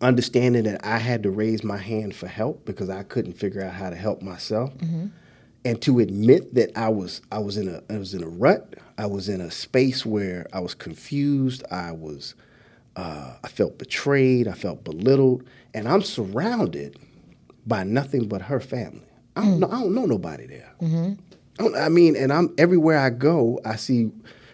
Understanding 0.00 0.64
that 0.64 0.84
I 0.84 0.98
had 0.98 1.22
to 1.24 1.30
raise 1.30 1.64
my 1.64 1.76
hand 1.76 2.14
for 2.14 2.28
help 2.28 2.64
because 2.64 2.88
I 2.88 3.02
couldn't 3.02 3.34
figure 3.34 3.62
out 3.62 3.74
how 3.74 3.90
to 3.90 3.96
help 3.96 4.22
myself, 4.22 4.76
mm-hmm. 4.78 5.06
and 5.64 5.82
to 5.82 5.98
admit 5.98 6.54
that 6.54 6.76
I 6.76 6.88
was 6.88 7.20
I 7.30 7.38
was 7.38 7.56
in 7.56 7.68
a 7.68 7.82
I 7.92 7.98
was 7.98 8.14
in 8.14 8.22
a 8.22 8.28
rut. 8.28 8.74
I 8.96 9.06
was 9.06 9.28
in 9.28 9.40
a 9.40 9.50
space 9.50 10.04
where 10.06 10.46
I 10.52 10.60
was 10.60 10.74
confused. 10.74 11.64
I 11.70 11.92
was 11.92 12.34
uh, 12.96 13.34
I 13.44 13.48
felt 13.48 13.78
betrayed. 13.78 14.48
I 14.48 14.52
felt 14.52 14.84
belittled, 14.84 15.44
and 15.74 15.86
I'm 15.86 16.02
surrounded 16.02 16.98
by 17.66 17.84
nothing 17.84 18.26
but 18.26 18.42
her 18.42 18.60
family. 18.60 19.07
I 19.38 19.44
don't 19.44 19.60
know. 19.60 19.68
Mm. 19.68 19.72
I 19.74 19.80
don't 19.80 19.94
know 19.94 20.06
nobody 20.06 20.46
there. 20.46 20.74
Mm-hmm. 20.80 21.12
I, 21.58 21.62
don't, 21.62 21.76
I 21.76 21.88
mean, 21.88 22.16
and 22.16 22.32
I'm 22.32 22.54
everywhere 22.58 22.98
I 22.98 23.10
go. 23.10 23.60
I 23.64 23.76
see 23.76 24.10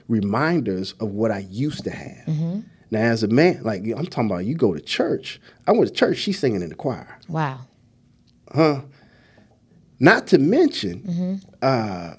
reminders 0.08 0.92
of 1.00 1.10
what 1.10 1.30
I 1.30 1.46
used 1.50 1.84
to 1.84 1.90
have. 1.90 2.26
Mm-hmm. 2.26 2.60
Now, 2.90 3.00
as 3.00 3.22
a 3.22 3.28
man, 3.28 3.62
like 3.62 3.82
I'm 3.84 4.06
talking 4.06 4.30
about, 4.30 4.44
you 4.44 4.54
go 4.54 4.74
to 4.74 4.80
church. 4.80 5.40
I 5.66 5.72
went 5.72 5.88
to 5.88 5.94
church. 5.94 6.18
She's 6.18 6.38
singing 6.38 6.62
in 6.62 6.68
the 6.68 6.74
choir. 6.74 7.18
wow. 7.28 7.60
Huh. 8.54 8.82
Not 9.98 10.26
to 10.28 10.38
mention, 10.38 11.00
mm-hmm. 11.00 11.34
uh, 11.62 12.14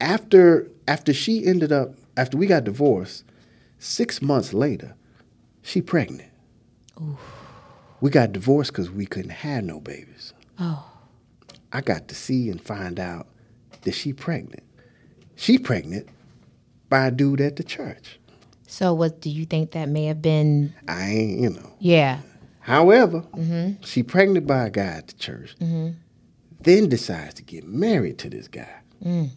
after 0.00 0.68
after 0.88 1.14
she 1.14 1.46
ended 1.46 1.70
up 1.70 1.94
after 2.16 2.36
we 2.36 2.46
got 2.46 2.64
divorced, 2.64 3.24
six 3.78 4.20
months 4.20 4.52
later, 4.52 4.94
she 5.62 5.80
pregnant. 5.80 6.30
We 8.00 8.10
got 8.10 8.32
divorced 8.32 8.72
because 8.72 8.90
we 8.90 9.06
couldn't 9.06 9.30
have 9.30 9.64
no 9.64 9.80
babies. 9.80 10.34
Oh. 10.58 10.91
I 11.72 11.80
got 11.80 12.08
to 12.08 12.14
see 12.14 12.48
and 12.50 12.60
find 12.60 13.00
out 13.00 13.26
that 13.82 13.92
she 13.94 14.12
pregnant. 14.12 14.62
She 15.36 15.58
pregnant 15.58 16.08
by 16.88 17.06
a 17.06 17.10
dude 17.10 17.40
at 17.40 17.56
the 17.56 17.64
church. 17.64 18.18
So 18.66 18.94
what 18.94 19.20
do 19.20 19.30
you 19.30 19.44
think 19.44 19.72
that 19.72 19.88
may 19.88 20.06
have 20.06 20.22
been 20.22 20.74
I 20.88 21.10
ain't, 21.10 21.40
you 21.40 21.50
know. 21.50 21.72
yeah. 21.78 22.18
However, 22.60 23.22
mm-hmm. 23.34 23.82
she 23.82 24.02
pregnant 24.02 24.46
by 24.46 24.66
a 24.66 24.70
guy 24.70 24.82
at 24.82 25.08
the 25.08 25.14
church, 25.14 25.56
mm-hmm. 25.58 25.90
then 26.60 26.88
decides 26.88 27.34
to 27.34 27.42
get 27.42 27.66
married 27.66 28.18
to 28.18 28.30
this 28.30 28.46
guy. 28.46 28.72
Mm. 29.04 29.30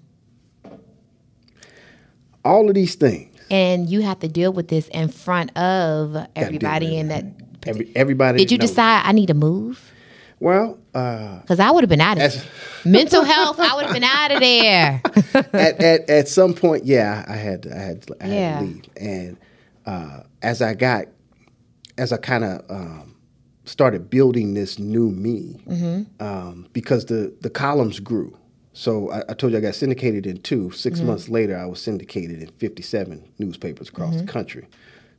All 2.44 2.70
of 2.70 2.76
these 2.76 2.94
things. 2.94 3.36
And 3.50 3.90
you 3.90 4.02
have 4.02 4.20
to 4.20 4.28
deal 4.28 4.54
with 4.54 4.68
this 4.68 4.88
in 4.90 5.08
front 5.08 5.58
of 5.58 6.28
everybody 6.36 6.98
in 6.98 7.08
that 7.08 7.26
Every, 7.66 7.92
everybody. 7.96 8.38
Did 8.38 8.52
you 8.52 8.58
decide 8.58 9.04
I 9.06 9.12
need 9.12 9.28
to 9.28 9.34
move? 9.34 9.92
Well, 10.40 10.78
uh, 10.94 11.40
Because 11.40 11.60
I 11.60 11.72
would 11.72 11.84
have 11.84 11.90
been 11.90 12.02
out 12.02 12.18
of 12.18 12.24
as, 12.24 12.36
there. 12.44 12.52
Mental 12.86 13.24
health, 13.24 13.60
I 13.60 13.76
would 13.76 13.86
have 13.86 13.94
been 13.94 14.04
out 14.04 14.32
of 14.32 14.40
there. 14.42 15.02
at, 15.54 15.82
at 15.82 16.10
at 16.10 16.28
some 16.28 16.54
point, 16.54 16.86
yeah, 16.86 17.24
I 17.28 17.36
had 17.36 17.64
to, 17.64 17.76
I 17.76 17.80
had 17.80 18.02
to, 18.04 18.16
I 18.22 18.26
had 18.28 18.34
Yeah. 18.34 18.60
to 18.60 18.66
leave. 18.66 18.86
And 18.98 19.38
uh, 19.86 20.20
as 20.42 20.62
I 20.62 20.74
got, 20.74 21.06
as 21.98 22.12
I 22.12 22.18
kind 22.18 22.44
of 22.44 22.62
um, 22.70 23.16
started 23.64 24.10
building 24.10 24.54
this 24.54 24.78
new 24.78 25.10
me, 25.10 25.62
um, 26.20 26.68
because 26.74 27.06
the 27.06 27.34
the 27.42 27.50
columns 27.50 28.00
grew. 28.00 28.38
So 28.74 29.10
I, 29.12 29.24
I 29.30 29.34
told 29.34 29.54
you 29.54 29.58
I 29.60 29.62
got 29.62 29.74
syndicated 29.76 30.28
in 30.28 30.42
two. 30.42 30.70
6 30.72 31.00
months 31.02 31.30
later, 31.30 31.58
I 31.58 31.66
was 31.66 31.82
syndicated 31.82 32.42
in 32.42 32.50
fifty 32.60 32.84
seven 32.84 33.24
newspapers 33.40 33.88
across 33.88 34.18
the 34.18 34.28
country. 34.28 34.68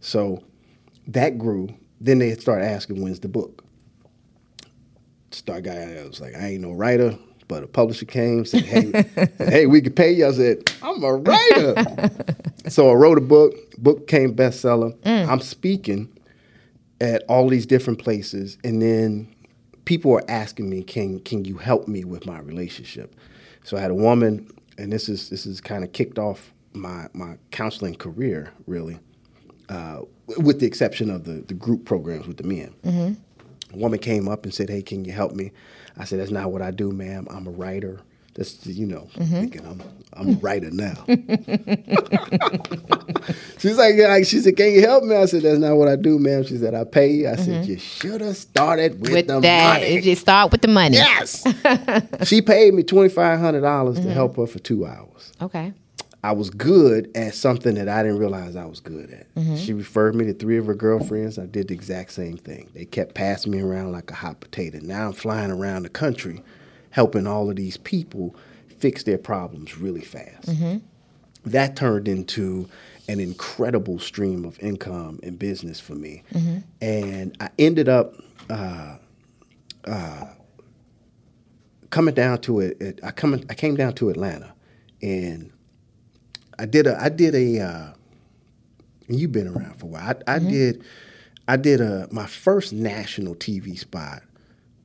So 0.01 0.45
that 1.09 1.39
grew. 1.39 1.71
Then 2.03 2.19
they 2.19 2.35
started 2.35 2.67
asking, 2.67 3.01
"When's 3.03 3.21
the 3.21 3.29
book?" 3.29 3.65
Star 5.31 5.61
guy, 5.61 5.99
I 6.01 6.07
was 6.07 6.21
like, 6.21 6.35
I 6.35 6.49
ain't 6.49 6.63
no 6.63 6.73
writer, 6.73 7.17
but 7.49 7.63
a 7.63 7.67
publisher 7.67 8.07
came, 8.07 8.45
said, 8.45 8.65
Hey, 8.65 9.05
hey, 9.39 9.67
we 9.67 9.81
could 9.81 9.97
pay 9.97 10.13
you. 10.13 10.27
I 10.27 10.33
said, 10.33 10.73
I'm 10.83 11.03
a 11.03 11.15
writer. 11.15 12.11
so 12.69 12.91
I 12.91 12.95
wrote 12.95 13.19
a 13.19 13.23
book, 13.23 13.55
book 13.79 14.07
came 14.07 14.35
bestseller. 14.35 14.97
I'm 15.29 15.41
speaking 15.41 16.09
at 17.01 17.23
all 17.29 17.49
these 17.49 17.67
different 17.67 17.99
places, 17.99 18.59
and 18.65 18.81
then 18.81 19.35
people 19.85 20.13
are 20.15 20.25
asking 20.29 20.69
me, 20.71 20.83
Can 20.83 21.21
can 21.21 21.45
you 21.45 21.59
help 21.59 21.89
me 21.89 22.05
with 22.05 22.27
my 22.27 22.39
relationship? 22.41 23.15
So 23.65 23.77
I 23.77 23.81
had 23.81 23.91
a 23.91 23.95
woman, 23.95 24.51
and 24.79 24.93
this 24.93 25.09
is 25.09 25.29
this 25.29 25.47
is 25.47 25.61
kind 25.61 25.85
of 25.85 25.93
kicked 25.93 26.19
off 26.19 26.53
my 26.73 27.09
my 27.13 27.37
counseling 27.51 27.95
career, 27.95 28.53
really. 28.67 28.99
Uh, 29.69 30.03
with 30.39 30.61
the 30.61 30.67
exception 30.67 31.11
of 31.11 31.25
the, 31.25 31.43
the 31.49 31.55
group 31.55 31.85
programs 31.85 32.29
with 32.29 32.37
the 32.37 32.45
men 32.45 33.17
a 33.77 33.81
woman 33.83 33.99
came 33.99 34.29
up 34.29 34.45
and 34.45 34.55
said, 34.55 34.71
"Hey, 34.71 34.83
can 34.83 35.05
you 35.05 35.13
help 35.13 35.33
me?" 35.33 35.53
I 35.97 36.05
said, 36.05 36.21
"That's 36.21 36.31
not 36.31 36.53
what 36.53 36.63
I 36.63 36.71
do, 36.71 36.93
ma'am. 36.93 37.27
I'm 37.31 37.47
a 37.47 37.51
writer." 37.51 38.01
That's 38.35 38.67
you 38.67 38.87
know, 38.87 39.09
mm-hmm. 39.15 39.33
thinking 39.33 39.67
I'm 39.67 39.83
I'm 40.13 40.29
a 40.35 40.39
writer 40.39 40.71
now. 40.71 40.95
She's 43.59 43.79
like, 43.79 43.97
like, 43.97 44.27
she 44.27 44.41
said, 44.41 44.57
"Can 44.57 44.73
you 44.73 44.83
help 44.83 45.05
me?" 45.05 45.17
I 45.17 45.25
said, 45.25 45.43
"That's 45.43 45.59
not 45.59 45.77
what 45.77 45.89
I 45.89 45.97
do, 45.97 46.19
ma'am." 46.19 46.45
She 46.45 46.59
said, 46.59 46.75
"I 46.75 46.85
pay 46.85 47.11
you." 47.13 47.29
I 47.29 47.37
said, 47.37 47.63
mm-hmm. 47.63 47.71
"You 47.71 47.79
should 47.79 48.21
have 48.21 48.37
started 48.37 49.01
with, 49.01 49.13
with 49.13 49.27
the 49.29 49.41
that, 49.41 49.81
money." 49.81 50.01
you 50.01 50.15
start 50.15 50.53
with 50.53 50.61
the 50.61 50.69
money. 50.69 50.97
Yes. 50.97 51.47
she 52.29 52.43
paid 52.43 52.75
me 52.75 52.83
twenty 52.83 53.09
five 53.09 53.39
hundred 53.39 53.63
dollars 53.63 53.97
to 53.97 54.03
mm-hmm. 54.03 54.11
help 54.11 54.37
her 54.37 54.47
for 54.47 54.59
two 54.59 54.85
hours. 54.85 55.33
Okay. 55.41 55.73
I 56.27 56.33
was 56.33 56.51
good 56.51 57.09
at 57.15 57.37
something 57.37 57.77
that 57.77 57.89
I 57.89 58.03
didn't 58.03 58.19
realize 58.19 58.57
I 58.57 58.65
was 58.65 58.81
good 58.81 59.13
at. 59.13 59.29
She 59.59 59.73
referred 59.73 60.17
me 60.17 60.25
to 60.25 60.35
three 60.35 60.59
of 60.59 60.67
her 60.67 60.75
girlfriends. 60.75 61.39
I 61.39 61.47
did 61.47 61.69
the 61.69 61.75
exact 61.75 62.11
same 62.11 62.37
thing. 62.37 62.69
They 62.75 62.85
kept 62.85 63.15
passing 63.15 63.53
me 63.53 63.61
around 63.61 63.93
like 63.93 64.11
a 64.11 64.15
hot 64.15 64.41
potato. 64.41 64.81
Now 64.83 65.07
I'm 65.07 65.13
flying 65.13 65.53
around 65.53 65.85
the 65.85 65.89
country 65.89 66.43
helping 66.91 67.29
all 67.29 67.49
of 67.49 67.55
these 67.55 67.77
people 67.77 68.35
fix 68.79 69.05
their 69.05 69.19
problems 69.19 69.79
really 69.79 70.01
fast. 70.01 70.49
That 71.45 71.77
turned 71.77 72.09
into 72.09 72.69
an 73.09 73.21
incredible 73.21 74.01
stream 74.01 74.45
of 74.45 74.59
income 74.59 75.21
and 75.23 75.39
business 75.39 75.79
for 75.79 75.95
me. 75.95 76.25
And 76.81 77.37
I 77.39 77.51
ended 77.57 77.89
up 77.89 78.15
uh, 78.51 78.97
uh, 79.85 80.25
coming 81.91 82.15
down 82.15 82.41
to 82.41 82.59
it. 82.59 82.83
it 82.83 82.99
I, 83.05 83.13
come, 83.13 83.41
I 83.49 83.55
came 83.55 83.77
down 83.77 83.93
to 83.95 84.09
Atlanta 84.09 84.53
and 85.01 85.53
I 86.59 86.67
did 86.67 86.87
a 86.87 87.01
I 87.01 87.09
did 87.09 87.35
a 87.35 87.61
uh, 87.61 87.93
you've 89.09 89.33
been 89.33 89.49
around 89.49 89.79
for 89.79 89.87
a 89.87 89.89
while. 89.89 90.03
I, 90.03 90.35
I 90.35 90.39
mm-hmm. 90.39 90.51
did 90.51 90.85
I 91.49 91.57
did 91.57 91.81
a 91.81 92.09
my 92.11 92.27
first 92.27 92.73
national 92.73 93.35
TV 93.35 93.79
spot 93.79 94.23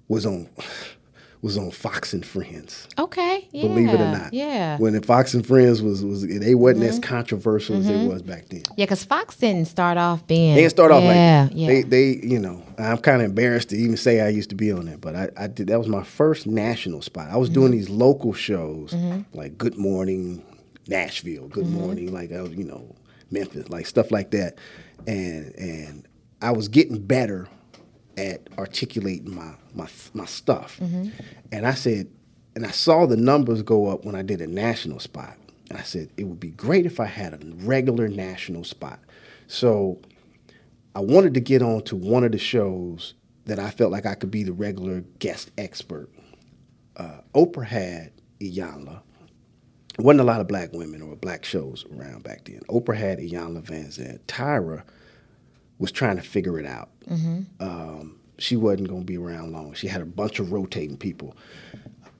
was 0.07 0.25
on 0.25 0.49
was 1.41 1.57
on 1.57 1.71
Fox 1.71 2.13
and 2.13 2.23
Friends. 2.23 2.87
Okay. 2.99 3.47
Yeah. 3.51 3.63
Believe 3.63 3.89
it 3.89 3.99
or 3.99 4.11
not. 4.11 4.31
Yeah. 4.31 4.77
When 4.77 4.93
the 4.93 5.01
Fox 5.01 5.33
and 5.33 5.45
Friends 5.45 5.81
was 5.81 6.03
was 6.03 6.27
they 6.27 6.53
wasn't 6.53 6.83
as 6.83 6.99
mm-hmm. 6.99 7.09
controversial 7.09 7.77
as 7.77 7.89
it 7.89 7.93
mm-hmm. 7.93 8.09
was 8.09 8.21
back 8.21 8.47
then. 8.49 8.63
yeah, 8.77 8.85
because 8.85 9.03
Fox 9.03 9.37
didn't 9.37 9.65
start 9.65 9.97
off 9.97 10.25
being. 10.27 10.53
They 10.53 10.61
didn't 10.61 10.71
start 10.71 10.91
off 10.91 11.03
yeah, 11.03 11.47
like. 11.49 11.57
Yeah. 11.57 11.67
They 11.67 11.81
they 11.83 12.19
you 12.21 12.39
know 12.39 12.61
I'm 12.77 12.99
kind 12.99 13.21
of 13.21 13.29
embarrassed 13.29 13.69
to 13.69 13.77
even 13.77 13.97
say 13.97 14.21
I 14.21 14.29
used 14.29 14.49
to 14.49 14.55
be 14.55 14.71
on 14.71 14.87
it, 14.87 15.01
but 15.01 15.15
I, 15.15 15.29
I 15.37 15.47
did 15.47 15.67
that 15.67 15.79
was 15.79 15.87
my 15.87 16.03
first 16.03 16.45
national 16.45 17.01
spot. 17.01 17.29
I 17.29 17.37
was 17.37 17.49
doing 17.49 17.71
these 17.71 17.89
local 17.89 18.33
shows 18.33 18.93
like 19.33 19.57
Good 19.57 19.77
Morning 19.77 20.43
Nashville, 20.87 21.47
Good 21.47 21.65
mm-hmm. 21.65 21.75
Morning 21.75 22.13
like 22.13 22.31
I 22.31 22.41
was 22.41 22.51
you 22.51 22.63
know 22.63 22.95
Memphis, 23.29 23.69
like 23.69 23.85
stuff 23.85 24.11
like 24.11 24.31
that, 24.31 24.57
and 25.07 25.53
and 25.55 26.07
I 26.41 26.51
was 26.51 26.67
getting 26.67 27.01
better 27.01 27.47
at 28.17 28.49
articulating 28.57 29.33
my 29.33 29.53
my 29.73 29.87
my 30.13 30.25
stuff, 30.25 30.79
mm-hmm. 30.81 31.09
and 31.51 31.65
I 31.65 31.73
said, 31.73 32.09
and 32.55 32.65
I 32.65 32.71
saw 32.71 33.05
the 33.05 33.17
numbers 33.17 33.61
go 33.61 33.87
up 33.87 34.05
when 34.05 34.15
I 34.15 34.21
did 34.21 34.41
a 34.41 34.47
national 34.47 34.99
spot. 34.99 35.37
And 35.69 35.79
I 35.79 35.83
said 35.83 36.09
it 36.17 36.25
would 36.25 36.41
be 36.41 36.49
great 36.49 36.85
if 36.85 36.99
I 36.99 37.05
had 37.05 37.33
a 37.33 37.39
regular 37.65 38.09
national 38.09 38.65
spot. 38.65 38.99
So 39.47 40.01
I 40.93 40.99
wanted 40.99 41.33
to 41.35 41.39
get 41.39 41.61
on 41.61 41.83
to 41.83 41.95
one 41.95 42.25
of 42.25 42.33
the 42.33 42.37
shows 42.37 43.13
that 43.45 43.57
I 43.57 43.69
felt 43.69 43.91
like 43.91 44.05
I 44.05 44.15
could 44.15 44.31
be 44.31 44.43
the 44.43 44.53
regular 44.53 45.01
guest 45.19 45.51
expert. 45.57 46.09
Uh, 46.97 47.21
Oprah 47.33 47.65
had 47.65 48.11
Iyanla. 48.41 49.01
Wasn't 50.03 50.21
a 50.21 50.23
lot 50.25 50.41
of 50.41 50.47
black 50.47 50.73
women 50.73 51.01
or 51.01 51.15
black 51.15 51.45
shows 51.45 51.85
around 51.95 52.23
back 52.23 52.45
then. 52.45 52.61
Oprah 52.69 52.95
had 52.97 53.19
Iyanla 53.19 53.61
Vanzant. 53.63 54.19
Tyra 54.27 54.83
was 55.79 55.91
trying 55.91 56.15
to 56.17 56.21
figure 56.21 56.59
it 56.59 56.65
out. 56.65 56.89
Um, 57.59 58.17
she 58.37 58.55
wasn't 58.55 58.87
going 58.89 59.01
to 59.01 59.05
be 59.05 59.17
around 59.17 59.51
long. 59.53 59.73
She 59.73 59.87
had 59.87 60.01
a 60.01 60.05
bunch 60.05 60.39
of 60.39 60.51
rotating 60.51 60.97
people. 60.97 61.35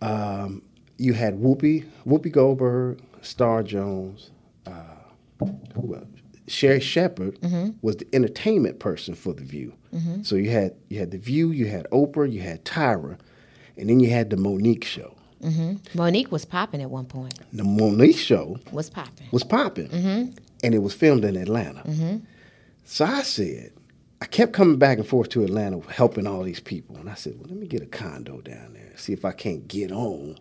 Um, 0.01 0.61
you 0.97 1.13
had 1.13 1.35
Whoopi, 1.35 1.85
Whoopi 2.05 2.31
Goldberg, 2.31 2.99
Star 3.21 3.63
Jones, 3.63 4.31
uh, 4.67 4.71
who 5.75 5.95
else? 5.95 6.05
Sherri 6.47 6.79
Shepherd 6.81 7.39
was 7.81 7.95
the 7.97 8.07
entertainment 8.13 8.79
person 8.79 9.15
for 9.15 9.33
the 9.33 9.43
View. 9.43 9.73
So 10.23 10.35
you 10.35 10.49
had 10.49 10.75
you 10.89 10.99
had 10.99 11.11
the 11.11 11.17
View, 11.17 11.51
you 11.51 11.67
had 11.67 11.87
Oprah, 11.91 12.31
you 12.31 12.41
had 12.41 12.63
Tyra, 12.65 13.17
and 13.77 13.89
then 13.89 13.99
you 13.99 14.09
had 14.09 14.29
the 14.29 14.35
Mo'Nique 14.37 14.83
show. 14.83 15.15
Mm-hmm. 15.41 15.97
Mo'Nique 15.97 16.31
was 16.31 16.45
popping 16.45 16.81
at 16.81 16.89
one 16.89 17.05
point. 17.05 17.39
The 17.53 17.63
Mo'Nique 17.63 18.17
show 18.17 18.57
Was 18.71 18.89
popping. 18.89 19.27
was 19.31 19.43
popping, 19.43 19.87
mm-hmm. 19.89 20.31
and 20.63 20.75
it 20.75 20.79
was 20.79 20.93
filmed 20.93 21.25
in 21.25 21.35
Atlanta. 21.35 21.81
Mm-hmm. 21.81 22.17
So 22.85 23.05
I 23.05 23.21
said, 23.21 23.71
I 24.21 24.25
kept 24.25 24.53
coming 24.53 24.77
back 24.77 24.97
and 24.99 25.07
forth 25.07 25.29
to 25.29 25.43
Atlanta, 25.43 25.81
helping 25.91 26.27
all 26.27 26.43
these 26.43 26.59
people, 26.59 26.95
and 26.97 27.09
I 27.09 27.15
said, 27.15 27.33
well, 27.39 27.47
let 27.49 27.57
me 27.57 27.67
get 27.67 27.81
a 27.81 27.87
condo 27.87 28.41
down 28.41 28.73
there, 28.73 28.91
see 28.95 29.13
if 29.13 29.25
I 29.25 29.31
can't 29.31 29.67
get 29.67 29.91
on 29.91 30.37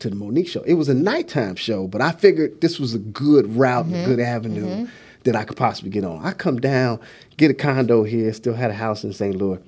to 0.00 0.10
the 0.10 0.16
Mo'Nique 0.16 0.48
show. 0.48 0.62
It 0.62 0.74
was 0.74 0.88
a 0.88 0.94
nighttime 0.94 1.54
show, 1.56 1.86
but 1.86 2.02
I 2.02 2.12
figured 2.12 2.60
this 2.60 2.78
was 2.78 2.94
a 2.94 2.98
good 2.98 3.56
route, 3.56 3.86
and 3.86 3.96
a 3.96 4.04
good 4.04 4.20
avenue 4.20 4.86
that 5.22 5.34
I 5.36 5.44
could 5.44 5.56
possibly 5.56 5.90
get 5.90 6.04
on. 6.04 6.22
I 6.22 6.32
come 6.32 6.60
down, 6.60 7.00
get 7.38 7.50
a 7.50 7.54
condo 7.54 8.02
here, 8.02 8.30
still 8.34 8.52
had 8.52 8.70
a 8.70 8.74
house 8.74 9.04
in 9.04 9.12
St. 9.14 9.34
Louis. 9.34 9.58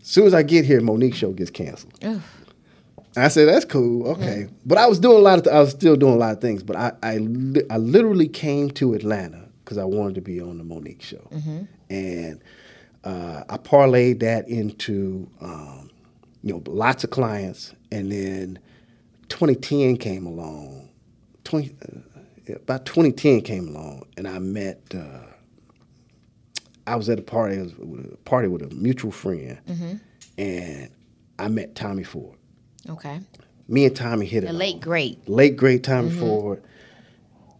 As 0.00 0.06
soon 0.06 0.26
as 0.26 0.32
I 0.32 0.42
get 0.42 0.64
here, 0.64 0.80
Mo'Nique 0.80 1.14
show 1.14 1.32
gets 1.32 1.50
canceled. 1.50 1.92
I 3.16 3.28
said, 3.28 3.48
"That's 3.48 3.64
cool, 3.64 4.06
okay." 4.08 4.48
But 4.64 4.78
I 4.78 4.86
was 4.86 4.98
doing 5.00 5.16
a 5.16 5.20
lot 5.20 5.38
of, 5.38 5.44
th- 5.44 5.54
I 5.54 5.60
was 5.60 5.70
still 5.70 5.96
doing 5.96 6.14
a 6.14 6.16
lot 6.18 6.32
of 6.32 6.40
things. 6.40 6.62
But 6.62 6.76
I, 6.76 6.92
I, 7.02 7.18
li- 7.18 7.64
I 7.70 7.76
literally 7.78 8.28
came 8.28 8.70
to 8.72 8.94
Atlanta 8.94 9.48
because 9.64 9.78
I 9.78 9.84
wanted 9.84 10.14
to 10.16 10.20
be 10.20 10.40
on 10.40 10.58
the 10.58 10.64
Mo'Nique 10.64 11.02
show, 11.02 11.26
and 11.90 12.40
uh, 13.04 13.44
I 13.48 13.56
parlayed 13.56 14.20
that 14.20 14.48
into, 14.48 15.28
um, 15.40 15.90
you 16.42 16.52
know, 16.54 16.62
lots 16.66 17.02
of 17.04 17.10
clients, 17.10 17.74
and 17.90 18.12
then 18.12 18.58
2010 19.28 19.96
came 19.96 20.26
along. 20.26 20.88
20, 21.44 21.74
uh, 21.82 22.54
about 22.56 22.84
2010 22.86 23.40
came 23.42 23.68
along, 23.68 24.04
and 24.16 24.28
I 24.28 24.38
met. 24.38 24.80
Uh, 24.94 25.26
I 26.86 26.96
was 26.96 27.08
at 27.08 27.18
a 27.18 27.22
party, 27.22 27.58
was 27.58 27.72
a 28.12 28.16
party 28.24 28.48
with 28.48 28.62
a 28.62 28.74
mutual 28.74 29.12
friend, 29.12 29.58
and 30.38 30.90
I 31.38 31.48
met 31.48 31.74
Tommy 31.74 32.02
Ford 32.02 32.36
Okay. 32.88 33.20
me 33.68 33.86
and 33.86 33.96
Tommy 33.96 34.26
hit 34.26 34.44
it. 34.44 34.48
The 34.48 34.52
late 34.52 34.80
great. 34.80 35.28
late 35.28 35.56
great 35.56 35.84
Tommy 35.84 36.10
mm-hmm. 36.10 36.20
Ford. 36.20 36.62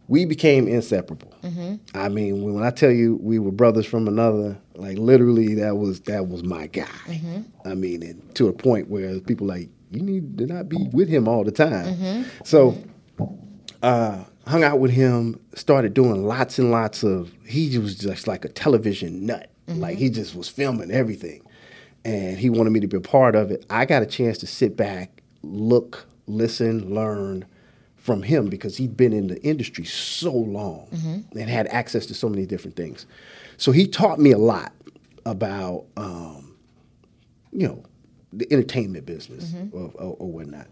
We 0.08 0.24
became 0.24 0.66
inseparable. 0.66 1.32
Mm-hmm. 1.44 1.76
I 1.94 2.08
mean, 2.08 2.42
when 2.42 2.64
I 2.64 2.70
tell 2.70 2.90
you 2.90 3.16
we 3.22 3.38
were 3.38 3.52
brothers 3.52 3.86
from 3.86 4.08
another, 4.08 4.58
like 4.74 4.98
literally, 4.98 5.54
that 5.54 5.76
was 5.76 6.00
that 6.02 6.26
was 6.26 6.42
my 6.42 6.66
guy. 6.66 6.82
Mm-hmm. 7.06 7.42
I 7.64 7.74
mean, 7.74 8.02
and 8.02 8.34
to 8.34 8.48
a 8.48 8.52
point 8.52 8.88
where 8.88 9.20
people 9.20 9.46
like 9.46 9.68
you 9.90 10.02
need 10.02 10.38
to 10.38 10.46
not 10.46 10.68
be 10.68 10.88
with 10.92 11.08
him 11.08 11.28
all 11.28 11.44
the 11.44 11.52
time. 11.52 12.24
So, 12.44 12.76
uh, 13.82 14.24
hung 14.46 14.64
out 14.64 14.80
with 14.80 14.90
him. 14.90 15.38
Started 15.54 15.94
doing 15.94 16.26
lots 16.26 16.58
and 16.58 16.70
lots 16.70 17.04
of. 17.04 17.32
He 17.46 17.78
was 17.78 17.94
just 17.96 18.26
like 18.26 18.44
a 18.44 18.48
television 18.48 19.26
nut. 19.26 19.50
Like 19.68 19.98
he 19.98 20.10
just 20.10 20.34
was 20.34 20.48
filming 20.48 20.90
everything 20.90 21.42
and 22.05 22.38
he 22.38 22.51
wanted 22.51 22.70
me 22.70 22.80
to 22.80 22.86
be 22.86 22.96
a 22.96 23.01
part 23.01 23.34
of 23.34 23.51
it. 23.51 23.64
I 23.70 23.84
got 23.84 24.03
a 24.03 24.07
chance 24.07 24.38
to 24.38 24.46
sit 24.46 24.76
back, 24.76 25.22
look, 25.42 26.07
listen, 26.26 26.94
learn 26.94 27.44
from 27.96 28.22
him 28.22 28.48
because 28.48 28.78
he'd 28.78 28.96
been 28.96 29.12
in 29.12 29.26
the 29.26 29.40
industry 29.42 29.84
so 29.84 30.32
long 30.32 30.88
mm-hmm. 30.92 31.38
and 31.38 31.51
had 31.51 31.66
access 31.68 32.07
to 32.07 32.14
so 32.14 32.28
many 32.28 32.46
different 32.46 32.74
things. 32.76 33.05
So 33.59 33.72
he 33.72 33.86
taught 33.86 34.18
me 34.18 34.32
a 34.32 34.38
lot 34.38 34.72
about, 35.26 35.84
um, 35.98 36.57
you 37.53 37.68
know, 37.68 37.84
the 38.32 38.51
entertainment 38.51 39.05
business 39.05 39.51
mm-hmm. 39.51 39.76
or, 39.76 39.90
or, 39.96 40.16
or 40.18 40.32
whatnot. 40.32 40.68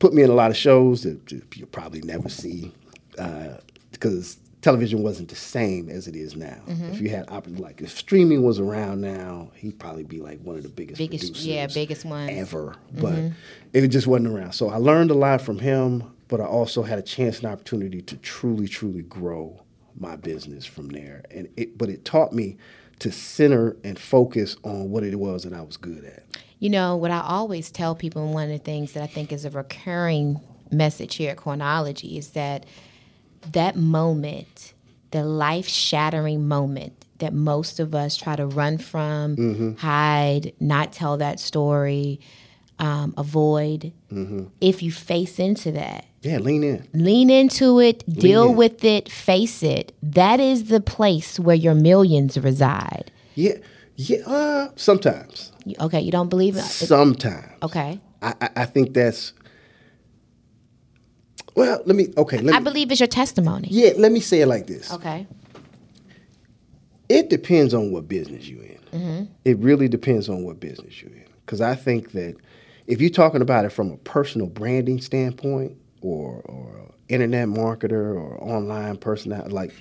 Put 0.00 0.12
me 0.12 0.22
in 0.22 0.30
a 0.30 0.34
lot 0.34 0.50
of 0.50 0.56
shows 0.56 1.04
that 1.04 1.30
you'll 1.54 1.68
probably 1.68 2.00
never 2.00 2.28
see 2.28 2.72
uh, 3.18 3.58
because 3.92 4.38
television 4.62 5.02
wasn't 5.02 5.28
the 5.28 5.36
same 5.36 5.88
as 5.88 6.06
it 6.06 6.14
is 6.14 6.36
now. 6.36 6.58
If 6.66 6.78
mm-hmm. 6.78 7.04
you 7.04 7.10
had 7.10 7.58
like 7.58 7.80
if 7.80 7.96
streaming 7.96 8.42
was 8.42 8.60
around 8.60 9.00
now, 9.00 9.50
he'd 9.54 9.78
probably 9.78 10.04
be 10.04 10.20
like 10.20 10.40
one 10.40 10.56
of 10.56 10.62
the 10.62 10.68
biggest, 10.68 10.98
Biggest- 10.98 11.24
producers 11.24 11.46
yeah, 11.46 11.66
biggest 11.66 12.04
ones. 12.04 12.30
ever. 12.32 12.74
But 12.92 13.14
mm-hmm. 13.14 13.34
it 13.72 13.88
just 13.88 14.06
wasn't 14.06 14.28
around. 14.28 14.52
So 14.52 14.68
I 14.68 14.76
learned 14.76 15.10
a 15.10 15.14
lot 15.14 15.40
from 15.40 15.58
him, 15.58 16.12
but 16.28 16.40
I 16.40 16.44
also 16.44 16.82
had 16.82 16.98
a 16.98 17.02
chance 17.02 17.38
and 17.38 17.46
opportunity 17.46 18.02
to 18.02 18.16
truly, 18.18 18.68
truly 18.68 19.02
grow 19.02 19.62
my 19.98 20.16
business 20.16 20.66
from 20.66 20.88
there. 20.88 21.24
And 21.30 21.48
it, 21.56 21.78
but 21.78 21.88
it 21.88 22.04
taught 22.04 22.32
me 22.32 22.56
to 23.00 23.10
center 23.10 23.76
and 23.82 23.98
focus 23.98 24.56
on 24.62 24.90
what 24.90 25.02
it 25.02 25.18
was 25.18 25.44
that 25.44 25.54
I 25.54 25.62
was 25.62 25.76
good 25.76 26.04
at. 26.04 26.24
You 26.58 26.68
know, 26.68 26.96
what 26.96 27.10
I 27.10 27.20
always 27.20 27.70
tell 27.70 27.94
people, 27.94 28.22
and 28.22 28.34
one 28.34 28.44
of 28.44 28.50
the 28.50 28.58
things 28.58 28.92
that 28.92 29.02
I 29.02 29.06
think 29.06 29.32
is 29.32 29.46
a 29.46 29.50
recurring 29.50 30.40
message 30.70 31.16
here 31.16 31.30
at 31.30 31.38
Coinology 31.38 32.18
is 32.18 32.30
that 32.30 32.66
that 33.52 33.76
moment, 33.76 34.72
the 35.10 35.24
life 35.24 35.68
shattering 35.68 36.46
moment 36.48 37.04
that 37.18 37.32
most 37.34 37.80
of 37.80 37.94
us 37.94 38.16
try 38.16 38.36
to 38.36 38.46
run 38.46 38.78
from, 38.78 39.76
hide, 39.78 40.52
not 40.60 40.92
tell 40.92 41.16
that 41.18 41.38
story, 41.40 42.20
um, 42.78 43.12
avoid, 43.18 43.92
if 44.60 44.82
you 44.82 44.90
face 44.90 45.38
into 45.38 45.70
that, 45.72 46.06
Yeah, 46.22 46.38
lean 46.38 46.62
in. 46.64 46.88
lean 46.94 47.28
into 47.28 47.78
it, 47.78 48.04
deal 48.08 48.50
in. 48.50 48.56
with 48.56 48.84
it, 48.84 49.10
face 49.10 49.62
it, 49.62 49.92
that 50.02 50.40
is 50.40 50.64
the 50.68 50.80
place 50.80 51.38
where 51.38 51.56
your 51.56 51.74
millions 51.74 52.38
reside. 52.38 53.10
Yeah, 53.34 53.56
yeah. 53.96 54.18
Uh, 54.26 54.68
sometimes, 54.76 55.52
Okay, 55.78 56.00
you 56.00 56.10
don't 56.10 56.30
believe 56.30 56.56
it? 56.56 56.62
sometimes. 56.62 57.52
Okay. 57.62 58.00
I, 58.22 58.34
I, 58.40 58.48
I 58.56 58.64
think 58.64 58.94
that's. 58.94 59.34
Well, 61.54 61.82
let 61.84 61.96
me. 61.96 62.08
Okay, 62.16 62.36
let 62.36 62.46
me. 62.46 62.52
I 62.52 62.60
believe 62.60 62.90
it's 62.90 63.00
your 63.00 63.06
testimony. 63.06 63.68
yeah, 63.70 63.92
let 63.96 64.12
me 64.12 64.20
say 64.20 64.40
it 64.40 64.46
like 64.46 64.66
this. 64.66 64.92
Okay. 64.92 65.26
It 67.08 67.28
depends 67.28 67.74
on 67.74 67.90
what 67.90 68.08
business 68.08 68.48
you're 68.48 68.62
in. 68.62 68.78
Mm-hmm. 68.92 69.24
It 69.44 69.58
really 69.58 69.88
depends 69.88 70.28
on 70.28 70.44
what 70.44 70.60
business 70.60 71.02
you're 71.02 71.10
in. 71.10 71.24
Because 71.44 71.60
I 71.60 71.74
think 71.74 72.12
that 72.12 72.36
if 72.86 73.00
you're 73.00 73.10
talking 73.10 73.42
about 73.42 73.64
it 73.64 73.70
from 73.70 73.90
a 73.90 73.96
personal 73.98 74.46
branding 74.46 75.00
standpoint, 75.00 75.76
or 76.02 76.40
or 76.44 76.92
internet 77.08 77.48
marketer, 77.48 78.14
or 78.14 78.42
online 78.42 78.96
personality, 78.96 79.50
like 79.50 79.72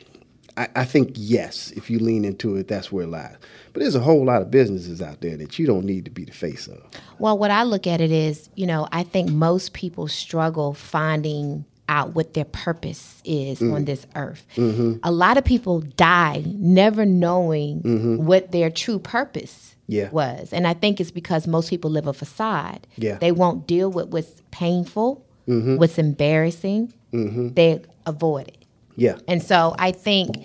I, 0.57 0.67
I 0.75 0.85
think 0.85 1.11
yes, 1.15 1.71
if 1.71 1.89
you 1.89 1.99
lean 1.99 2.25
into 2.25 2.55
it, 2.55 2.67
that's 2.67 2.91
where 2.91 3.05
it 3.05 3.09
lies. 3.09 3.35
But 3.73 3.81
there's 3.81 3.95
a 3.95 3.99
whole 3.99 4.25
lot 4.25 4.41
of 4.41 4.51
businesses 4.51 5.01
out 5.01 5.21
there 5.21 5.37
that 5.37 5.59
you 5.59 5.65
don't 5.65 5.85
need 5.85 6.05
to 6.05 6.11
be 6.11 6.25
the 6.25 6.31
face 6.31 6.67
of. 6.67 6.81
Well, 7.19 7.37
what 7.37 7.51
I 7.51 7.63
look 7.63 7.87
at 7.87 8.01
it 8.01 8.11
is, 8.11 8.49
you 8.55 8.65
know, 8.65 8.87
I 8.91 9.03
think 9.03 9.29
most 9.29 9.73
people 9.73 10.07
struggle 10.07 10.73
finding 10.73 11.65
out 11.87 12.13
what 12.13 12.33
their 12.35 12.45
purpose 12.45 13.21
is 13.25 13.59
mm-hmm. 13.59 13.73
on 13.73 13.85
this 13.85 14.05
earth. 14.15 14.45
Mm-hmm. 14.55 14.97
A 15.01 15.11
lot 15.11 15.37
of 15.37 15.43
people 15.43 15.81
die 15.81 16.43
never 16.45 17.05
knowing 17.05 17.81
mm-hmm. 17.81 18.25
what 18.25 18.51
their 18.51 18.69
true 18.69 18.99
purpose 18.99 19.75
Yeah. 19.87 20.09
was. 20.11 20.53
And 20.53 20.67
I 20.67 20.75
think 20.75 21.01
it's 21.01 21.09
because 21.09 21.47
most 21.47 21.69
people 21.69 21.89
live 21.89 22.05
a 22.05 22.13
facade. 22.13 22.85
Yeah. 22.95 23.17
They 23.17 23.31
won't 23.31 23.65
deal 23.65 23.89
with 23.89 24.09
what's 24.09 24.43
painful, 24.51 25.25
what's 25.45 25.97
embarrassing. 25.97 26.93
They 27.11 27.81
avoid 28.05 28.49
it. 28.49 28.58
Yeah, 28.99 29.17
And 29.27 29.41
so 29.41 29.75
I 29.79 29.91
think 29.91 30.35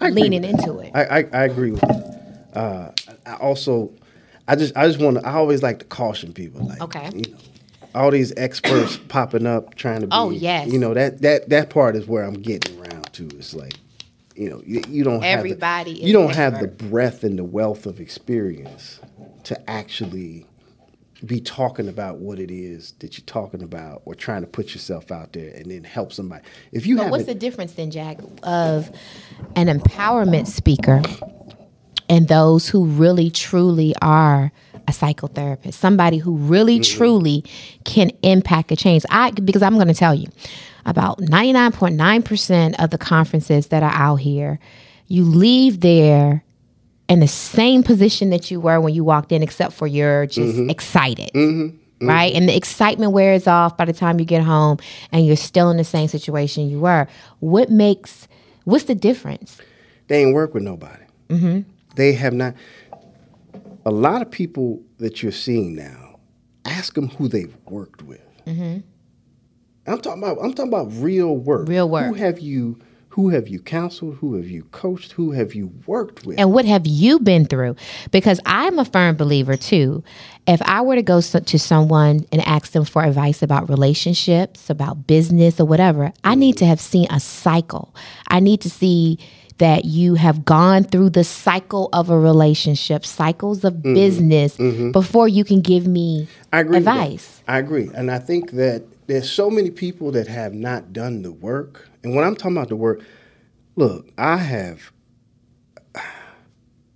I 0.00 0.10
leaning 0.10 0.44
into 0.44 0.78
it. 0.80 0.90
I, 0.94 1.04
I, 1.04 1.18
I 1.32 1.44
agree 1.44 1.70
with 1.70 1.82
you. 1.82 2.58
Uh, 2.60 2.92
I 3.26 3.34
also, 3.34 3.92
I 4.48 4.56
just, 4.56 4.76
I 4.76 4.86
just 4.88 4.98
want 5.00 5.18
to. 5.18 5.26
I 5.26 5.34
always 5.34 5.62
like 5.62 5.78
to 5.78 5.84
caution 5.84 6.32
people. 6.32 6.66
Like, 6.66 6.80
Okay. 6.80 7.10
you 7.14 7.30
know, 7.30 7.38
all 7.94 8.10
these 8.10 8.32
experts 8.36 8.96
popping 9.08 9.46
up 9.46 9.74
trying 9.76 10.00
to 10.00 10.06
be. 10.06 10.12
Oh, 10.12 10.30
yes. 10.30 10.68
You 10.68 10.78
know 10.78 10.94
that 10.94 11.22
that 11.22 11.48
that 11.50 11.70
part 11.70 11.94
is 11.96 12.06
where 12.06 12.24
I'm 12.24 12.34
getting 12.34 12.78
around 12.80 13.12
to. 13.14 13.26
It's 13.38 13.54
like, 13.54 13.74
you 14.34 14.50
know, 14.50 14.62
you, 14.66 14.82
you 14.88 15.04
don't 15.04 15.22
Everybody 15.22 15.90
have 15.92 16.00
the, 16.00 16.06
you 16.06 16.12
don't 16.12 16.34
have 16.34 16.60
the 16.60 16.68
breadth 16.68 17.22
and 17.22 17.38
the 17.38 17.44
wealth 17.44 17.86
of 17.86 18.00
experience 18.00 18.98
to 19.44 19.70
actually 19.70 20.46
be 21.24 21.40
talking 21.40 21.88
about 21.88 22.18
what 22.18 22.38
it 22.38 22.50
is 22.50 22.92
that 23.00 23.18
you're 23.18 23.26
talking 23.26 23.62
about 23.62 24.02
or 24.04 24.14
trying 24.14 24.40
to 24.40 24.46
put 24.46 24.72
yourself 24.72 25.12
out 25.12 25.32
there 25.32 25.52
and 25.54 25.70
then 25.70 25.84
help 25.84 26.12
somebody. 26.12 26.42
If 26.72 26.86
you 26.86 26.96
But 26.96 27.10
what's 27.10 27.26
the 27.26 27.34
difference 27.34 27.72
then, 27.72 27.90
Jack, 27.90 28.18
of 28.42 28.90
an 29.56 29.66
empowerment 29.66 30.46
speaker 30.46 31.02
and 32.08 32.28
those 32.28 32.68
who 32.68 32.86
really 32.86 33.30
truly 33.30 33.94
are 34.00 34.52
a 34.88 34.92
psychotherapist, 34.92 35.74
somebody 35.74 36.18
who 36.18 36.36
really 36.36 36.80
mm-hmm. 36.80 36.98
truly 36.98 37.44
can 37.84 38.10
impact 38.22 38.72
a 38.72 38.76
change? 38.76 39.04
I 39.10 39.30
because 39.32 39.62
I'm 39.62 39.74
going 39.74 39.88
to 39.88 39.94
tell 39.94 40.14
you, 40.14 40.28
about 40.86 41.18
99.9% 41.18 42.82
of 42.82 42.90
the 42.90 42.98
conferences 42.98 43.68
that 43.68 43.82
are 43.82 43.92
out 43.92 44.16
here, 44.16 44.58
you 45.06 45.24
leave 45.24 45.80
there 45.80 46.44
in 47.10 47.20
the 47.20 47.28
same 47.28 47.82
position 47.82 48.30
that 48.30 48.50
you 48.50 48.60
were 48.60 48.80
when 48.80 48.94
you 48.94 49.04
walked 49.04 49.32
in, 49.32 49.42
except 49.42 49.74
for 49.74 49.86
you're 49.86 50.24
just 50.26 50.56
mm-hmm. 50.56 50.70
excited. 50.70 51.30
Mm-hmm. 51.34 51.76
Mm-hmm. 51.76 52.08
Right? 52.08 52.32
And 52.32 52.48
the 52.48 52.56
excitement 52.56 53.12
wears 53.12 53.46
off 53.46 53.76
by 53.76 53.84
the 53.84 53.92
time 53.92 54.18
you 54.18 54.24
get 54.24 54.42
home 54.42 54.78
and 55.12 55.26
you're 55.26 55.36
still 55.36 55.68
in 55.70 55.76
the 55.76 55.84
same 55.84 56.08
situation 56.08 56.70
you 56.70 56.80
were. 56.80 57.06
What 57.40 57.68
makes, 57.68 58.26
what's 58.64 58.84
the 58.84 58.94
difference? 58.94 59.60
they 60.10 60.24
ain't 60.24 60.34
work 60.34 60.54
with 60.54 60.64
nobody. 60.64 61.04
They 61.94 62.12
have 62.14 62.34
not. 62.34 62.54
A 63.86 63.90
lot 63.90 64.22
of 64.22 64.30
people 64.30 64.82
that 64.98 65.22
you're 65.22 65.30
seeing 65.32 65.76
now, 65.76 66.18
ask 66.64 66.94
them 66.94 67.08
who 67.08 67.28
they've 67.28 67.56
worked 67.66 68.02
with. 68.02 68.20
I'm 69.86 70.00
talking 70.00 70.22
about. 70.22 70.38
I'm 70.42 70.52
talking 70.52 70.72
about 70.72 70.88
real 70.94 71.36
work. 71.36 71.68
Real 71.68 71.88
work. 71.88 72.06
Who 72.06 72.14
have 72.14 72.40
you? 72.40 72.78
Who 73.10 73.30
have 73.30 73.48
you 73.48 73.60
counseled? 73.60 74.16
Who 74.16 74.34
have 74.34 74.48
you 74.48 74.62
coached? 74.70 75.12
Who 75.12 75.32
have 75.32 75.52
you 75.52 75.72
worked 75.86 76.24
with? 76.24 76.38
And 76.38 76.52
what 76.52 76.64
have 76.64 76.86
you 76.86 77.18
been 77.18 77.44
through? 77.44 77.74
Because 78.12 78.38
I'm 78.46 78.78
a 78.78 78.84
firm 78.84 79.16
believer 79.16 79.56
too. 79.56 80.04
If 80.46 80.62
I 80.62 80.80
were 80.80 80.94
to 80.94 81.02
go 81.02 81.20
to 81.20 81.58
someone 81.58 82.24
and 82.30 82.40
ask 82.46 82.70
them 82.70 82.84
for 82.84 83.02
advice 83.02 83.42
about 83.42 83.68
relationships, 83.68 84.70
about 84.70 85.08
business, 85.08 85.58
or 85.58 85.66
whatever, 85.66 86.12
I 86.22 86.36
need 86.36 86.56
to 86.58 86.66
have 86.66 86.80
seen 86.80 87.08
a 87.10 87.18
cycle. 87.18 87.94
I 88.28 88.38
need 88.38 88.60
to 88.60 88.70
see 88.70 89.18
that 89.58 89.84
you 89.84 90.14
have 90.14 90.44
gone 90.44 90.84
through 90.84 91.10
the 91.10 91.24
cycle 91.24 91.90
of 91.92 92.10
a 92.10 92.18
relationship, 92.18 93.04
cycles 93.04 93.62
of 93.62 93.74
mm-hmm. 93.74 93.92
business, 93.92 94.56
mm-hmm. 94.56 94.92
before 94.92 95.28
you 95.28 95.44
can 95.44 95.60
give 95.60 95.86
me 95.86 96.26
I 96.52 96.60
agree. 96.60 96.78
advice. 96.78 97.42
I 97.46 97.58
agree, 97.58 97.90
and 97.94 98.10
I 98.10 98.20
think 98.20 98.52
that 98.52 98.84
there's 99.06 99.30
so 99.30 99.50
many 99.50 99.70
people 99.70 100.12
that 100.12 100.28
have 100.28 100.54
not 100.54 100.92
done 100.92 101.22
the 101.22 101.32
work. 101.32 101.89
And 102.02 102.14
when 102.14 102.24
I'm 102.24 102.36
talking 102.36 102.56
about 102.56 102.68
the 102.68 102.76
work, 102.76 103.02
look, 103.76 104.08
I 104.18 104.36
have. 104.36 104.92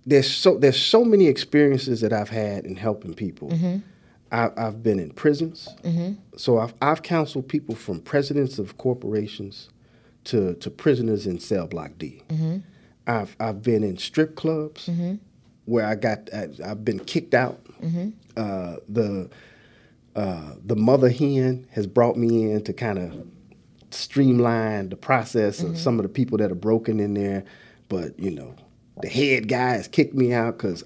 There's 0.07 0.29
so 0.29 0.55
there's 0.55 0.79
so 0.79 1.03
many 1.03 1.25
experiences 1.25 2.01
that 2.01 2.13
I've 2.13 2.29
had 2.29 2.63
in 2.65 2.75
helping 2.75 3.15
people. 3.15 3.49
Mm-hmm. 3.49 3.77
I, 4.31 4.51
I've 4.55 4.83
been 4.83 4.99
in 4.99 5.09
prisons, 5.09 5.67
mm-hmm. 5.81 6.13
so 6.37 6.59
I've 6.59 6.75
I've 6.79 7.01
counseled 7.01 7.47
people 7.47 7.73
from 7.73 8.01
presidents 8.01 8.59
of 8.59 8.77
corporations 8.77 9.69
to 10.25 10.53
to 10.55 10.69
prisoners 10.69 11.25
in 11.25 11.39
cell 11.39 11.65
block 11.65 11.93
D. 11.97 12.21
Mm-hmm. 12.29 12.57
I've 13.07 13.35
I've 13.39 13.63
been 13.63 13.83
in 13.83 13.97
strip 13.97 14.35
clubs 14.35 14.87
where 15.65 15.87
I 15.87 15.95
got 15.95 16.31
I, 16.31 16.49
I've 16.63 16.85
been 16.85 16.99
kicked 16.99 17.33
out. 17.33 17.65
Uh, 18.37 18.75
the 18.87 19.29
uh, 20.15 20.53
the 20.63 20.75
mother 20.75 21.09
hen 21.09 21.67
has 21.71 21.87
brought 21.87 22.15
me 22.15 22.51
in 22.51 22.63
to 22.63 22.73
kind 22.73 22.99
of 22.99 23.27
streamline 23.95 24.89
the 24.89 24.95
process 24.95 25.61
of 25.61 25.69
mm-hmm. 25.69 25.77
some 25.77 25.99
of 25.99 26.03
the 26.03 26.09
people 26.09 26.37
that 26.37 26.51
are 26.51 26.55
broken 26.55 26.99
in 26.99 27.13
there. 27.13 27.43
But 27.89 28.19
you 28.19 28.31
know, 28.31 28.55
the 29.01 29.09
head 29.09 29.47
guy 29.47 29.71
has 29.71 29.87
kicked 29.87 30.13
me 30.13 30.33
out 30.33 30.57
because 30.57 30.83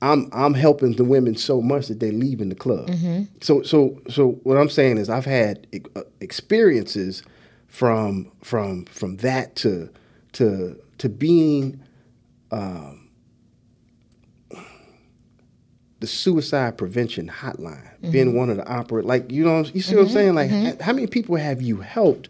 I'm 0.00 0.28
I'm 0.32 0.54
helping 0.54 0.92
the 0.92 1.04
women 1.04 1.36
so 1.36 1.60
much 1.60 1.88
that 1.88 2.00
they're 2.00 2.12
leaving 2.12 2.48
the 2.48 2.54
club. 2.54 2.88
Mm-hmm. 2.88 3.24
So 3.40 3.62
so 3.62 4.00
so 4.08 4.32
what 4.42 4.56
I'm 4.56 4.70
saying 4.70 4.98
is 4.98 5.10
I've 5.10 5.24
had 5.24 5.66
uh, 5.96 6.02
experiences 6.20 7.22
from 7.68 8.30
from 8.42 8.84
from 8.86 9.16
that 9.18 9.56
to 9.56 9.90
to 10.32 10.78
to 10.98 11.08
being 11.08 11.80
um, 12.50 13.10
the 16.00 16.06
suicide 16.06 16.78
prevention 16.78 17.28
hotline, 17.28 18.00
being 18.12 18.28
mm-hmm. 18.28 18.36
one 18.36 18.50
of 18.50 18.56
the 18.56 18.68
operate 18.68 19.04
like 19.04 19.30
you 19.32 19.44
know 19.44 19.64
you 19.64 19.82
see 19.82 19.96
what 19.96 20.06
I'm 20.06 20.10
saying 20.10 20.34
like 20.34 20.50
h- 20.50 20.80
how 20.80 20.92
many 20.92 21.08
people 21.08 21.36
have 21.36 21.60
you 21.60 21.78
helped? 21.78 22.28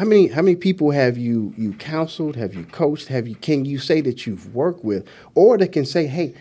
How 0.00 0.06
many 0.06 0.28
how 0.28 0.40
many 0.40 0.56
people 0.56 0.92
have 0.92 1.18
you 1.18 1.52
you 1.58 1.74
counseled? 1.74 2.34
Have 2.34 2.54
you 2.54 2.64
coached? 2.64 3.08
Have 3.08 3.28
you 3.28 3.34
can 3.34 3.66
you 3.66 3.78
say 3.78 4.00
that 4.00 4.26
you've 4.26 4.54
worked 4.54 4.82
with, 4.82 5.06
or 5.34 5.58
that 5.58 5.72
can 5.72 5.84
say, 5.84 6.06
hey, 6.06 6.32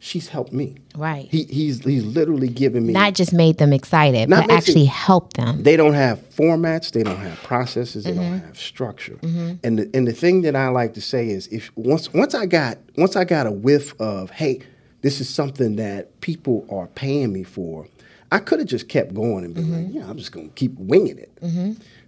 she's 0.00 0.28
helped 0.28 0.52
me. 0.52 0.76
Right. 0.94 1.26
He, 1.30 1.44
he's 1.44 1.82
he's 1.82 2.04
literally 2.04 2.48
giving 2.48 2.84
me. 2.84 2.92
Not 2.92 3.14
just 3.14 3.32
made 3.32 3.56
them 3.56 3.72
excited, 3.72 4.28
but 4.28 4.40
makes 4.40 4.50
it- 4.50 4.54
actually 4.54 4.84
helped 4.84 5.38
them. 5.38 5.62
they 5.62 5.78
don't 5.78 5.94
have 5.94 6.18
formats. 6.28 6.92
They 6.92 7.02
don't 7.02 7.16
have 7.16 7.38
processes. 7.38 8.04
They 8.04 8.12
don't 8.12 8.22
mm-hmm. 8.22 8.46
have 8.48 8.58
structure. 8.58 9.14
Mm-hmm. 9.14 9.54
And 9.64 9.78
the 9.78 9.90
and 9.94 10.06
the 10.06 10.12
thing 10.12 10.42
that 10.42 10.54
I 10.54 10.68
like 10.68 10.92
to 10.92 11.00
say 11.00 11.30
is, 11.30 11.46
if 11.46 11.74
once 11.74 12.12
once 12.12 12.34
I 12.34 12.44
got 12.44 12.76
once 12.98 13.16
I 13.16 13.24
got 13.24 13.46
a 13.46 13.50
whiff 13.50 13.98
of, 13.98 14.30
hey, 14.30 14.60
this 15.00 15.22
is 15.22 15.30
something 15.30 15.76
that 15.76 16.20
people 16.20 16.66
are 16.70 16.88
paying 16.88 17.32
me 17.32 17.44
for, 17.44 17.88
I 18.30 18.40
could 18.40 18.58
have 18.58 18.68
just 18.68 18.90
kept 18.90 19.14
going 19.14 19.42
and 19.42 19.54
been 19.54 19.72
like, 19.72 19.86
mm-hmm. 19.86 19.96
yeah, 20.00 20.10
I'm 20.10 20.18
just 20.18 20.32
gonna 20.32 20.48
keep 20.48 20.74
winging 20.74 21.16
it. 21.16 21.32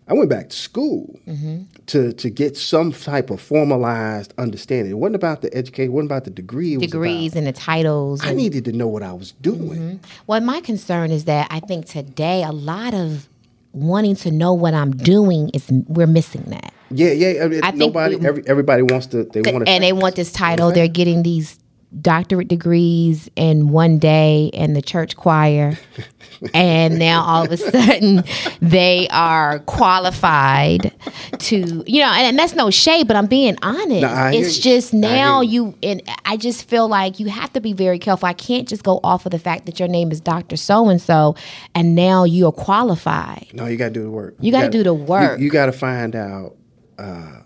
I 0.09 0.15
went 0.15 0.31
back 0.31 0.49
to 0.49 0.57
school 0.57 1.21
mm-hmm. 1.27 1.65
to 1.87 2.13
to 2.15 2.31
get 2.31 2.57
some 2.57 2.93
type 2.93 3.31
of 3.31 3.41
formalized 3.41 4.33
understanding. 4.39 4.93
It 4.93 4.97
wasn't 4.97 5.17
about 5.17 5.43
the 5.43 5.55
education. 5.55 5.91
It 5.91 5.95
wasn't 5.95 6.11
about 6.11 6.25
the 6.25 6.31
degree. 6.31 6.75
It 6.75 6.79
was 6.79 6.91
Degrees 6.91 7.33
about, 7.33 7.39
and 7.39 7.47
the 7.47 7.53
titles. 7.53 8.25
I 8.25 8.29
and- 8.29 8.37
needed 8.39 8.65
to 8.67 8.73
know 8.73 8.89
what 8.89 9.03
I 9.03 9.13
was 9.13 9.33
doing. 9.33 9.79
Mm-hmm. 9.79 9.97
Well, 10.27 10.41
my 10.41 10.61
concern 10.61 11.11
is 11.11 11.27
that 11.27 11.47
I 11.51 11.61
think 11.61 11.87
today 11.87 12.43
a 12.43 12.53
lot 12.53 12.95
of 12.95 13.29
wanting 13.73 14.17
to 14.17 14.31
know 14.31 14.55
what 14.55 14.75
I'm 14.75 14.93
doing 14.93 15.51
is 15.51 15.71
we're 15.71 16.07
missing 16.07 16.45
that. 16.49 16.73
Yeah, 16.91 17.13
yeah. 17.13 17.45
I 17.45 17.49
mean, 17.49 17.61
I 17.63 17.71
think 17.71 17.95
we- 17.95 18.27
every, 18.27 18.43
everybody 18.47 18.83
wants 18.83 19.09
to. 19.09 19.25
They 19.25 19.43
want 19.43 19.67
to, 19.67 19.71
and 19.71 19.85
they 19.85 19.93
want 19.93 20.17
this 20.17 20.33
title. 20.33 20.73
They're 20.73 20.89
getting 20.89 21.23
these 21.23 21.59
doctorate 22.03 22.49
degrees 22.49 23.31
in 23.35 23.69
one 23.69 23.99
day 23.99 24.51
in 24.53 24.75
the 24.75 24.83
church 24.83 25.17
choir. 25.17 25.79
and 26.55 26.99
now 26.99 27.23
all 27.25 27.45
of 27.45 27.51
a 27.51 27.57
sudden 27.57 28.23
they 28.61 29.09
are 29.11 29.59
qualified 29.61 30.93
to 31.39 31.83
you 31.87 32.01
know 32.01 32.07
and, 32.13 32.27
and 32.29 32.39
that's 32.39 32.55
no 32.55 32.71
shade 32.71 33.09
but 33.09 33.17
i'm 33.17 33.27
being 33.27 33.57
honest 33.63 34.03
No, 34.03 34.31
it's 34.33 34.57
you. 34.59 34.63
just 34.63 34.95
now 34.95 35.41
you. 35.41 35.75
you 35.83 35.91
and 35.91 36.03
i 36.27 36.37
just 36.37 36.69
feel 36.69 36.87
like 36.87 37.19
you 37.19 37.27
have 37.29 37.53
to 37.55 37.61
be 37.61 37.73
very 37.73 37.99
careful 37.99 38.29
i 38.29 38.35
can't 38.35 38.69
just 38.69 38.85
go 38.85 39.01
off 39.03 39.27
of 39.27 39.33
the 39.33 39.39
fact 39.41 39.67
that 39.67 39.81
your 39.81 39.89
name 39.89 40.13
is 40.13 40.21
dr 40.21 40.55
so 40.57 40.89
and 40.89 41.01
so 41.03 41.35
and 41.75 41.97
now 41.97 42.23
you're 42.23 42.53
qualified 42.53 43.49
No, 43.53 43.67
you 43.67 43.77
got 43.77 43.87
to 43.87 43.91
do 43.95 44.05
the 44.05 44.11
work. 44.11 44.37
You 44.39 44.53
gotta 44.53 44.67
gotta- 44.67 44.79
do 44.79 44.85
the 44.85 44.95
work. 44.95 45.39
You, 45.41 45.47
you 45.47 45.51
got 45.51 45.67
to 45.67 45.73
find 45.73 46.15
out. 46.15 46.55
Uh, 46.99 47.43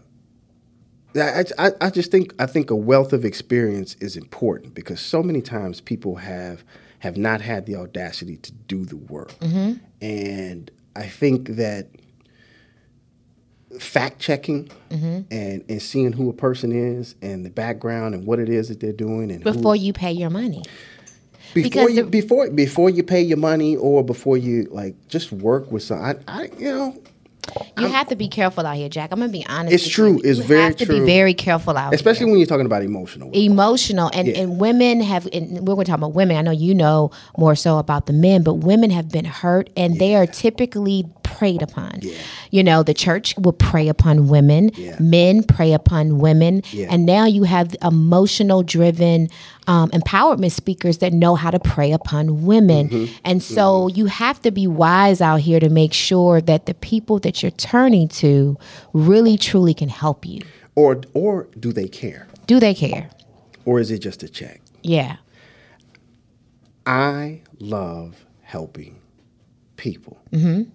I, 1.17 1.45
I, 1.59 1.71
I 1.81 1.91
just 1.91 2.11
think 2.11 2.35
I 2.39 2.47
think 2.47 2.71
a 2.71 2.77
wealth 2.77 3.13
of 3.13 3.25
experience 3.25 3.97
is 4.01 4.17
important 4.17 4.75
because 4.75 5.01
so 5.01 5.23
many 5.23 5.43
times 5.43 5.81
people 5.81 6.17
have 6.17 6.65
have 7.01 7.17
not 7.17 7.41
had 7.41 7.67
the 7.67 7.77
audacity 7.77 8.37
to 8.39 8.53
do 8.53 8.85
the 8.85 8.97
work, 8.97 9.33
Mm-hmm. 9.41 9.73
and 10.01 10.71
I 10.97 11.07
think 11.09 11.49
that 11.57 11.89
fact 13.79 14.19
checking 14.21 14.69
Mm-hmm. 14.91 15.21
and 15.31 15.65
and 15.69 15.81
seeing 15.83 16.13
who 16.13 16.29
a 16.29 16.35
person 16.35 16.73
is 16.73 17.15
and 17.23 17.45
the 17.47 17.51
background 17.51 18.15
and 18.15 18.27
what 18.27 18.39
it 18.39 18.51
is 18.51 18.69
that 18.69 18.81
they're 18.81 18.93
doing 18.93 19.31
and 19.31 19.43
who- 19.43 19.53
before 19.53 19.75
you 19.75 19.93
pay 19.95 20.13
your 20.13 20.29
money 20.29 20.63
before 21.55 21.63
Because 21.87 21.91
you 21.97 22.03
the- 22.05 22.11
before 22.11 22.51
before 22.51 22.91
you 22.91 23.03
pay 23.03 23.23
your 23.23 23.39
money 23.39 23.77
or 23.77 24.05
before 24.05 24.37
you 24.37 24.65
like 24.71 24.95
just 25.09 25.33
work 25.33 25.73
with 25.73 25.83
some 25.83 26.01
I, 26.03 26.17
I 26.29 26.51
you 26.59 26.71
know 26.71 27.03
you 27.78 27.86
have 27.88 28.07
to 28.09 28.16
be 28.16 28.28
careful 28.28 28.64
out 28.66 28.76
here 28.76 28.88
jack 28.88 29.11
i'm 29.12 29.18
gonna 29.18 29.32
be 29.32 29.45
honest 29.47 29.74
It's 29.74 29.84
with 29.84 29.93
true. 29.93 30.12
you. 30.12 30.20
It's 30.24 30.38
you 30.38 30.45
very 30.45 30.62
have 30.62 30.76
to 30.76 30.86
true. 30.86 31.01
be 31.01 31.07
very 31.07 31.34
careful 31.34 31.76
out 31.76 31.88
here 31.90 31.95
especially 31.95 32.26
when 32.26 32.38
you're 32.38 32.47
talking 32.47 32.66
about 32.66 32.82
emotional 32.82 33.30
emotional 33.32 34.11
and, 34.14 34.28
Yeah. 34.28 34.38
and 34.43 34.61
women 34.61 35.01
have 35.01 35.26
and 35.32 35.66
we're 35.66 35.74
going 35.74 35.84
to 35.86 35.90
talk 35.90 35.99
about 35.99 36.14
women 36.14 36.36
i 36.36 36.43
know 36.43 36.51
you 36.53 36.74
know 36.74 37.11
more 37.36 37.55
so 37.55 37.78
about 37.78 38.07
the 38.07 38.12
men 38.12 38.43
but 38.43 38.55
women 38.55 38.90
have 38.90 39.09
been 39.11 39.24
hurt 39.24 39.70
and 39.76 39.99
they 39.99 40.14
are 40.14 40.26
typically 40.26 41.05
preyed 41.37 41.62
upon. 41.62 42.01
You 42.51 42.62
know 42.62 42.83
the 42.83 42.95
church 42.95 43.35
will 43.39 43.53
prey 43.53 43.89
upon 43.89 44.28
women. 44.28 44.70
Yeah. 44.74 44.97
men 45.01 45.43
prey 45.43 45.72
upon 45.72 46.18
women. 46.18 46.62
Yeah. 46.70 46.89
and 46.91 47.07
now 47.07 47.24
you 47.26 47.45
have 47.45 47.74
emotional 47.83 48.62
driven 48.62 49.28
um, 49.66 49.91
empowerment 49.91 50.53
speakers 50.53 50.99
that 50.99 51.12
know 51.12 51.35
how 51.35 51.51
to 51.51 51.59
prey 51.61 51.93
upon 51.93 52.45
women. 52.45 52.89
Mm-hmm. 52.89 53.14
and 53.24 53.43
so 53.43 53.89
you 53.89 54.07
have 54.07 54.41
to 54.43 54.51
be 54.51 54.66
wise 54.66 55.20
out 55.20 55.41
here 55.41 55.61
to 55.61 55.68
make 55.68 55.93
sure 55.93 56.41
that 56.41 56.66
the 56.66 56.74
people 56.74 57.18
that 57.20 57.43
you're 57.43 57.51
turning 57.53 58.09
to 58.09 58.59
really 58.93 59.37
truly 59.37 59.74
can 59.74 59.89
help 59.89 60.26
you. 60.26 60.41
Or 60.74 61.01
or 61.14 61.49
do 61.59 61.72
they 61.72 61.89
care? 61.89 62.26
Do 62.47 62.59
they 62.61 62.74
care? 62.74 63.11
Or 63.64 63.78
is 63.78 63.91
it 63.91 63.99
just 63.99 64.22
a 64.22 64.28
check? 64.28 64.61
Yeah. 64.83 65.16
I 66.87 67.43
love 67.61 68.24
helping 68.43 69.01
people. 69.76 70.20
Mm-hmm. 70.33 70.70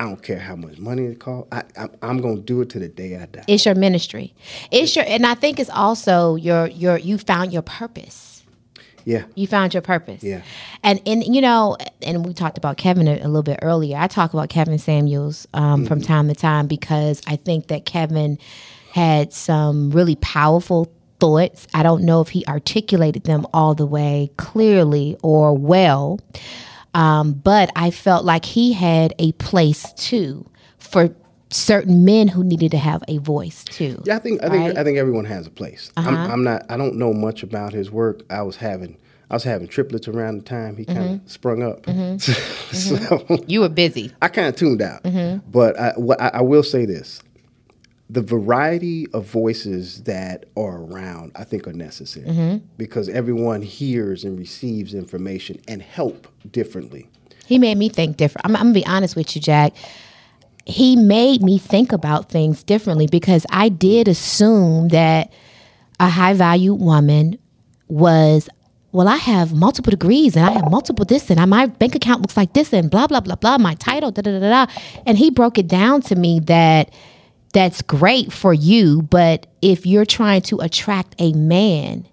I 0.00 0.04
don't 0.04 0.22
care 0.22 0.38
how 0.38 0.56
much 0.56 0.78
money 0.78 1.04
it 1.04 1.20
costs. 1.20 1.48
I, 1.52 1.62
I, 1.76 1.88
I'm 2.00 2.22
going 2.22 2.36
to 2.36 2.42
do 2.42 2.62
it 2.62 2.70
to 2.70 2.78
the 2.78 2.88
day 2.88 3.16
I 3.16 3.26
die. 3.26 3.44
It's 3.46 3.66
your 3.66 3.74
ministry. 3.74 4.34
It's 4.70 4.96
your, 4.96 5.04
and 5.06 5.26
I 5.26 5.34
think 5.34 5.60
it's 5.60 5.68
also 5.68 6.36
your 6.36 6.68
your 6.68 6.96
you 6.96 7.18
found 7.18 7.52
your 7.52 7.60
purpose. 7.60 8.42
Yeah. 9.04 9.24
You 9.34 9.46
found 9.46 9.74
your 9.74 9.82
purpose. 9.82 10.22
Yeah. 10.22 10.40
And 10.82 11.02
and 11.04 11.22
you 11.22 11.42
know, 11.42 11.76
and 12.00 12.24
we 12.24 12.32
talked 12.32 12.56
about 12.56 12.78
Kevin 12.78 13.08
a, 13.08 13.16
a 13.16 13.28
little 13.28 13.42
bit 13.42 13.58
earlier. 13.60 13.98
I 13.98 14.06
talk 14.06 14.32
about 14.32 14.48
Kevin 14.48 14.78
Samuels 14.78 15.46
um, 15.52 15.84
from 15.84 16.00
time 16.00 16.28
to 16.28 16.34
time 16.34 16.66
because 16.66 17.20
I 17.26 17.36
think 17.36 17.66
that 17.66 17.84
Kevin 17.84 18.38
had 18.94 19.34
some 19.34 19.90
really 19.90 20.16
powerful 20.16 20.90
thoughts. 21.18 21.66
I 21.74 21.82
don't 21.82 22.04
know 22.04 22.22
if 22.22 22.30
he 22.30 22.42
articulated 22.46 23.24
them 23.24 23.46
all 23.52 23.74
the 23.74 23.84
way 23.86 24.30
clearly 24.38 25.18
or 25.22 25.54
well. 25.54 26.20
Um, 26.94 27.32
but 27.32 27.70
I 27.76 27.90
felt 27.90 28.24
like 28.24 28.44
he 28.44 28.72
had 28.72 29.14
a 29.18 29.32
place 29.32 29.92
too 29.94 30.48
for 30.78 31.14
certain 31.50 32.04
men 32.04 32.28
who 32.28 32.44
needed 32.44 32.70
to 32.70 32.78
have 32.78 33.02
a 33.08 33.18
voice 33.18 33.64
too. 33.64 34.02
Yeah, 34.04 34.16
I 34.16 34.18
think 34.18 34.42
I 34.42 34.48
think 34.48 34.62
right? 34.62 34.78
I 34.78 34.84
think 34.84 34.98
everyone 34.98 35.24
has 35.24 35.46
a 35.46 35.50
place. 35.50 35.90
I'm, 35.96 36.14
uh-huh. 36.14 36.32
I'm 36.32 36.44
not. 36.44 36.64
I 36.68 36.76
don't 36.76 36.96
know 36.96 37.12
much 37.12 37.42
about 37.42 37.72
his 37.72 37.90
work. 37.90 38.22
I 38.30 38.42
was 38.42 38.56
having 38.56 38.96
I 39.30 39.34
was 39.34 39.44
having 39.44 39.68
triplets 39.68 40.08
around 40.08 40.38
the 40.38 40.44
time 40.44 40.76
he 40.76 40.84
kind 40.84 40.98
of 40.98 41.04
mm-hmm. 41.04 41.26
sprung 41.28 41.62
up. 41.62 41.82
Mm-hmm. 41.82 42.18
so 42.74 42.96
mm-hmm. 42.96 43.44
You 43.48 43.60
were 43.60 43.68
busy. 43.68 44.12
I 44.20 44.28
kind 44.28 44.48
of 44.48 44.56
tuned 44.56 44.82
out. 44.82 45.02
But 45.50 45.78
I, 45.78 45.92
what 45.96 46.20
I, 46.20 46.28
I 46.34 46.40
will 46.40 46.64
say 46.64 46.84
this: 46.84 47.22
the 48.10 48.22
variety 48.22 49.06
of 49.12 49.24
voices 49.24 50.02
that 50.02 50.46
are 50.56 50.82
around, 50.82 51.30
I 51.36 51.44
think, 51.44 51.68
are 51.68 51.72
necessary 51.72 52.26
mm-hmm. 52.26 52.66
because 52.76 53.08
everyone 53.08 53.62
hears 53.62 54.24
and 54.24 54.36
receives 54.36 54.94
information 54.94 55.60
and 55.68 55.80
help 55.80 56.26
differently. 56.50 57.08
He 57.46 57.58
made 57.58 57.78
me 57.78 57.88
think 57.88 58.16
different. 58.16 58.46
I'm, 58.46 58.56
I'm 58.56 58.62
gonna 58.62 58.74
be 58.74 58.86
honest 58.86 59.14
with 59.14 59.36
you, 59.36 59.40
Jack. 59.40 59.74
He 60.66 60.96
made 60.96 61.42
me 61.42 61.56
think 61.56 61.92
about 61.92 62.28
things 62.30 62.64
differently 62.64 63.06
because 63.06 63.46
I 63.50 63.68
did 63.68 64.08
assume 64.08 64.88
that 64.88 65.32
a 66.00 66.08
high 66.08 66.34
value 66.34 66.74
woman 66.74 67.38
was, 67.86 68.48
well, 68.90 69.06
I 69.06 69.16
have 69.16 69.54
multiple 69.54 69.90
degrees 69.90 70.36
and 70.36 70.44
I 70.44 70.50
have 70.50 70.68
multiple 70.68 71.04
this 71.04 71.30
and 71.30 71.38
I, 71.38 71.44
my 71.44 71.66
bank 71.66 71.94
account 71.94 72.22
looks 72.22 72.36
like 72.36 72.54
this 72.54 72.72
and 72.72 72.90
blah 72.90 73.06
blah 73.06 73.20
blah 73.20 73.36
blah. 73.36 73.58
My 73.58 73.74
title, 73.74 74.10
da 74.10 74.22
da 74.22 74.40
da 74.40 74.66
da. 74.66 74.72
And 75.06 75.16
he 75.16 75.30
broke 75.30 75.58
it 75.58 75.68
down 75.68 76.02
to 76.02 76.16
me 76.16 76.40
that 76.40 76.92
that's 77.52 77.82
great 77.82 78.32
for 78.32 78.54
you, 78.54 79.02
but 79.02 79.46
if 79.60 79.86
you're 79.86 80.04
trying 80.04 80.42
to 80.42 80.58
attract 80.60 81.14
a 81.18 81.32
man, 81.32 82.06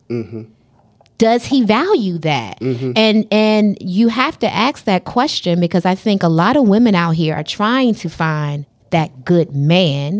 does 1.17 1.45
he 1.45 1.63
value 1.63 2.17
that? 2.19 2.59
And 2.95 3.27
and 3.31 3.77
you 3.81 4.07
have 4.09 4.37
to 4.39 4.47
ask 4.53 4.85
that 4.85 5.03
question 5.05 5.59
because 5.59 5.85
i 5.85 5.95
think 5.95 6.23
a 6.23 6.27
lot 6.27 6.55
of 6.57 6.67
women 6.67 6.93
out 6.95 7.11
here 7.15 7.33
are 7.35 7.43
trying 7.43 7.95
to 7.95 8.09
find 8.09 8.65
that 8.91 9.25
good 9.25 9.55
man 9.55 10.19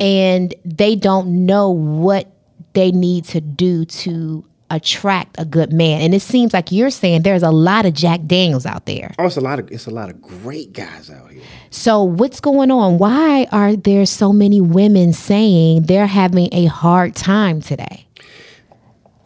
and 0.00 0.54
they 0.64 0.96
don't 0.96 1.46
know 1.46 1.70
what 1.70 2.26
they 2.74 2.90
need 2.92 3.24
to 3.26 3.40
do 3.40 3.84
to 3.84 4.44
attract 4.70 5.36
a 5.38 5.44
good 5.44 5.72
man. 5.72 6.00
And 6.02 6.14
it 6.14 6.20
seems 6.22 6.52
like 6.52 6.70
you're 6.72 6.90
saying 6.90 7.22
there's 7.22 7.42
a 7.42 7.50
lot 7.50 7.86
of 7.86 7.94
jack 7.94 8.20
daniels 8.26 8.66
out 8.66 8.86
there. 8.86 9.14
Oh, 9.18 9.26
it's 9.26 9.36
a 9.36 9.40
lot 9.40 9.58
of 9.58 9.70
it's 9.70 9.86
a 9.86 9.90
lot 9.90 10.10
of 10.10 10.20
great 10.20 10.72
guys 10.72 11.10
out 11.10 11.30
here. 11.30 11.42
so 11.70 12.02
what's 12.02 12.40
going 12.40 12.70
on? 12.70 12.98
Why 12.98 13.46
are 13.52 13.76
there 13.76 14.06
so 14.06 14.32
many 14.32 14.60
women 14.60 15.12
saying 15.12 15.82
they're 15.82 16.06
having 16.06 16.48
a 16.52 16.66
hard 16.66 17.14
time 17.14 17.60
today? 17.60 18.06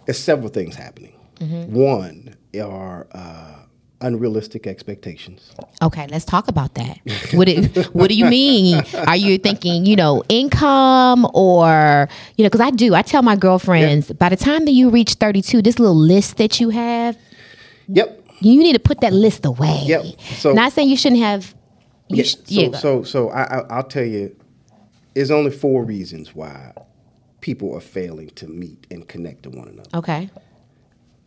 There's 0.06 0.18
several 0.18 0.48
things 0.48 0.74
happening. 0.74 1.12
One 1.40 2.36
are 2.60 3.08
uh, 3.12 3.61
unrealistic 4.02 4.66
expectations. 4.66 5.50
Okay, 5.80 6.06
let's 6.10 6.24
talk 6.24 6.48
about 6.48 6.74
that. 6.74 6.98
What 7.32 7.46
do, 7.48 7.62
what 7.92 8.08
do 8.08 8.14
you 8.14 8.26
mean? 8.26 8.82
Are 9.06 9.16
you 9.16 9.38
thinking, 9.38 9.86
you 9.86 9.96
know, 9.96 10.22
income 10.28 11.26
or, 11.34 12.08
you 12.36 12.42
know, 12.44 12.48
because 12.50 12.60
I 12.60 12.70
do. 12.70 12.94
I 12.94 13.02
tell 13.02 13.22
my 13.22 13.36
girlfriends 13.36 14.12
by 14.12 14.28
the 14.28 14.36
time 14.36 14.64
that 14.66 14.72
you 14.72 14.90
reach 14.90 15.14
32, 15.14 15.62
this 15.62 15.78
little 15.78 15.96
list 15.96 16.36
that 16.38 16.60
you 16.60 16.70
have, 16.70 17.16
Yep. 17.88 18.26
you 18.40 18.58
need 18.58 18.74
to 18.74 18.78
put 18.80 19.00
that 19.00 19.12
list 19.12 19.44
away. 19.44 19.82
Yep. 19.86 20.04
So- 20.38 20.52
Not 20.52 20.72
saying 20.72 20.88
you 20.88 20.96
shouldn't 20.96 21.20
have. 21.22 21.54
You 22.08 22.16
Yeah, 22.18 22.22
sh- 22.24 22.34
so, 22.34 22.42
yeah, 22.48 22.70
so, 22.78 23.02
so 23.04 23.30
I, 23.30 23.42
I, 23.42 23.58
I'll 23.70 23.84
tell 23.84 24.04
you, 24.04 24.36
there's 25.14 25.30
only 25.30 25.50
four 25.50 25.84
reasons 25.84 26.34
why 26.34 26.72
people 27.40 27.74
are 27.74 27.80
failing 27.80 28.28
to 28.30 28.46
meet 28.46 28.86
and 28.90 29.06
connect 29.08 29.42
to 29.44 29.50
one 29.50 29.68
another. 29.68 29.90
okay. 29.94 30.30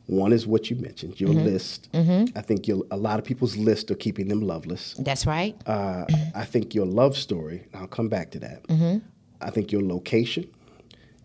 One 0.08 0.32
is 0.34 0.45
what 0.45 0.70
you 0.70 0.76
mentioned, 0.76 1.20
your 1.20 1.30
Mm-hmm. 1.32 1.45
list. 1.45 1.89
I 1.93 2.41
think 2.41 2.68
your, 2.68 2.84
a 2.91 2.97
lot 2.97 3.18
of 3.20 3.26
people's 3.26 3.58
list 3.58 3.89
are 3.91 3.95
keeping 3.95 4.28
them 4.28 4.41
loveless. 4.41 4.93
That's 4.99 5.26
right. 5.26 5.56
Uh, 5.66 6.06
I 6.36 6.45
think 6.45 6.76
your 6.76 6.86
love 6.86 7.18
story, 7.18 7.68
and 7.74 7.82
I'll 7.82 7.88
come 7.88 8.08
back 8.10 8.30
to 8.32 8.39
that. 8.39 8.64
Mm-hmm. 8.68 8.99
I 9.41 9.49
think 9.49 9.72
your 9.72 9.82
location 9.82 10.47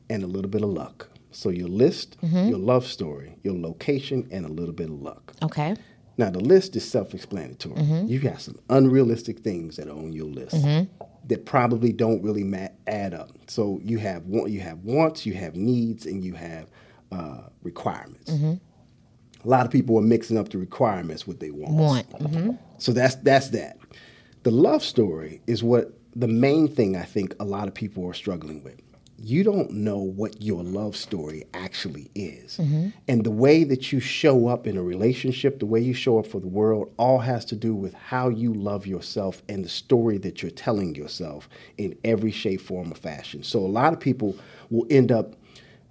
and 0.08 0.22
a 0.22 0.26
little 0.26 0.50
bit 0.50 0.62
of 0.62 0.70
luck. 0.70 1.08
So 1.30 1.50
your 1.50 1.68
list, 1.68 2.16
Mm-hmm. 2.22 2.48
your 2.48 2.58
love 2.58 2.86
story, 2.86 3.36
your 3.44 3.54
location, 3.54 4.26
and 4.30 4.44
a 4.46 4.48
little 4.48 4.74
bit 4.74 4.88
of 4.88 5.00
luck. 5.00 5.32
Okay. 5.42 5.76
Now 6.16 6.30
the 6.30 6.40
list 6.40 6.74
is 6.76 6.88
self-explanatory. 6.90 7.76
Mm-hmm. 7.76 8.06
You 8.08 8.18
got 8.18 8.40
some 8.40 8.58
unrealistic 8.68 9.38
things 9.40 9.76
that 9.76 9.88
are 9.88 9.92
on 9.96 10.12
your 10.12 10.26
list 10.26 10.56
that 11.28 11.44
probably 11.44 11.92
don't 11.92 12.22
really 12.22 12.44
ma- 12.44 12.68
add 12.86 13.14
up. 13.14 13.30
So 13.46 13.78
you 13.84 13.98
have 13.98 14.24
want, 14.24 14.50
you 14.50 14.60
have 14.60 14.78
wants, 14.84 15.24
you 15.26 15.34
have 15.34 15.54
needs, 15.54 16.06
and 16.06 16.24
you 16.24 16.32
have 16.34 16.66
uh, 17.12 17.42
requirements. 17.62 18.32
Mm-hmm. 19.40 19.48
A 19.48 19.50
lot 19.50 19.66
of 19.66 19.72
people 19.72 19.98
are 19.98 20.02
mixing 20.02 20.38
up 20.38 20.48
the 20.48 20.58
requirements 20.58 21.26
what 21.26 21.40
they 21.40 21.50
want. 21.50 21.72
Want. 21.72 22.10
Mm-hmm. 22.10 22.50
So 22.78 22.92
that's 22.92 23.16
that's 23.16 23.48
that. 23.50 23.78
The 24.42 24.50
love 24.50 24.82
story 24.82 25.42
is 25.46 25.62
what 25.62 25.92
the 26.16 26.28
main 26.28 26.68
thing 26.68 26.96
I 26.96 27.02
think 27.02 27.34
a 27.40 27.44
lot 27.44 27.68
of 27.68 27.74
people 27.74 28.06
are 28.08 28.14
struggling 28.14 28.62
with. 28.64 28.80
You 29.22 29.44
don't 29.44 29.70
know 29.70 29.98
what 29.98 30.40
your 30.40 30.64
love 30.64 30.96
story 30.96 31.44
actually 31.52 32.10
is. 32.14 32.56
And 33.06 33.22
the 33.22 33.30
way 33.30 33.64
that 33.64 33.92
you 33.92 34.00
show 34.00 34.48
up 34.48 34.66
in 34.66 34.78
a 34.78 34.82
relationship, 34.82 35.58
the 35.58 35.66
way 35.66 35.78
you 35.78 35.92
show 35.92 36.18
up 36.18 36.26
for 36.26 36.40
the 36.40 36.48
world, 36.48 36.90
all 36.96 37.18
has 37.18 37.44
to 37.46 37.56
do 37.56 37.74
with 37.74 37.92
how 37.92 38.30
you 38.30 38.54
love 38.54 38.86
yourself 38.86 39.42
and 39.46 39.62
the 39.62 39.68
story 39.68 40.16
that 40.18 40.40
you're 40.40 40.50
telling 40.50 40.94
yourself 40.94 41.50
in 41.76 41.98
every 42.02 42.30
shape, 42.30 42.62
form, 42.62 42.92
or 42.92 42.94
fashion. 42.94 43.42
So 43.42 43.58
a 43.58 43.68
lot 43.68 43.92
of 43.92 44.00
people 44.00 44.38
will 44.70 44.86
end 44.88 45.12
up 45.12 45.34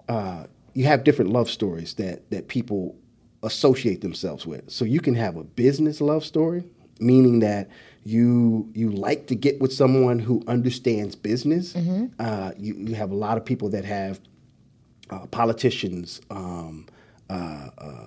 uh, 0.10 0.48
you 0.74 0.86
have 0.86 1.04
different 1.04 1.32
love 1.32 1.50
stories 1.50 1.94
that 1.96 2.30
that 2.32 2.48
people 2.48 2.96
associate 3.44 4.02
themselves 4.02 4.46
with. 4.46 4.70
So 4.70 4.86
you 4.86 5.00
can 5.00 5.16
have 5.16 5.38
a 5.38 5.44
business 5.44 6.02
love 6.02 6.26
story, 6.26 6.64
meaning 7.00 7.40
that 7.40 7.70
you 8.06 8.70
you 8.74 8.90
like 8.92 9.28
to 9.28 9.36
get 9.36 9.60
with 9.62 9.74
someone 9.74 10.20
who 10.20 10.44
understands 10.48 11.16
business. 11.16 11.76
Uh, 12.20 12.52
you, 12.58 12.74
you 12.76 12.96
have 12.96 13.12
a 13.12 13.16
lot 13.16 13.38
of 13.38 13.46
people 13.46 13.70
that 13.70 13.86
have 13.86 14.20
uh, 15.10 15.26
politicians, 15.28 16.22
um, 16.30 16.86
uh, 17.30 17.70
uh, 17.78 18.06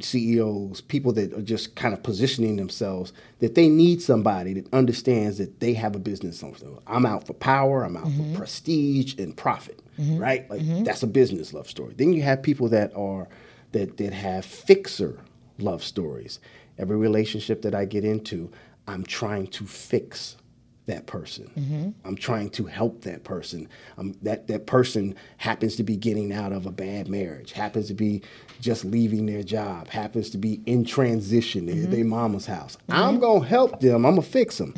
CEOs, 0.00 0.80
people 0.82 1.12
that 1.12 1.32
are 1.32 1.42
just 1.42 1.74
kind 1.74 1.92
of 1.92 2.02
positioning 2.02 2.56
themselves 2.56 3.12
that 3.40 3.54
they 3.56 3.68
need 3.68 4.00
somebody 4.00 4.52
that 4.54 4.72
understands 4.72 5.38
that 5.38 5.58
they 5.60 5.72
have 5.74 5.96
a 5.96 5.98
business. 5.98 6.42
I'm 6.86 7.04
out 7.04 7.26
for 7.26 7.32
power, 7.32 7.82
I'm 7.84 7.96
out 7.96 8.04
for 8.04 8.38
prestige 8.38 9.14
and 9.18 9.36
profit, 9.36 9.80
right? 9.98 10.48
Like 10.50 10.60
that's 10.84 11.02
a 11.02 11.06
business 11.08 11.52
love 11.52 11.68
story. 11.68 11.94
Then 11.96 12.12
you 12.12 12.22
have 12.22 12.42
people 12.42 12.68
that 12.68 12.94
are 12.96 13.28
that 13.72 13.96
that 13.98 14.12
have 14.12 14.44
fixer 14.44 15.18
love 15.58 15.82
stories. 15.82 16.40
Every 16.78 16.96
relationship 16.96 17.62
that 17.62 17.74
I 17.74 17.84
get 17.84 18.04
into, 18.04 18.50
I'm 18.86 19.04
trying 19.04 19.48
to 19.48 19.66
fix 19.66 20.36
that 20.88 21.06
person. 21.06 21.50
Mm-hmm. 21.56 21.90
I'm 22.04 22.16
trying 22.16 22.50
to 22.50 22.64
help 22.64 23.02
that 23.02 23.22
person. 23.22 23.68
Um, 23.98 24.14
that 24.22 24.48
that 24.48 24.66
person 24.66 25.14
happens 25.36 25.76
to 25.76 25.82
be 25.82 25.96
getting 25.96 26.32
out 26.32 26.52
of 26.52 26.66
a 26.66 26.72
bad 26.72 27.08
marriage, 27.08 27.52
happens 27.52 27.88
to 27.88 27.94
be 27.94 28.22
just 28.60 28.84
leaving 28.84 29.26
their 29.26 29.42
job, 29.42 29.88
happens 29.88 30.30
to 30.30 30.38
be 30.38 30.60
in 30.66 30.84
transition 30.84 31.68
in 31.68 31.76
mm-hmm. 31.76 31.92
their 31.92 32.04
mama's 32.04 32.46
house. 32.46 32.76
Mm-hmm. 32.88 32.92
I'm 32.92 33.20
gonna 33.20 33.44
help 33.44 33.80
them. 33.80 34.04
I'm 34.06 34.12
gonna 34.12 34.22
fix 34.22 34.58
them. 34.58 34.72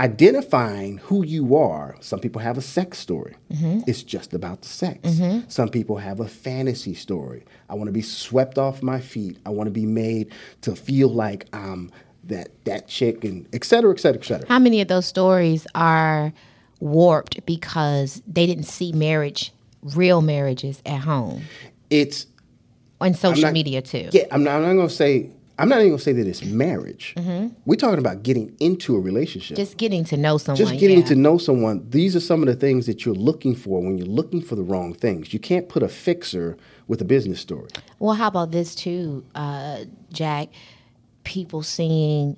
Identifying 0.00 0.96
who 0.98 1.24
you 1.24 1.54
are. 1.56 1.94
Some 2.00 2.20
people 2.20 2.40
have 2.40 2.56
a 2.56 2.62
sex 2.62 2.98
story. 2.98 3.36
Mm-hmm. 3.52 3.80
It's 3.86 4.02
just 4.02 4.32
about 4.32 4.62
the 4.62 4.68
sex. 4.68 4.98
Mm-hmm. 5.10 5.48
Some 5.48 5.68
people 5.68 5.98
have 5.98 6.20
a 6.20 6.26
fantasy 6.26 6.94
story. 6.94 7.44
I 7.68 7.74
want 7.74 7.88
to 7.88 7.92
be 7.92 8.00
swept 8.00 8.56
off 8.56 8.82
my 8.82 8.98
feet. 8.98 9.36
I 9.44 9.50
want 9.50 9.66
to 9.66 9.70
be 9.72 9.84
made 9.84 10.32
to 10.62 10.74
feel 10.74 11.08
like 11.10 11.46
I'm 11.52 11.90
that 12.24 12.48
that 12.64 12.88
chick 12.88 13.24
and 13.24 13.46
et 13.52 13.62
cetera, 13.64 13.92
et 13.92 14.00
cetera, 14.00 14.20
et 14.22 14.24
cetera. 14.24 14.48
How 14.48 14.58
many 14.58 14.80
of 14.80 14.88
those 14.88 15.04
stories 15.04 15.66
are 15.74 16.32
warped 16.80 17.44
because 17.44 18.22
they 18.26 18.46
didn't 18.46 18.64
see 18.64 18.92
marriage, 18.92 19.52
real 19.82 20.22
marriages 20.22 20.80
at 20.86 21.00
home 21.00 21.42
It's 21.90 22.26
on 23.02 23.12
social 23.14 23.42
not- 23.44 23.52
media 23.52 23.82
too? 23.82 24.08
yeah. 24.12 24.24
I'm 24.30 24.42
not, 24.44 24.56
I'm 24.56 24.62
not 24.62 24.74
gonna 24.76 24.88
say. 24.88 25.28
I'm 25.60 25.68
not 25.68 25.78
even 25.80 25.90
gonna 25.90 25.98
say 26.00 26.12
that 26.14 26.26
it's 26.26 26.42
marriage. 26.44 27.14
We're 27.66 27.76
talking 27.76 27.98
about 27.98 28.22
getting 28.22 28.56
into 28.60 28.96
a 28.96 29.00
relationship. 29.00 29.56
Just 29.56 29.76
getting 29.76 30.04
to 30.04 30.16
know 30.16 30.38
someone. 30.38 30.56
just 30.56 30.80
getting 30.80 31.00
yeah. 31.00 31.06
to 31.06 31.14
know 31.14 31.38
someone 31.38 31.86
these 31.90 32.16
are 32.16 32.20
some 32.20 32.42
of 32.42 32.46
the 32.46 32.54
things 32.54 32.86
that 32.86 33.04
you're 33.04 33.14
looking 33.14 33.54
for 33.54 33.82
when 33.82 33.98
you're 33.98 34.06
looking 34.06 34.40
for 34.40 34.54
the 34.54 34.62
wrong 34.62 34.94
things 34.94 35.32
you 35.32 35.38
can't 35.38 35.68
put 35.68 35.82
a 35.82 35.88
fixer 35.88 36.56
with 36.88 37.00
a 37.00 37.04
business 37.04 37.40
story 37.40 37.68
Well, 37.98 38.14
how 38.14 38.28
about 38.28 38.50
this 38.50 38.74
too, 38.74 39.24
uh, 39.34 39.84
Jack? 40.12 40.48
People 41.24 41.62
seeing 41.62 42.36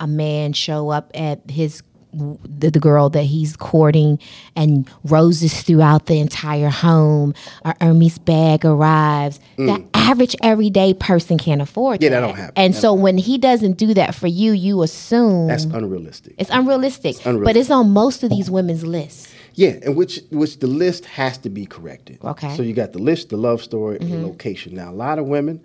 a 0.00 0.06
man 0.06 0.52
show 0.52 0.90
up 0.90 1.10
at 1.14 1.48
his 1.48 1.82
the, 2.14 2.70
the 2.70 2.80
girl 2.80 3.08
that 3.10 3.22
he's 3.24 3.56
courting 3.56 4.18
and 4.56 4.88
roses 5.04 5.62
throughout 5.62 6.06
the 6.06 6.18
entire 6.20 6.68
home 6.70 7.34
or 7.64 7.74
Hermes 7.80 8.18
bag 8.18 8.64
arrives. 8.64 9.40
The 9.56 9.84
average 9.94 10.36
everyday 10.42 10.94
person 10.94 11.38
can't 11.38 11.60
afford 11.62 12.00
Mm. 12.00 12.02
Yeah, 12.04 12.08
that. 12.10 12.20
that 12.20 12.26
don't 12.26 12.36
happen. 12.36 12.52
And 12.56 12.74
That 12.74 12.80
so 12.80 12.94
when 12.94 13.18
he 13.18 13.38
doesn't 13.38 13.76
do 13.78 13.94
that 13.94 14.14
for 14.14 14.26
you, 14.26 14.52
you 14.52 14.82
assume 14.82 15.48
That's 15.48 15.64
unrealistic. 15.64 16.34
it's 16.38 16.50
unrealistic. 16.50 17.16
But 17.18 17.26
unrealistic. 17.26 17.60
it's 17.60 17.70
on 17.70 17.90
most 17.90 18.22
of 18.22 18.30
these 18.30 18.50
women's 18.50 18.84
lists. 18.84 19.32
Yeah, 19.56 19.76
and 19.84 19.94
which 19.96 20.20
which 20.30 20.58
the 20.58 20.66
list 20.66 21.04
has 21.04 21.38
to 21.38 21.48
be 21.48 21.64
corrected. 21.66 22.18
Okay. 22.24 22.48
Mm-hmm. 22.48 22.56
So 22.56 22.62
you 22.62 22.72
got 22.74 22.92
the 22.92 22.98
list, 22.98 23.28
the 23.30 23.36
love 23.36 23.62
story, 23.62 23.98
and 24.00 24.10
the 24.12 24.18
location. 24.26 24.74
Now 24.74 24.90
a 24.90 24.94
lot 24.94 25.18
of 25.20 25.26
women 25.26 25.60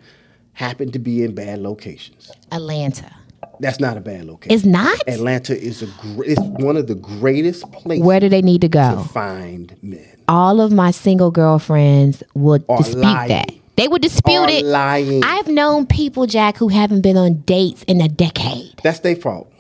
happen 0.54 0.92
to 0.92 1.00
be 1.00 1.24
in 1.24 1.34
bad 1.34 1.60
locations. 1.60 2.32
Atlanta. 2.52 3.16
That's 3.60 3.80
not 3.80 3.98
a 3.98 4.02
bad 4.02 4.26
location. 4.26 4.56
It's 4.56 4.66
not? 4.66 4.98
Atlanta 5.08 5.58
is 5.60 5.82
a 5.82 5.88
gr- 5.88 6.24
it's 6.26 6.42
one 6.42 6.78
of 6.78 6.88
the 6.88 6.96
greatest 6.96 7.70
places 7.72 8.06
Where 8.06 8.20
do 8.20 8.30
they 8.30 8.42
need 8.42 8.62
to 8.62 8.70
go? 8.70 8.96
to 9.04 9.10
find 9.10 9.76
men. 9.82 10.06
all 10.28 10.62
of 10.62 10.72
my 10.72 10.92
single 10.92 11.32
girlfriends 11.32 12.24
would 12.36 12.66
dispute 12.78 13.02
lying. 13.02 13.30
that. 13.30 13.52
They 13.76 13.88
would 13.88 14.02
dispute 14.02 14.50
it. 14.50 14.66
lying. 14.66 15.24
I've 15.24 15.48
known 15.48 15.86
people, 15.86 16.26
Jack, 16.26 16.58
who 16.58 16.68
haven't 16.68 17.02
been 17.02 17.16
on 17.18 17.36
dates 17.42 17.84
in 17.84 18.02
a 18.02 18.10
decade. 18.10 18.74
That's 18.84 19.00
their 19.00 19.16
fault. 19.16 19.52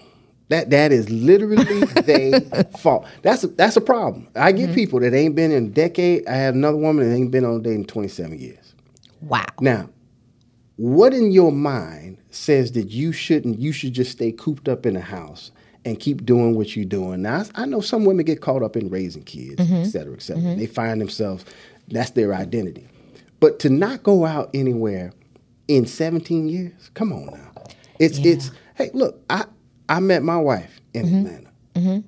That 0.50 0.70
that 0.72 0.91
is 0.91 1.10
literally 1.10 1.64
their 2.02 2.41
fault. 2.80 3.06
That's 3.22 3.43
a, 3.43 3.47
that's 3.47 3.78
a 3.78 3.82
problem. 3.82 4.28
I 4.36 4.52
Mm-hmm. 4.52 4.66
get 4.66 4.76
people 4.76 5.00
that 5.02 5.14
ain't 5.14 5.36
been 5.36 5.52
in 5.52 5.66
a 5.68 5.70
decade. 5.70 6.28
I 6.28 6.34
had 6.36 6.54
another 6.56 6.78
woman 6.78 7.08
that 7.08 7.16
ain't 7.16 7.32
been 7.32 7.45
on 7.45 7.58
a 7.58 7.60
date 7.62 7.76
in 7.76 7.86
27 7.86 8.38
years. 8.39 8.74
Wow. 9.22 9.45
Now, 9.62 9.89
what 10.80 11.13
in 11.13 11.32
your 11.32 11.51
mind 11.51 12.17
says 12.32 12.71
that 12.71 12.88
you 12.88 13.11
shouldn't? 13.11 13.59
You 13.59 13.73
should 13.73 13.91
just 13.91 14.13
stay 14.13 14.32
cooped 14.32 14.69
up 14.69 14.86
in 14.86 14.93
the 14.93 15.01
house 15.01 15.51
and 15.84 15.99
keep 15.99 16.25
doing 16.25 16.55
what 16.55 16.73
you're 16.73 16.86
doing. 16.86 17.21
Now, 17.21 17.43
I 17.53 17.63
I 17.63 17.65
know 17.65 17.82
some 17.82 18.05
women 18.05 18.23
get 18.23 18.39
caught 18.39 18.63
up 18.63 18.77
in 18.77 18.89
raising 18.89 19.23
kids, 19.23 19.57
mm-hmm. 19.57 19.75
et 19.75 19.88
cetera, 19.88 20.13
et 20.13 20.21
cetera. 20.21 20.41
Mm-hmm. 20.41 20.59
They 20.59 20.67
find 20.67 21.01
themselves 21.01 21.43
that's 21.89 22.11
their 22.11 22.34
identity. 22.34 22.88
But 23.41 23.59
to 23.59 23.69
not 23.69 24.03
go 24.03 24.25
out 24.25 24.51
anywhere 24.53 25.11
in 25.67 25.86
17 25.86 26.47
years, 26.47 26.91
come 26.93 27.11
on 27.11 27.25
now. 27.25 27.63
It's 27.99 28.17
it's 28.19 28.49
hey, 28.75 28.89
look, 28.93 29.21
I 29.30 29.43
I 29.89 29.99
met 29.99 30.23
my 30.23 30.38
wife 30.38 30.80
in 30.93 31.05
mm-hmm. 31.05 31.25
Atlanta. 31.25 31.49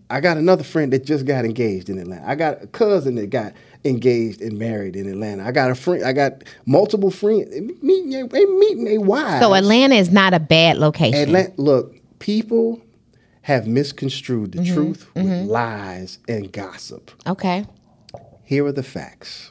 I 0.09 0.21
got 0.21 0.37
another 0.37 0.63
friend 0.63 0.93
that 0.93 1.03
just 1.03 1.25
got 1.25 1.43
engaged 1.43 1.89
in 1.89 1.97
Atlanta. 1.97 2.25
I 2.25 2.35
got 2.35 2.63
a 2.63 2.67
cousin 2.67 3.15
that 3.15 3.31
got 3.31 3.51
engaged 3.83 4.41
and 4.41 4.57
married 4.59 4.95
in 4.95 5.07
Atlanta. 5.09 5.43
I 5.45 5.51
got 5.51 5.71
a 5.71 5.75
friend. 5.75 6.03
I 6.03 6.13
got 6.13 6.43
multiple 6.65 7.11
friends 7.11 7.49
meeting. 7.81 8.27
They 8.27 8.45
meeting 8.45 8.85
their 8.85 9.01
wives. 9.01 9.43
So 9.43 9.53
Atlanta 9.53 9.95
is 9.95 10.11
not 10.11 10.33
a 10.33 10.39
bad 10.39 10.77
location. 10.77 11.19
Atlanta. 11.19 11.53
Look, 11.57 11.95
people 12.19 12.81
have 13.43 13.65
misconstrued 13.67 14.51
the 14.51 14.59
Mm-hmm, 14.59 14.73
truth 14.73 15.09
with 15.15 15.47
lies 15.47 16.19
and 16.27 16.51
gossip. 16.51 17.11
Okay. 17.25 17.65
Here 18.43 18.65
are 18.65 18.71
the 18.71 18.83
facts. 18.83 19.49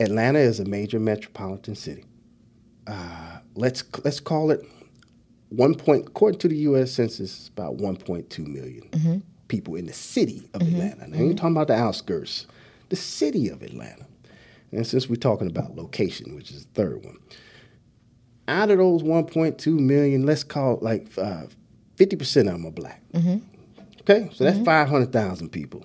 Atlanta 0.00 0.38
is 0.38 0.60
a 0.60 0.64
major 0.64 0.98
metropolitan 1.00 1.74
city. 1.74 2.04
Uh, 2.86 3.38
let's 3.54 3.82
let's 4.04 4.20
call 4.20 4.50
it 4.50 4.64
one 5.48 5.74
point. 5.74 6.06
According 6.06 6.38
to 6.40 6.48
the 6.48 6.56
U.S. 6.58 6.92
Census, 6.92 7.48
about 7.48 7.76
1.2 7.78 8.46
million 8.46 9.22
people 9.48 9.74
in 9.74 9.86
the 9.86 9.92
city 9.92 10.48
of 10.54 10.62
Atlanta. 10.62 11.06
Now, 11.08 11.18
you're 11.18 11.34
talking 11.34 11.52
about 11.56 11.68
the 11.68 11.74
outskirts, 11.74 12.46
the 12.88 12.96
city 12.96 13.48
of 13.48 13.62
Atlanta. 13.62 14.06
And 14.72 14.86
since 14.86 15.08
we're 15.08 15.16
talking 15.16 15.48
about 15.48 15.76
location, 15.76 16.34
which 16.34 16.50
is 16.50 16.66
the 16.66 16.72
third 16.72 17.04
one, 17.04 17.18
out 18.48 18.70
of 18.70 18.78
those 18.78 19.02
1.2 19.02 19.66
million, 19.78 20.26
let's 20.26 20.44
call 20.44 20.76
it 20.76 20.82
like 20.82 21.06
uh, 21.18 21.46
50% 21.96 22.36
of 22.40 22.46
them 22.46 22.66
are 22.66 22.70
black. 22.70 23.02
Mm-hmm. 23.12 23.38
Okay, 24.02 24.30
so 24.32 24.44
that's 24.44 24.56
mm-hmm. 24.56 24.64
500,000 24.64 25.48
people. 25.50 25.84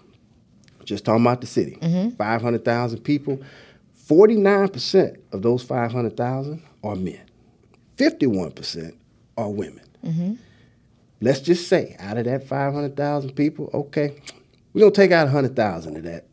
Just 0.83 1.05
talking 1.05 1.23
about 1.23 1.41
the 1.41 1.47
city. 1.47 1.77
Mm-hmm. 1.81 2.15
500,000 2.15 2.99
people. 2.99 3.41
49% 4.07 5.17
of 5.31 5.41
those 5.41 5.63
500,000 5.63 6.61
are 6.83 6.95
men. 6.95 7.21
51% 7.97 8.95
are 9.37 9.49
women. 9.49 9.81
Let's 11.21 11.39
just 11.39 11.67
say 11.67 11.95
out 11.99 12.17
of 12.17 12.25
that 12.25 12.47
500,000 12.47 13.33
people, 13.35 13.69
okay, 13.73 14.21
we're 14.73 14.81
going 14.81 14.91
to 14.91 14.95
take 14.95 15.11
out 15.11 15.25
100,000 15.25 15.97
of 15.97 16.03
that. 16.03 16.25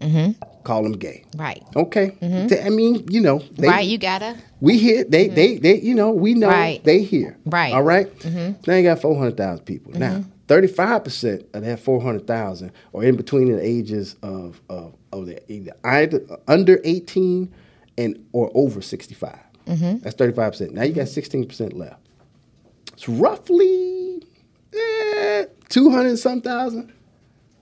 Call 0.68 0.82
them 0.82 0.92
gay. 0.92 1.24
Right. 1.34 1.64
Okay. 1.74 2.08
Mm-hmm. 2.20 2.48
Th- 2.48 2.62
I 2.62 2.68
mean, 2.68 3.06
you 3.08 3.22
know, 3.22 3.38
they, 3.52 3.66
right. 3.68 3.86
You 3.86 3.96
gotta. 3.96 4.36
we 4.60 4.76
hear 4.76 5.02
they 5.02 5.24
mm-hmm. 5.24 5.34
they 5.34 5.56
they 5.56 5.80
you 5.80 5.94
know 5.94 6.10
we 6.10 6.34
know 6.34 6.48
Right. 6.48 6.84
they 6.84 7.02
hear 7.02 7.38
Right. 7.46 7.72
all 7.72 7.82
right? 7.82 8.14
Mm-hmm. 8.18 8.70
Now 8.70 8.76
you 8.76 8.82
got 8.82 9.00
four 9.00 9.16
hundred 9.16 9.38
thousand 9.38 9.64
people. 9.64 9.94
Now 9.94 10.24
thirty 10.46 10.68
five 10.68 11.04
percent 11.04 11.46
of 11.54 11.64
that 11.64 11.80
four 11.80 12.02
hundred 12.02 12.26
thousand 12.26 12.72
are 12.92 13.02
in 13.02 13.16
between 13.16 13.50
the 13.50 13.64
ages 13.66 14.16
of 14.22 14.60
of 14.68 14.94
of 15.10 15.24
the 15.24 15.40
either 15.50 15.72
either 15.84 16.20
under 16.46 16.78
eighteen 16.84 17.50
and 17.96 18.22
or 18.34 18.50
over 18.52 18.82
sixty 18.82 19.16
That's 19.64 20.16
thirty 20.16 20.34
five 20.34 20.52
percent. 20.52 20.74
Now 20.74 20.82
you 20.82 20.92
got 20.92 21.08
sixteen 21.08 21.46
percent 21.48 21.72
left. 21.72 21.98
It's 22.92 23.08
roughly 23.08 24.22
eh, 24.74 25.46
two 25.70 25.88
hundred 25.90 26.18
some 26.18 26.42
thousand. 26.42 26.92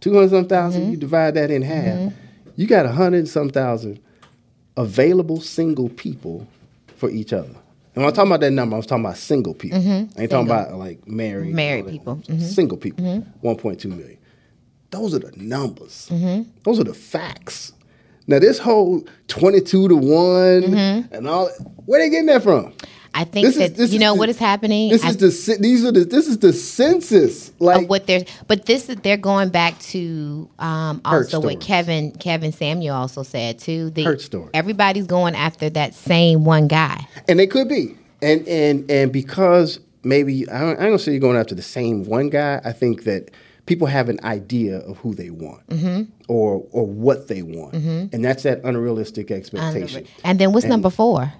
Two 0.00 0.12
hundred 0.14 0.30
some 0.30 0.42
1000 0.48 0.90
You 0.90 0.96
divide 0.96 1.34
that 1.34 1.52
in 1.52 1.62
half. 1.62 2.12
You 2.56 2.66
got 2.66 2.86
a 2.86 2.92
hundred 2.92 3.28
some 3.28 3.50
thousand 3.50 4.00
available 4.76 5.40
single 5.40 5.88
people 5.90 6.46
for 6.96 7.10
each 7.10 7.32
other. 7.32 7.48
And 7.48 8.02
when 8.02 8.06
I'm 8.06 8.12
talking 8.12 8.30
about 8.30 8.40
that 8.40 8.50
number, 8.50 8.74
I 8.74 8.78
was 8.78 8.86
talking 8.86 9.04
about 9.04 9.16
single 9.16 9.54
people. 9.54 9.78
I 9.78 10.08
ain't 10.18 10.30
talking 10.30 10.46
about 10.46 10.74
like 10.74 11.06
married. 11.08 11.54
Married 11.54 11.86
people. 11.88 12.16
Mm-hmm. 12.16 12.40
Single 12.40 12.76
people. 12.78 13.04
1.2 13.42 13.84
million. 13.86 14.18
Those 14.90 15.14
are 15.14 15.18
the 15.18 15.32
numbers. 15.36 16.08
Mm-hmm. 16.12 16.48
Those 16.64 16.78
are 16.78 16.84
the 16.84 16.94
facts. 16.94 17.72
Now 18.26 18.38
this 18.38 18.58
whole 18.58 19.06
22 19.28 19.88
to 19.88 19.96
one 19.96 20.06
Mm-hmm. 20.62 21.14
and 21.14 21.28
all, 21.28 21.48
where 21.86 22.00
they 22.00 22.10
getting 22.10 22.26
that 22.26 22.42
from? 22.42 22.74
I 23.18 23.24
think 23.24 23.46
This 23.46 23.56
is- 23.56 23.72
that 23.72 23.88
you 23.90 23.98
know 23.98 24.12
the- 24.12 24.18
what 24.18 24.28
is 24.28 24.38
happening. 24.38 24.90
This 24.90 25.02
I 25.02 25.08
is 25.08 25.16
the 25.16 25.56
these 25.58 25.84
are 25.84 25.90
the 25.92 26.04
this 26.04 26.28
is 26.28 26.38
the 26.38 26.52
census. 26.52 27.50
Like 27.58 27.82
of 27.84 27.88
what 27.88 28.06
they're 28.06 28.24
but 28.46 28.66
this 28.66 28.88
is 28.90 28.96
they're 28.96 29.16
going 29.16 29.48
back 29.48 29.78
to 29.92 30.48
um 30.58 31.00
also 31.04 31.40
what. 31.40 31.60
Kevin 31.60 32.10
Kevin 32.12 32.52
Samuel 32.52 32.94
also 32.94 33.22
said 33.22 33.58
too. 33.58 33.88
The 33.90 34.04
Hurt 34.04 34.20
story. 34.20 34.50
everybody's 34.52 35.06
going 35.06 35.34
after 35.34 35.70
that 35.70 35.94
same 35.94 36.44
one 36.44 36.68
guy. 36.68 37.06
and 37.28 37.38
they 37.38 37.46
could 37.46 37.68
be 37.68 37.94
and 38.20 38.46
and 38.46 38.90
and 38.90 39.10
because 39.12 39.80
maybe 40.04 40.48
I 40.50 40.60
don't, 40.60 40.78
I 40.78 40.84
don't 40.86 40.98
say 40.98 41.12
you're 41.12 41.20
going 41.20 41.38
after 41.38 41.54
the 41.54 41.62
same 41.62 42.04
one 42.04 42.28
guy. 42.28 42.60
I 42.64 42.72
think 42.72 43.04
that 43.04 43.30
people 43.64 43.86
have 43.88 44.08
an 44.10 44.20
idea 44.24 44.78
of 44.80 44.98
who 44.98 45.14
they 45.14 45.30
want 45.30 45.66
Mm-hmm. 45.70 46.02
or 46.28 46.64
or 46.70 46.86
what 46.86 47.28
they 47.28 47.40
want, 47.42 47.72
and 47.74 48.22
that's 48.24 48.42
that 48.42 48.60
unrealistic 48.62 49.30
expectation. 49.30 50.06
And 50.22 50.38
then 50.38 50.52
what's 50.52 50.66
number 50.66 50.90
four? 50.90 51.32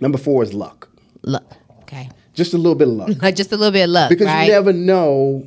Number 0.00 0.18
four 0.18 0.42
is 0.44 0.54
luck, 0.54 0.87
Look, 1.28 1.44
okay, 1.82 2.08
just 2.34 2.54
a 2.54 2.58
little 2.58 2.74
bit 2.74 2.88
of 2.88 2.94
luck, 2.94 3.10
just 3.34 3.52
a 3.52 3.56
little 3.56 3.72
bit 3.72 3.84
of 3.84 3.90
luck, 3.90 4.08
because 4.10 4.26
right? 4.26 4.44
you 4.46 4.52
never 4.52 4.72
know 4.72 5.46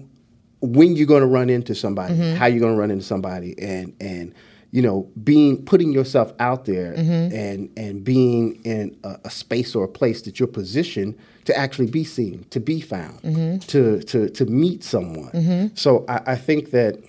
when 0.61 0.95
you're 0.95 1.07
going 1.07 1.21
to 1.21 1.27
run 1.27 1.49
into 1.49 1.73
somebody, 1.75 2.13
Mm-hmm. 2.13 2.35
how 2.37 2.45
you're 2.45 2.59
going 2.59 2.75
to 2.75 2.79
run 2.79 2.91
into 2.91 3.03
somebody, 3.05 3.57
and 3.59 3.93
and 3.99 4.33
you 4.71 4.81
know 4.81 5.09
being 5.23 5.65
putting 5.65 5.91
yourself 5.91 6.31
out 6.39 6.65
there 6.65 6.93
Mm-hmm. 6.93 7.35
and 7.35 7.69
and 7.77 8.03
being 8.03 8.61
in 8.63 8.95
a, 9.03 9.17
a 9.25 9.29
space 9.29 9.75
or 9.75 9.83
a 9.83 9.89
place 9.89 10.21
that 10.23 10.39
you're 10.39 10.47
positioned 10.47 11.17
to 11.45 11.57
actually 11.57 11.87
be 11.89 12.03
seen, 12.03 12.45
to 12.51 12.59
be 12.59 12.79
found, 12.81 13.21
Mm-hmm. 13.23 13.57
to 13.67 14.01
to 14.03 14.29
to 14.29 14.45
meet 14.45 14.83
someone. 14.83 15.71
So 15.75 16.05
I, 16.07 16.21
I 16.33 16.35
think 16.35 16.71
that. 16.71 16.99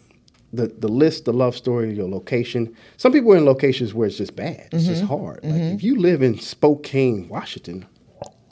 The, 0.55 0.67
the 0.67 0.89
list, 0.89 1.25
the 1.25 1.33
love 1.33 1.57
story, 1.57 1.95
your 1.95 2.07
location. 2.11 2.77
Some 2.99 3.11
people 3.11 3.33
are 3.33 3.39
in 3.39 3.47
locations 3.47 3.95
where 3.95 4.07
it's 4.07 4.19
just 4.19 4.37
bad. 4.37 4.69
It's 4.71 4.85
Mm-hmm. 4.85 4.93
just 4.93 5.05
hard. 5.05 5.41
Like 5.43 5.63
if 5.77 5.83
you 5.83 5.99
live 5.99 6.21
in 6.21 6.39
Spokane, 6.39 7.27
Washington, 7.31 7.87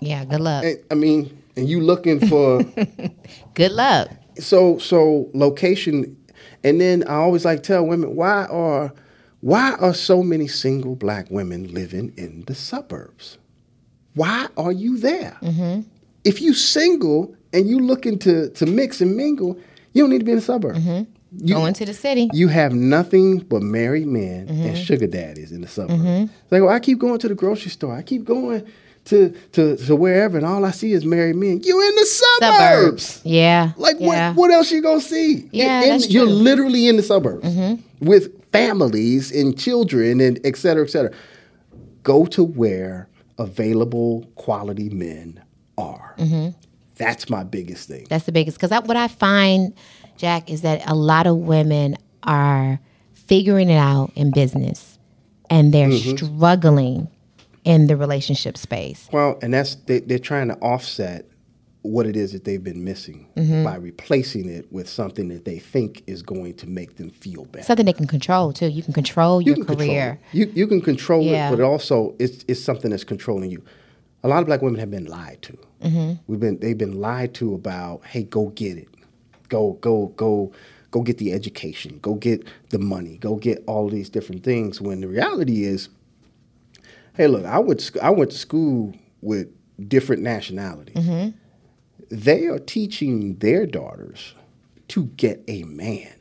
yeah, 0.00 0.24
good 0.24 0.40
luck. 0.40 0.64
I 0.64 0.76
I 0.90 0.94
mean, 0.94 1.40
and 1.56 1.68
you 1.68 1.80
looking 1.80 2.26
for 2.26 2.62
Good 3.54 3.72
luck. 3.72 4.10
so 4.38 4.78
so 4.78 5.28
location 5.34 6.16
and 6.64 6.80
then 6.80 7.04
i 7.06 7.14
always 7.14 7.44
like 7.44 7.62
tell 7.62 7.86
women 7.86 8.16
why 8.16 8.44
are 8.46 8.92
why 9.40 9.74
are 9.74 9.94
so 9.94 10.22
many 10.22 10.46
single 10.46 10.94
black 10.94 11.30
women 11.30 11.72
living 11.72 12.12
in 12.16 12.44
the 12.46 12.54
suburbs 12.54 13.38
why 14.14 14.46
are 14.56 14.72
you 14.72 14.98
there 14.98 15.36
mm-hmm. 15.42 15.80
if 16.24 16.40
you 16.40 16.54
single 16.54 17.34
and 17.52 17.68
you 17.68 17.78
looking 17.78 18.18
to 18.18 18.48
to 18.50 18.66
mix 18.66 19.00
and 19.00 19.16
mingle 19.16 19.58
you 19.92 20.02
don't 20.02 20.10
need 20.10 20.20
to 20.20 20.24
be 20.24 20.32
in 20.32 20.38
the 20.38 20.42
suburbs 20.42 20.78
mm-hmm. 20.78 21.10
you, 21.46 21.54
Going 21.54 21.74
to 21.74 21.84
the 21.84 21.94
city. 21.94 22.30
you 22.32 22.48
have 22.48 22.72
nothing 22.72 23.38
but 23.40 23.62
married 23.62 24.06
men 24.06 24.48
and 24.48 24.58
mm-hmm. 24.58 24.74
sugar 24.74 25.06
daddies 25.06 25.52
in 25.52 25.60
the 25.60 25.68
suburbs. 25.68 26.30
Like, 26.50 26.62
well, 26.62 26.68
I 26.68 26.80
keep 26.80 26.98
going 26.98 27.18
to 27.20 27.28
the 27.28 27.34
grocery 27.34 27.70
store. 27.70 27.94
I 27.94 28.02
keep 28.02 28.24
going 28.24 28.66
to, 29.06 29.30
to, 29.52 29.76
to 29.76 29.96
wherever, 29.96 30.36
and 30.36 30.46
all 30.46 30.64
I 30.64 30.70
see 30.70 30.92
is 30.92 31.04
married 31.04 31.36
men. 31.36 31.62
You 31.64 31.80
in 31.88 31.94
the 31.96 32.06
suburbs. 32.06 32.40
Suburbs. 33.06 33.20
Yeah. 33.24 33.72
Like 33.76 33.96
yeah. 33.98 34.28
what? 34.28 34.36
What 34.36 34.50
else 34.50 34.70
you 34.70 34.82
gonna 34.82 35.00
see? 35.00 35.48
Yeah, 35.52 35.80
You're, 35.80 35.82
in- 35.82 35.88
that's 35.98 36.10
you're 36.10 36.24
true. 36.26 36.34
Mm-hmm. 36.34 36.44
literally 36.44 36.88
in 36.88 36.96
the 36.96 37.02
suburbs 37.02 37.48
with 38.00 38.50
families 38.52 39.32
and 39.32 39.58
children 39.58 40.20
and 40.20 40.38
et 40.44 40.56
cetera, 40.56 40.84
et 40.84 40.90
cetera. 40.90 41.12
Go 42.02 42.26
to 42.26 42.44
where 42.44 43.08
available 43.38 44.30
quality 44.36 44.90
men 44.90 45.42
are. 45.78 46.14
Mm-hmm. 46.18 46.50
That's 46.96 47.30
my 47.30 47.42
biggest 47.42 47.88
thing. 47.88 48.06
That's 48.10 48.26
the 48.26 48.32
biggest. 48.32 48.60
Because 48.60 48.70
what 48.86 48.96
I 48.96 49.08
find, 49.08 49.74
Jack, 50.18 50.50
is 50.50 50.62
that 50.62 50.82
a 50.86 50.94
lot 50.94 51.26
of 51.26 51.36
women 51.38 51.96
are 52.22 52.78
figuring 53.14 53.70
it 53.70 53.78
out 53.78 54.12
in 54.16 54.30
business 54.30 54.98
and 55.48 55.72
they're 55.72 55.92
struggling 55.92 57.08
in 57.64 57.86
the 57.86 57.96
relationship 57.96 58.56
space. 58.56 59.08
Well, 59.12 59.38
and 59.42 59.52
that's 59.54 59.74
they, 59.86 60.00
they're 60.00 60.18
trying 60.18 60.48
to 60.48 60.54
offset 60.56 61.26
what 61.82 62.04
it 62.06 62.14
is 62.14 62.32
that 62.32 62.44
they've 62.44 62.62
been 62.62 62.84
missing 62.84 63.26
Mm-hmm. 63.36 63.64
by 63.64 63.76
replacing 63.76 64.48
it 64.50 64.70
with 64.70 64.86
something 64.86 65.28
that 65.28 65.46
they 65.46 65.58
think 65.58 66.02
is 66.06 66.20
going 66.22 66.52
to 66.54 66.66
make 66.66 66.96
them 66.96 67.08
feel 67.08 67.46
better. 67.46 67.64
Something 67.64 67.86
they 67.86 67.94
can 67.94 68.06
control 68.06 68.52
too. 68.52 68.66
You 68.66 68.82
can 68.82 68.92
control 68.92 69.40
your 69.40 69.54
can 69.54 69.64
career. 69.64 70.18
it. 70.32 70.36
You 70.36 70.52
you 70.54 70.66
can 70.66 70.82
control 70.82 71.22
Yeah. 71.22 71.48
it, 71.48 71.56
but 71.56 71.62
also 71.62 72.14
it's 72.18 72.44
it's 72.48 72.62
something 72.62 72.90
that's 72.90 73.04
controlling 73.04 73.50
you. 73.50 73.62
A 74.22 74.28
lot 74.28 74.40
of 74.40 74.46
black 74.46 74.60
women 74.60 74.78
have 74.78 74.90
been 74.90 75.06
lied 75.06 75.40
to. 75.42 75.56
Mm-hmm. 75.82 76.12
We've 76.26 76.40
been 76.40 76.58
they've 76.58 76.76
been 76.76 77.00
lied 77.00 77.32
to 77.34 77.54
about 77.54 78.04
hey 78.04 78.24
go 78.24 78.48
get 78.48 78.76
it, 78.76 78.88
go 79.48 79.78
go 79.80 80.08
go 80.16 80.52
go 80.90 81.00
get 81.00 81.16
the 81.16 81.32
education, 81.32 81.98
go 82.02 82.14
get 82.14 82.44
the 82.68 82.78
money, 82.78 83.16
go 83.18 83.36
get 83.36 83.64
all 83.66 83.88
these 83.88 84.10
different 84.10 84.44
things. 84.44 84.82
When 84.82 85.00
the 85.00 85.08
reality 85.08 85.64
is, 85.64 85.88
hey 87.20 87.26
look, 87.26 87.44
I 87.44 87.58
went 87.58 87.80
to 87.80 88.04
I 88.04 88.10
went 88.10 88.30
to 88.30 88.38
school 88.38 88.94
with 89.20 89.48
different 89.88 90.22
nationalities. 90.22 90.96
Mm-hmm. 90.96 91.36
They 92.10 92.46
are 92.46 92.58
teaching 92.58 93.36
their 93.36 93.66
daughters 93.66 94.34
to 94.88 95.04
get 95.04 95.44
a 95.46 95.62
man. 95.64 96.12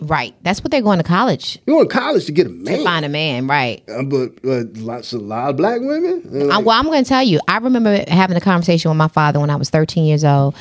Right. 0.00 0.34
That's 0.42 0.60
what 0.60 0.70
they're 0.70 0.82
going 0.82 0.98
to 0.98 1.04
college 1.04 1.58
You 1.66 1.76
want 1.76 1.88
college 1.88 2.26
to 2.26 2.32
get 2.32 2.46
a 2.46 2.50
man. 2.50 2.78
to 2.78 2.84
find 2.84 3.04
a 3.04 3.08
man. 3.08 3.46
Right. 3.46 3.82
Uh, 3.88 4.02
but 4.02 4.32
uh, 4.44 4.64
lots 4.74 5.12
a 5.12 5.18
lot 5.18 5.50
of 5.50 5.56
black 5.56 5.80
women. 5.80 6.50
uh, 6.50 6.54
I, 6.54 6.58
well, 6.58 6.78
I'm 6.78 6.84
going 6.84 7.02
to 7.02 7.08
tell 7.08 7.22
you. 7.22 7.40
I 7.48 7.56
remember 7.58 8.04
having 8.08 8.36
a 8.36 8.40
conversation 8.40 8.90
with 8.90 8.98
my 8.98 9.08
father 9.08 9.40
when 9.40 9.50
I 9.50 9.56
was 9.56 9.70
13 9.70 10.04
years 10.04 10.24
old, 10.24 10.54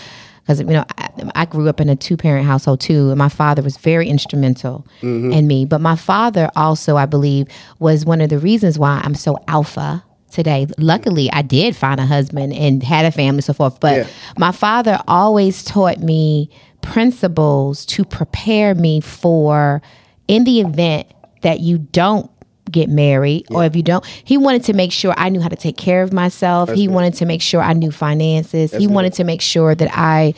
because 0.44 0.60
you 0.60 0.66
know 0.68 0.86
I, 0.98 1.10
I 1.36 1.46
grew 1.46 1.70
up 1.70 1.80
in 1.80 1.90
a 1.90 1.96
two 1.96 2.18
parent 2.18 2.46
household 2.46 2.82
too, 2.82 3.10
and 3.10 3.18
my 3.18 3.30
father 3.30 3.62
was 3.62 3.78
very 3.78 4.08
instrumental 4.10 4.86
mm-hmm. 5.02 5.32
in 5.32 5.48
me. 5.48 5.66
But 5.66 5.82
my 5.82 5.96
father 5.96 6.50
also, 6.56 6.98
I 6.98 7.06
believe, 7.06 7.48
was 7.80 8.06
one 8.06 8.22
of 8.22 8.30
the 8.30 8.40
reasons 8.40 8.78
why 8.78 9.02
I'm 9.04 9.16
so 9.16 9.38
alpha 9.48 10.04
today. 10.32 10.68
Luckily, 10.78 11.32
I 11.32 11.44
did 11.44 11.76
find 11.76 12.00
a 12.00 12.06
husband 12.06 12.54
and 12.54 12.84
had 12.84 13.06
a 13.06 13.12
family, 13.12 13.42
so 13.42 13.54
forth. 13.54 13.80
But 13.80 13.98
Yeah. 13.98 14.08
my 14.38 14.52
father 14.52 15.00
always 15.08 15.64
taught 15.64 16.00
me 16.00 16.50
principles 16.82 17.86
to 17.86 18.04
prepare 18.04 18.76
me 18.76 19.00
for 19.00 19.82
in 20.28 20.44
the 20.44 20.60
event 20.60 21.08
that 21.42 21.60
you 21.60 21.78
don't 21.78 22.30
get 22.72 22.90
married 22.90 23.46
or 23.52 23.66
if 23.66 23.76
you 23.76 23.84
don't 23.84 24.06
he 24.24 24.38
wanted 24.38 24.64
to 24.64 24.74
make 24.74 24.92
sure 24.92 25.14
i 25.18 25.30
knew 25.30 25.42
how 25.42 25.50
to 25.50 25.56
take 25.56 25.78
care 25.78 26.02
of 26.02 26.14
myself. 26.14 26.72
He 26.72 26.88
wanted 26.88 27.14
to 27.16 27.26
make 27.26 27.42
sure 27.42 27.62
i 27.62 27.74
knew 27.74 27.92
finances. 27.92 28.72
He 28.74 28.88
wanted 28.88 29.14
to 29.14 29.24
make 29.24 29.42
sure 29.42 29.76
that 29.76 29.90
i 29.94 30.34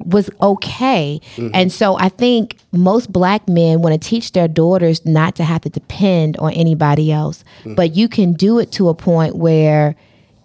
was 0.00 0.30
okay. 0.40 1.20
And 1.54 1.72
so 1.72 1.96
i 1.98 2.08
think 2.08 2.56
most 2.72 3.12
black 3.12 3.48
men 3.48 3.80
want 3.82 4.00
to 4.00 4.08
teach 4.08 4.32
their 4.32 4.48
daughters 4.48 5.04
not 5.06 5.34
to 5.36 5.44
have 5.44 5.62
to 5.62 5.70
depend 5.70 6.36
on 6.38 6.52
anybody 6.52 7.10
else. 7.12 7.44
But 7.64 7.96
you 7.96 8.08
can 8.08 8.32
do 8.34 8.58
it 8.58 8.70
to 8.72 8.88
a 8.88 8.94
point 8.94 9.36
where 9.36 9.96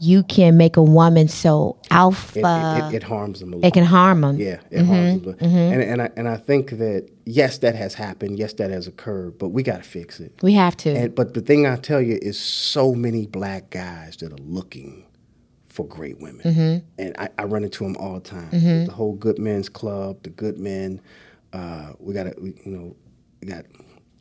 you 0.03 0.23
can 0.23 0.57
make 0.57 0.75
a 0.77 0.83
woman 0.83 1.27
so 1.27 1.77
alpha 1.89 2.39
it, 2.39 2.93
it, 2.93 2.97
it 2.97 3.03
harms 3.03 3.39
them 3.39 3.53
it 3.63 3.73
can 3.73 3.85
harm 3.85 4.21
them 4.21 4.37
yeah, 4.39 4.59
it 4.71 4.83
harms 4.85 5.21
them. 5.23 5.35
And 5.39 5.81
and 5.81 6.01
I 6.01 6.09
and 6.17 6.27
I 6.27 6.37
think 6.37 6.71
that 6.71 7.09
yes, 7.25 7.59
that 7.59 7.75
has 7.75 7.93
happened. 7.93 8.37
Yes, 8.39 8.53
that 8.53 8.69
has 8.71 8.87
occurred. 8.87 9.37
But 9.37 9.49
we 9.49 9.63
got 9.63 9.77
to 9.83 9.89
fix 9.97 10.19
it. 10.19 10.31
we 10.41 10.53
have 10.53 10.75
to 10.77 10.89
And 10.89 11.15
but 11.15 11.33
the 11.33 11.41
thing 11.41 11.65
I 11.65 11.75
tell 11.77 12.01
you 12.01 12.17
is 12.21 12.37
so 12.39 12.93
many 12.93 13.27
black 13.27 13.69
guys 13.69 14.17
that 14.17 14.31
are 14.31 14.43
looking 14.59 15.05
for 15.69 15.85
great 15.87 16.19
women, 16.19 16.41
Mm-hmm. 16.45 16.85
and 17.01 17.15
I, 17.17 17.29
I 17.39 17.43
run 17.45 17.63
into 17.63 17.83
them 17.83 17.95
all 17.97 18.15
the 18.19 18.29
time. 18.37 18.49
The 18.51 18.91
whole 18.93 19.13
Good 19.13 19.39
Men's 19.39 19.69
Club, 19.69 20.21
the 20.23 20.29
Good 20.29 20.57
Men. 20.59 21.01
Uh, 21.51 21.93
we 21.99 22.13
got 22.13 22.23
to, 22.23 22.33
you 22.41 22.71
know, 22.71 22.95
we 23.41 23.47
got 23.47 23.65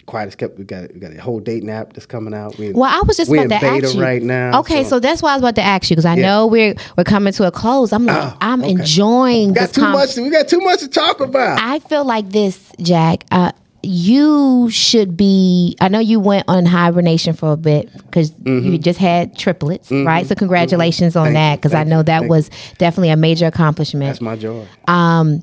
Quiet 0.06 0.26
as 0.26 0.34
Kept. 0.36 0.58
We 0.58 0.64
got 0.64 0.92
we 0.92 0.98
got 1.00 1.12
a 1.12 1.20
whole 1.20 1.38
dating 1.40 1.70
app 1.70 1.92
that's 1.92 2.06
coming 2.06 2.34
out. 2.34 2.58
We, 2.58 2.72
Well, 2.72 2.90
I 2.90 3.02
was 3.06 3.16
just 3.16 3.30
about 3.30 3.48
to 3.48 3.54
ask 3.54 3.94
you 3.94 4.02
right 4.02 4.22
now. 4.22 4.60
Okay, 4.60 4.82
so, 4.84 4.98
that's 4.98 5.22
why 5.22 5.30
I 5.32 5.34
was 5.36 5.42
about 5.42 5.54
to 5.56 5.62
ask 5.62 5.88
you 5.90 5.94
because 5.96 6.04
I 6.06 6.16
Yeah. 6.16 6.22
know 6.22 6.46
we're 6.48 6.74
we're 6.98 7.04
coming 7.04 7.32
to 7.34 7.46
a 7.46 7.50
close. 7.52 7.92
I'm 7.92 8.04
like, 8.06 8.16
Oh, 8.32 8.36
I'm 8.40 8.62
okay. 8.62 8.70
enjoying 8.72 9.52
got 9.52 9.60
this 9.68 9.72
too 9.72 9.80
con- 9.82 9.92
much. 9.92 10.16
We 10.16 10.28
got 10.30 10.48
too 10.48 10.60
much 10.60 10.80
to 10.80 10.88
talk 10.88 11.20
about. 11.20 11.60
I 11.62 11.78
feel 11.78 12.04
like 12.04 12.30
this, 12.30 12.58
Jack. 12.80 13.24
Uh, 13.30 13.52
you 13.84 14.68
should 14.70 15.16
be. 15.16 15.76
I 15.80 15.88
know 15.88 15.98
you 15.98 16.20
went 16.20 16.44
on 16.48 16.66
hibernation 16.66 17.32
for 17.34 17.52
a 17.52 17.56
bit 17.56 17.92
because 17.96 18.30
Mm-hmm. 18.32 18.72
you 18.72 18.78
just 18.78 18.98
had 18.98 19.36
triplets, 19.36 19.90
right? 19.90 20.26
So 20.26 20.34
congratulations 20.34 21.16
on 21.16 21.26
Thank 21.26 21.34
that 21.34 21.56
because 21.56 21.74
I 21.74 21.84
know 21.84 21.98
you. 21.98 22.02
that 22.04 22.18
Thank 22.20 22.30
was 22.30 22.50
definitely 22.78 23.10
a 23.10 23.16
major 23.16 23.46
accomplishment. 23.46 24.06
that's 24.08 24.20
my 24.20 24.36
joy. 24.36 24.66
um 24.88 25.42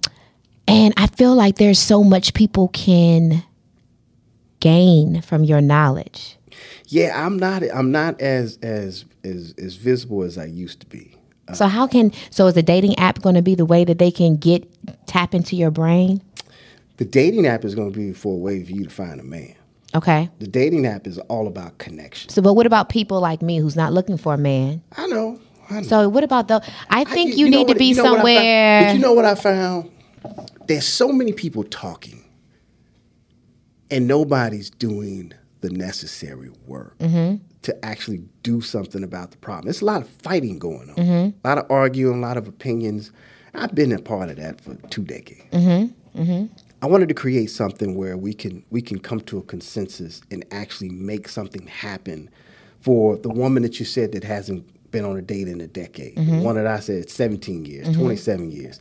And 0.67 0.93
I 0.97 1.07
feel 1.07 1.33
like 1.35 1.55
there's 1.57 1.79
so 1.79 2.03
much 2.03 2.33
people 2.33 2.67
can 2.69 3.43
gain 4.59 5.21
from 5.21 5.43
your 5.43 5.61
knowledge. 5.61 6.37
Yeah, 6.87 7.25
I'm 7.25 7.37
not. 7.37 7.63
I'm 7.73 7.91
not 7.91 8.19
as 8.21 8.57
as 8.61 9.05
as 9.23 9.53
as 9.57 9.75
visible 9.75 10.23
as 10.23 10.37
I 10.37 10.45
used 10.45 10.79
to 10.81 10.85
be. 10.87 11.15
Uh, 11.47 11.53
so 11.53 11.67
how 11.67 11.87
can 11.87 12.11
so 12.31 12.47
is 12.47 12.53
the 12.55 12.63
dating 12.63 12.97
app 12.99 13.21
going 13.21 13.35
to 13.35 13.41
be 13.41 13.55
the 13.55 13.65
way 13.65 13.83
that 13.85 13.99
they 13.99 14.11
can 14.11 14.35
get 14.37 14.67
tap 15.07 15.33
into 15.35 15.55
your 15.55 15.71
brain? 15.71 16.21
The 16.97 17.05
dating 17.05 17.45
app 17.45 17.63
is 17.63 17.75
going 17.75 17.91
to 17.93 17.97
be 17.97 18.11
for 18.13 18.33
a 18.33 18.37
way 18.37 18.63
for 18.63 18.71
you 18.71 18.83
to 18.85 18.89
find 18.89 19.19
a 19.19 19.23
man. 19.23 19.55
Okay. 19.95 20.29
The 20.39 20.47
dating 20.47 20.85
app 20.85 21.07
is 21.07 21.17
all 21.29 21.47
about 21.47 21.77
connection. 21.77 22.29
So 22.29 22.41
but 22.41 22.53
what 22.55 22.65
about 22.65 22.89
people 22.89 23.19
like 23.21 23.41
me 23.41 23.57
who's 23.57 23.75
not 23.75 23.93
looking 23.93 24.17
for 24.17 24.33
a 24.33 24.37
man? 24.37 24.81
I 24.97 25.07
know. 25.07 25.39
I 25.69 25.75
know. 25.81 25.87
So 25.87 26.09
what 26.09 26.23
about 26.23 26.47
the 26.47 26.61
I 26.89 27.01
I- 27.01 27.03
think 27.05 27.37
you, 27.37 27.49
know 27.49 27.57
need 27.59 27.67
to 27.67 27.73
what- 27.73 27.77
be 27.79 27.85
you 27.85 27.95
know 27.95 28.01
I 28.03 28.05
found? 28.07 28.17
somewhere 28.17 28.83
But 28.87 28.93
you 28.95 28.99
know 28.99 29.13
what 29.13 29.25
I 29.25 29.35
found? 29.35 29.91
There's 30.67 30.85
so 30.87 31.11
many 31.11 31.31
people 31.33 31.63
talking, 31.63 32.23
and 33.91 34.07
nobody's 34.07 34.69
doing 34.69 35.33
the 35.61 35.69
necessary 35.69 36.49
work 36.67 36.97
Mm-hmm. 36.99 37.43
to 37.63 37.85
actually 37.85 38.23
do 38.43 38.61
something 38.61 39.03
about 39.03 39.31
the 39.31 39.37
problem. 39.37 39.65
There's 39.65 39.81
a 39.81 39.85
lot 39.85 40.01
of 40.01 40.07
fighting 40.09 40.57
going 40.59 40.89
on, 40.91 40.95
Mm-hmm. 40.95 41.37
a 41.43 41.47
lot 41.47 41.57
of 41.57 41.69
arguing, 41.71 42.17
a 42.19 42.21
lot 42.27 42.37
of 42.37 42.47
opinions. 42.47 43.11
I've 43.53 43.73
been 43.75 43.91
a 43.91 43.99
part 43.99 44.29
of 44.29 44.37
that 44.37 44.61
for 44.61 44.75
two 44.89 45.01
decades. 45.03 45.43
Mm-hmm. 45.51 46.45
I 46.81 46.85
wanted 46.87 47.09
to 47.09 47.13
create 47.15 47.47
something 47.49 47.95
where 47.95 48.15
we 48.15 48.33
can 48.33 48.63
we 48.69 48.81
can 48.81 48.99
come 48.99 49.19
to 49.21 49.37
a 49.37 49.41
consensus 49.41 50.21
and 50.31 50.45
actually 50.51 50.89
make 50.89 51.27
something 51.27 51.67
happen 51.67 52.29
for 52.79 53.17
the 53.17 53.27
woman 53.29 53.63
that 53.63 53.79
you 53.79 53.85
said 53.85 54.13
that 54.13 54.23
hasn't 54.23 54.65
been 54.91 55.03
on 55.03 55.17
a 55.17 55.21
date 55.21 55.47
in 55.49 55.59
a 55.59 55.67
decade. 55.67 56.15
The 56.15 56.39
one 56.39 56.55
that 56.55 56.65
I 56.67 56.79
said 56.79 57.09
17 57.09 57.65
years, 57.65 57.93
27 57.95 58.49
years. 58.51 58.79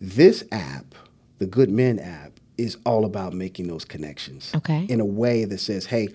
This 0.00 0.42
app, 0.52 0.94
the 1.38 1.46
Good 1.46 1.70
Men 1.70 1.98
app, 1.98 2.39
is 2.58 2.76
all 2.86 3.04
about 3.04 3.32
making 3.32 3.68
those 3.68 3.84
connections. 3.84 4.52
Okay. 4.54 4.86
In 4.88 5.00
a 5.00 5.04
way 5.04 5.44
that 5.44 5.58
says, 5.58 5.86
hey, 5.86 6.08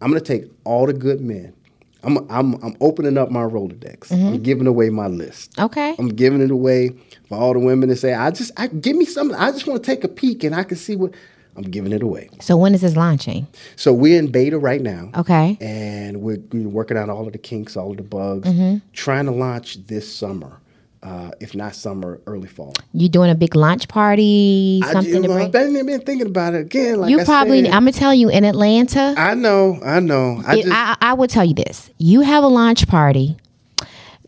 I'm 0.00 0.10
gonna 0.10 0.20
take 0.20 0.44
all 0.64 0.86
the 0.86 0.92
good 0.92 1.20
men. 1.20 1.54
I'm 2.02 2.18
I'm 2.30 2.54
I'm 2.64 2.76
opening 2.80 3.18
up 3.18 3.30
my 3.30 3.42
Rolodex. 3.42 4.08
Mm-hmm. 4.08 4.26
I'm 4.28 4.42
giving 4.42 4.66
away 4.66 4.88
my 4.90 5.06
list. 5.08 5.58
Okay. 5.58 5.94
I'm 5.98 6.08
giving 6.08 6.40
it 6.40 6.50
away 6.50 6.90
for 7.28 7.36
all 7.38 7.52
the 7.52 7.58
women 7.58 7.88
that 7.90 7.96
say, 7.96 8.14
I 8.14 8.30
just 8.30 8.52
I 8.56 8.68
give 8.68 8.96
me 8.96 9.04
something. 9.04 9.36
I 9.36 9.50
just 9.52 9.66
want 9.66 9.82
to 9.82 9.86
take 9.86 10.04
a 10.04 10.08
peek 10.08 10.42
and 10.44 10.54
I 10.54 10.62
can 10.62 10.76
see 10.78 10.96
what 10.96 11.12
I'm 11.56 11.64
giving 11.64 11.92
it 11.92 12.02
away. 12.02 12.30
So 12.40 12.56
when 12.56 12.74
is 12.74 12.80
this 12.80 12.96
launching? 12.96 13.46
So 13.76 13.92
we're 13.92 14.18
in 14.18 14.30
beta 14.30 14.58
right 14.58 14.80
now. 14.80 15.10
Okay. 15.16 15.58
And 15.60 16.22
we're, 16.22 16.38
we're 16.52 16.68
working 16.68 16.96
out 16.96 17.10
all 17.10 17.26
of 17.26 17.32
the 17.32 17.38
kinks, 17.38 17.76
all 17.76 17.90
of 17.90 17.96
the 17.96 18.02
bugs, 18.04 18.48
Mm-hmm. 18.48 18.78
trying 18.92 19.26
to 19.26 19.32
launch 19.32 19.84
this 19.86 20.10
summer. 20.10 20.59
Uh, 21.02 21.30
if 21.40 21.54
not 21.54 21.74
summer, 21.74 22.20
early 22.26 22.46
fall. 22.46 22.74
You 22.92 23.08
doing 23.08 23.30
a 23.30 23.34
big 23.34 23.56
launch 23.56 23.88
party? 23.88 24.82
I, 24.84 24.92
Something 24.92 25.14
you 25.14 25.22
to 25.22 25.28
bring? 25.28 25.46
I've 25.46 25.52
been, 25.52 26.00
thinking 26.02 26.26
about 26.26 26.52
it 26.54 26.60
again. 26.60 27.00
Like 27.00 27.10
you 27.10 27.20
I 27.20 27.24
probably. 27.24 27.64
said. 27.64 27.72
I'm 27.72 27.82
gonna 27.84 27.92
tell 27.92 28.12
you 28.12 28.28
in 28.28 28.44
Atlanta. 28.44 29.14
I 29.16 29.32
know, 29.34 29.78
I 29.82 30.00
know. 30.00 30.42
I 30.46 30.56
it- 30.56 30.62
just, 30.64 30.74
I, 30.74 30.96
I 31.00 31.14
would 31.14 31.30
tell 31.30 31.44
you 31.46 31.54
this: 31.54 31.88
you 31.96 32.20
have 32.20 32.44
a 32.44 32.48
launch 32.48 32.86
party, 32.86 33.38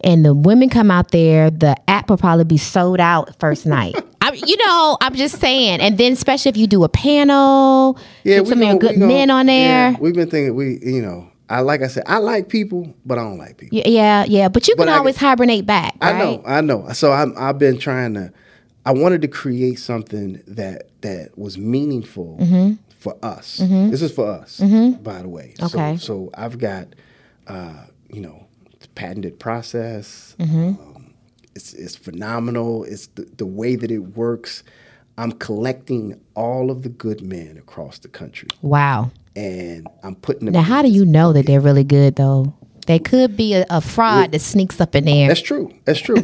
and 0.03 0.25
the 0.25 0.33
women 0.33 0.71
come 0.71 0.91
out 0.91 1.11
there. 1.11 1.51
The 1.51 1.77
app 1.91 2.09
will 2.09 2.17
probably 2.17 2.45
be 2.45 2.57
sold 2.57 3.01
out 3.01 3.39
first 3.39 3.67
night. 3.67 3.95
I, 4.23 4.33
you 4.33 4.57
know, 4.57 4.97
I'm 5.03 5.15
just 5.15 5.41
saying. 5.41 5.81
And 5.81 5.99
then, 5.99 6.13
especially 6.15 6.49
if 6.51 6.57
you 6.57 6.67
do 6.67 6.85
a 6.85 6.89
panel, 6.89 7.99
get 8.25 8.45
we 8.45 8.49
some 8.49 8.61
gonna- 8.61 8.79
good 8.79 8.95
gonna- 8.95 9.07
men 9.09 9.31
on 9.31 9.45
there. 9.45 9.91
yeah, 9.91 9.97
we've 10.01 10.15
been 10.15 10.31
thinking 10.31 10.55
we, 10.55 10.79
you 10.83 11.03
know, 11.03 11.29
I 11.53 11.61
like 11.61 11.83
I 11.83 11.87
said, 11.89 12.05
I 12.07 12.19
like 12.19 12.49
people, 12.49 12.95
but 13.05 13.19
I 13.19 13.23
don't 13.23 13.39
like 13.39 13.59
people. 13.59 13.79
Yeah, 13.79 14.25
yeah. 14.27 14.49
But 14.49 14.67
you 14.69 14.75
can 14.75 14.87
But 14.87 14.93
always 14.99 15.19
can- 15.19 15.29
hibernate 15.29 15.67
back. 15.67 15.97
I 16.01 16.13
know, 16.19 16.43
I 16.47 16.61
know. 16.63 16.89
So 16.93 17.13
I'm, 17.13 17.35
I've 17.37 17.59
been 17.59 17.79
trying 17.79 18.15
to. 18.15 18.33
I 18.85 18.93
wanted 18.93 19.23
to 19.23 19.29
create 19.29 19.79
something 19.79 20.43
that 20.49 20.89
that 21.03 21.37
was 21.39 21.57
meaningful 21.59 22.39
Mm-hmm. 22.41 22.75
for 22.99 23.17
us. 23.23 23.59
This 23.59 24.03
is 24.03 24.11
for 24.13 24.29
us, 24.29 24.59
by 24.61 25.23
the 25.23 25.29
way. 25.29 25.55
Okay. 25.63 25.97
So, 25.99 26.05
so 26.07 26.31
I've 26.35 26.59
got, 26.59 26.89
uh, 27.47 27.85
you 28.09 28.21
know, 28.23 28.47
the 28.81 28.89
patented 28.89 29.39
process. 29.39 30.35
Mm-hmm. 30.41 30.69
Um, 30.81 31.15
it's 31.55 31.75
it's 31.75 31.95
phenomenal. 31.97 32.85
It's 32.85 33.09
the, 33.09 33.29
the 33.37 33.47
way 33.47 33.77
that 33.77 33.91
it 33.91 33.99
works. 34.17 34.65
I'm 35.19 35.33
collecting 35.33 36.19
all 36.35 36.71
of 36.71 36.83
the 36.83 36.89
good 36.89 37.21
men 37.21 37.59
across 37.59 37.99
the 37.99 38.09
country, 38.09 38.49
Wow. 38.63 39.11
And 39.37 39.87
I'm 40.03 40.15
putting 40.17 40.47
them. 40.47 40.55
Now, 40.55 40.63
how 40.63 40.83
do 40.83 40.89
you 40.89 41.05
know 41.05 41.33
that 41.33 41.47
they're 41.47 41.61
really 41.61 41.85
good 41.85 42.17
though? 42.17 42.55
They 42.89 42.99
could 42.99 43.37
be 43.37 43.55
a, 43.55 43.65
a 43.71 43.81
fraud 43.81 44.33
that 44.33 44.41
sneaks 44.41 44.81
up 44.81 44.97
in 44.97 45.05
there. 45.05 45.29
That's 45.29 45.41
true. 45.41 45.73
That's 45.85 46.01
true. 46.01 46.17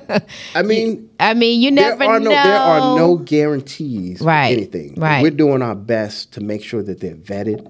I 0.54 0.62
mean, 0.62 1.08
I 1.18 1.32
mean, 1.32 1.62
you 1.62 1.74
there 1.74 1.96
never 1.96 2.04
are 2.04 2.20
no 2.20 2.28
know. 2.30 2.42
there 2.44 2.58
are 2.58 2.96
no 2.98 3.16
guarantees 3.16 4.20
Right, 4.20 4.52
anything. 4.52 4.94
right. 4.96 5.22
We're 5.22 5.30
doing 5.30 5.62
our 5.62 5.74
best 5.74 6.32
to 6.34 6.42
make 6.42 6.62
sure 6.62 6.82
that 6.82 7.00
they're 7.00 7.14
vetted, 7.16 7.64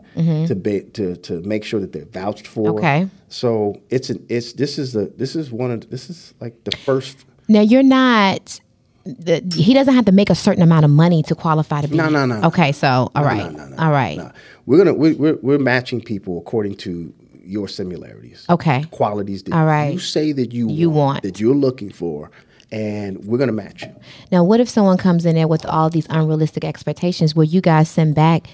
to 0.49 0.55
be 0.57 0.81
to 0.81 1.15
to 1.17 1.41
make 1.43 1.63
sure 1.65 1.79
that 1.81 1.93
they're 1.93 2.05
vouched 2.07 2.49
for. 2.49 2.71
Mm-hmm. 2.71 2.79
Okay. 2.79 3.09
So 3.29 3.81
it's 3.91 4.11
an 4.11 4.27
it's 4.29 4.55
this 4.55 4.77
is 4.77 4.93
the 4.93 5.13
this 5.17 5.37
is 5.37 5.53
one 5.53 5.71
of 5.71 5.89
this 5.91 6.11
is 6.11 6.35
like 6.41 6.65
the 6.65 6.77
first 6.79 7.19
Now 7.49 7.61
you're 7.61 7.85
not. 7.85 8.59
The, 9.05 9.43
he 9.57 9.75
doesn't 9.75 9.95
have 9.95 10.05
to 10.05 10.13
make 10.13 10.31
a 10.31 10.35
certain 10.37 10.63
amount 10.63 10.85
of 10.85 10.91
money 10.93 11.25
to 11.25 11.35
qualify 11.35 11.81
to 11.81 11.89
be. 11.89 11.97
No, 11.97 12.09
no, 12.09 12.25
no, 12.25 12.39
no. 12.41 12.47
Okay, 12.49 12.71
so 12.71 13.11
all 13.17 13.25
right, 13.25 13.51
no, 13.53 13.67
no, 13.67 13.77
all 13.77 13.91
right, 13.91 14.17
No. 14.17 14.31
We're 14.67 14.79
gonna 14.79 14.95
we're, 14.95 15.15
we're 15.17 15.37
we're 15.43 15.59
matching 15.59 16.01
people 16.01 16.39
according 16.39 16.77
to 16.77 17.13
your 17.45 17.67
similarities. 17.69 18.47
okay. 18.49 18.85
Qualities 18.93 19.43
that 19.45 19.55
All 19.55 19.67
right. 19.67 19.93
you 19.95 19.99
say 19.99 20.33
that 20.33 20.53
you 20.53 20.71
You 20.71 20.91
want. 20.91 21.23
that 21.25 21.41
you're 21.41 21.55
looking 21.57 21.91
for, 21.91 22.31
and 22.71 23.25
we're 23.25 23.39
gonna 23.39 23.51
match 23.53 23.83
you. 23.83 23.95
Now, 24.31 24.45
what 24.45 24.61
if 24.61 24.69
someone 24.69 24.97
comes 24.99 25.27
in 25.27 25.35
there 25.35 25.49
with 25.49 25.67
all 25.67 25.91
these 25.91 26.07
unrealistic 26.09 26.65
expectations? 26.65 27.35
Will 27.35 27.45
you 27.45 27.61
guys 27.61 27.89
send 27.89 28.15
back 28.15 28.47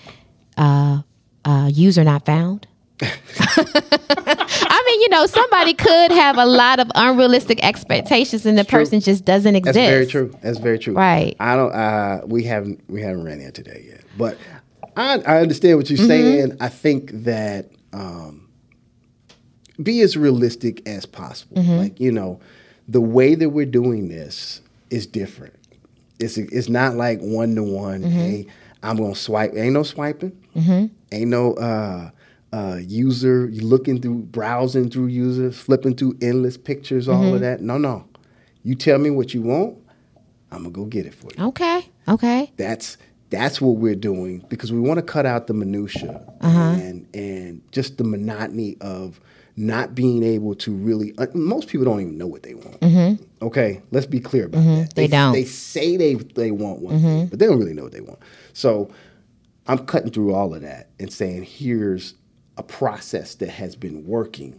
uh, 0.57 1.03
uh, 1.45 1.71
user 1.73 2.03
not 2.05 2.25
found? 2.25 2.67
I 3.01 4.83
mean, 4.87 5.01
you 5.03 5.09
know, 5.11 5.27
somebody 5.27 5.75
could 5.75 6.11
have 6.13 6.37
a 6.39 6.47
lot 6.47 6.81
of 6.81 6.91
unrealistic 6.95 7.63
expectations, 7.63 8.47
and 8.47 8.57
the 8.57 8.65
person 8.65 9.01
just 9.01 9.25
doesn't 9.25 9.55
exist. 9.55 9.75
That's 9.75 9.91
very 9.91 10.07
true. 10.07 10.35
That's 10.43 10.59
very 10.59 10.79
true. 10.79 10.95
Right. 10.95 11.37
I 11.41 11.55
don't. 11.57 11.73
Uh, 11.73 12.23
we 12.27 12.43
haven't. 12.45 12.81
We 12.89 13.03
haven't 13.03 13.25
ran 13.25 13.41
into 13.41 13.63
that 13.65 13.85
yet. 13.85 14.01
But 14.17 14.39
I, 14.99 15.19
I 15.27 15.41
understand 15.41 15.77
what 15.79 15.89
you're 15.91 15.99
Mm-hmm. 15.99 16.07
saying. 16.09 16.57
I 16.61 16.69
think 16.69 17.11
that 17.25 17.71
um, 17.93 18.49
be 19.83 20.01
as 20.01 20.17
realistic 20.17 20.87
as 20.89 21.07
possible. 21.07 21.57
Mm-hmm. 21.63 21.77
Like 21.77 22.01
you 22.01 22.13
know, 22.13 22.41
the 22.89 23.01
way 23.01 23.35
that 23.35 23.51
we're 23.51 23.67
doing 23.67 24.09
this 24.09 24.61
is 24.91 25.07
different. 25.07 25.55
It's 26.19 26.37
it's 26.37 26.69
not 26.69 26.97
like 26.97 27.21
one 27.21 27.55
to 27.55 27.63
one. 27.63 28.01
Mm-hmm. 28.03 28.11
Hey, 28.11 28.47
I'm 28.83 28.97
gonna 28.97 29.15
swipe. 29.15 29.55
Ain't 29.55 29.75
no 29.75 29.83
swiping. 29.85 30.33
Ain't 30.57 31.31
no. 31.31 31.55
Uh, 31.55 32.11
uh, 32.51 32.79
user, 32.81 33.51
looking 33.53 34.01
through, 34.01 34.15
browsing 34.21 34.89
through 34.89 35.09
users, 35.09 35.55
flipping 35.61 35.95
through 35.95 36.17
endless 36.23 36.57
pictures, 36.57 37.07
all 37.07 37.23
Mm-hmm. 37.23 37.35
of 37.35 37.41
that. 37.43 37.61
No, 37.61 37.77
no. 37.77 38.07
You 38.63 38.75
tell 38.75 38.99
me 38.99 39.11
what 39.11 39.35
you 39.35 39.43
want, 39.43 39.77
I'm 40.51 40.63
gonna 40.63 40.71
go 40.71 40.87
get 40.87 41.05
it 41.05 41.13
for 41.15 41.29
you. 41.37 41.45
Okay, 41.49 41.87
okay. 42.09 42.51
That's 42.57 42.97
that's 43.31 43.61
what 43.61 43.77
we're 43.77 43.95
doing 43.95 44.45
because 44.49 44.73
we 44.73 44.81
want 44.81 44.99
to 44.99 45.03
cut 45.03 45.27
out 45.27 45.47
the 45.47 45.55
minutia 45.55 46.23
Uh-huh. 46.41 46.59
and 46.81 47.07
and 47.15 47.63
just 47.73 47.99
the 47.99 48.05
monotony 48.05 48.77
of 48.81 49.21
not 49.57 49.93
being 49.95 50.23
able 50.23 50.55
to 50.55 50.73
really. 50.73 51.13
Uh, 51.19 51.27
most 51.35 51.69
people 51.69 51.85
don't 51.85 52.01
even 52.01 52.17
know 52.17 52.29
what 52.29 52.45
they 52.45 52.55
want. 52.55 53.21
Okay, 53.43 53.83
let's 53.91 54.07
be 54.07 54.21
clear 54.21 54.47
about 54.47 54.59
that. 54.63 54.67
Mm-hmm. 54.69 54.85
They 54.95 55.07
don't. 55.09 55.21
Mm-hmm. 55.21 55.33
They 55.33 55.45
say 55.45 55.97
they 55.97 56.15
they 56.15 56.51
want 56.53 56.81
one 56.81 57.01
thing, 57.01 57.27
but 57.27 57.39
they 57.41 57.47
don't 57.47 57.59
really 57.59 57.75
know 57.75 57.83
what 57.83 57.93
they 57.93 58.01
want. 58.01 58.21
So 58.53 58.91
I'm 59.67 59.79
cutting 59.85 60.11
through 60.13 60.33
all 60.33 60.55
of 60.55 60.63
that 60.63 60.89
and 61.01 61.13
saying, 61.13 61.43
here's 61.43 62.15
a 62.57 62.63
process 62.63 63.35
that 63.37 63.51
has 63.51 63.75
been 63.77 64.07
working. 64.07 64.59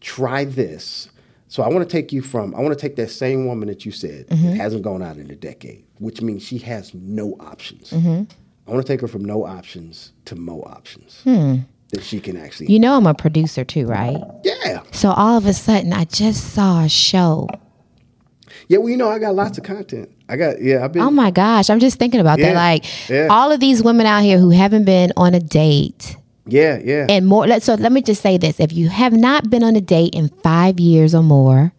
Try 0.00 0.44
this. 0.44 1.08
So 1.52 1.62
I 1.62 1.68
want 1.68 1.86
to 1.86 1.92
take 1.96 2.14
you 2.14 2.22
from, 2.22 2.54
I 2.54 2.60
want 2.60 2.72
to 2.72 2.80
take 2.80 2.96
that 2.96 3.10
same 3.10 3.46
woman 3.46 3.68
that 3.68 3.84
you 3.84 3.92
said 3.92 4.26
Mm-hmm. 4.28 4.46
that 4.46 4.56
hasn't 4.56 4.80
gone 4.80 5.02
out 5.02 5.18
in 5.18 5.30
a 5.30 5.36
decade, 5.36 5.84
which 5.98 6.22
means 6.22 6.42
she 6.42 6.56
has 6.60 6.94
no 6.94 7.36
options. 7.40 7.90
Mm-hmm. 7.90 8.22
I 8.66 8.70
want 8.70 8.86
to 8.86 8.90
take 8.90 9.02
her 9.02 9.06
from 9.06 9.22
no 9.22 9.44
options 9.44 10.12
to 10.24 10.34
mo 10.34 10.62
options 10.62 11.20
that 11.24 12.02
she 12.02 12.20
can 12.20 12.38
actually. 12.38 12.68
Hmm. 12.68 12.72
You 12.72 12.80
know, 12.80 12.96
I'm 12.96 13.06
a 13.06 13.12
producer 13.12 13.64
too, 13.66 13.84
right? 13.84 14.16
yeah. 14.44 14.80
So 14.92 15.10
all 15.10 15.36
of 15.36 15.44
a 15.44 15.52
sudden, 15.52 15.92
I 15.92 16.06
just 16.06 16.54
saw 16.54 16.84
a 16.84 16.88
show. 16.88 17.48
Yeah, 18.68 18.78
well, 18.78 18.88
you 18.88 18.96
know, 18.96 19.10
I 19.10 19.18
got 19.18 19.34
lots 19.34 19.58
of 19.58 19.64
content. 19.64 20.08
I 20.30 20.36
got, 20.36 20.62
yeah, 20.62 20.82
I've 20.82 20.92
been. 20.92 21.02
Oh 21.02 21.10
my 21.10 21.30
gosh, 21.30 21.68
I'm 21.68 21.80
just 21.80 21.98
thinking 21.98 22.20
about 22.20 22.38
that. 22.38 22.54
Like 22.54 23.10
yeah. 23.10 23.26
all 23.28 23.52
of 23.52 23.60
these 23.60 23.82
women 23.82 24.06
out 24.06 24.22
here 24.22 24.38
who 24.38 24.48
haven't 24.48 24.84
been 24.84 25.12
on 25.18 25.34
a 25.34 25.40
date 25.40 26.16
yeah, 26.46 26.78
yeah. 26.82 27.06
and 27.08 27.26
more. 27.26 27.46
Let, 27.46 27.62
so 27.62 27.74
let 27.74 27.92
me 27.92 28.02
just 28.02 28.22
say 28.22 28.38
this: 28.38 28.58
if 28.58 28.72
you 28.72 28.88
have 28.88 29.12
not 29.12 29.50
been 29.50 29.62
on 29.62 29.76
a 29.76 29.80
date 29.80 30.14
in 30.14 30.28
five 30.42 30.80
years 30.80 31.14
or 31.14 31.22
more, 31.22 31.72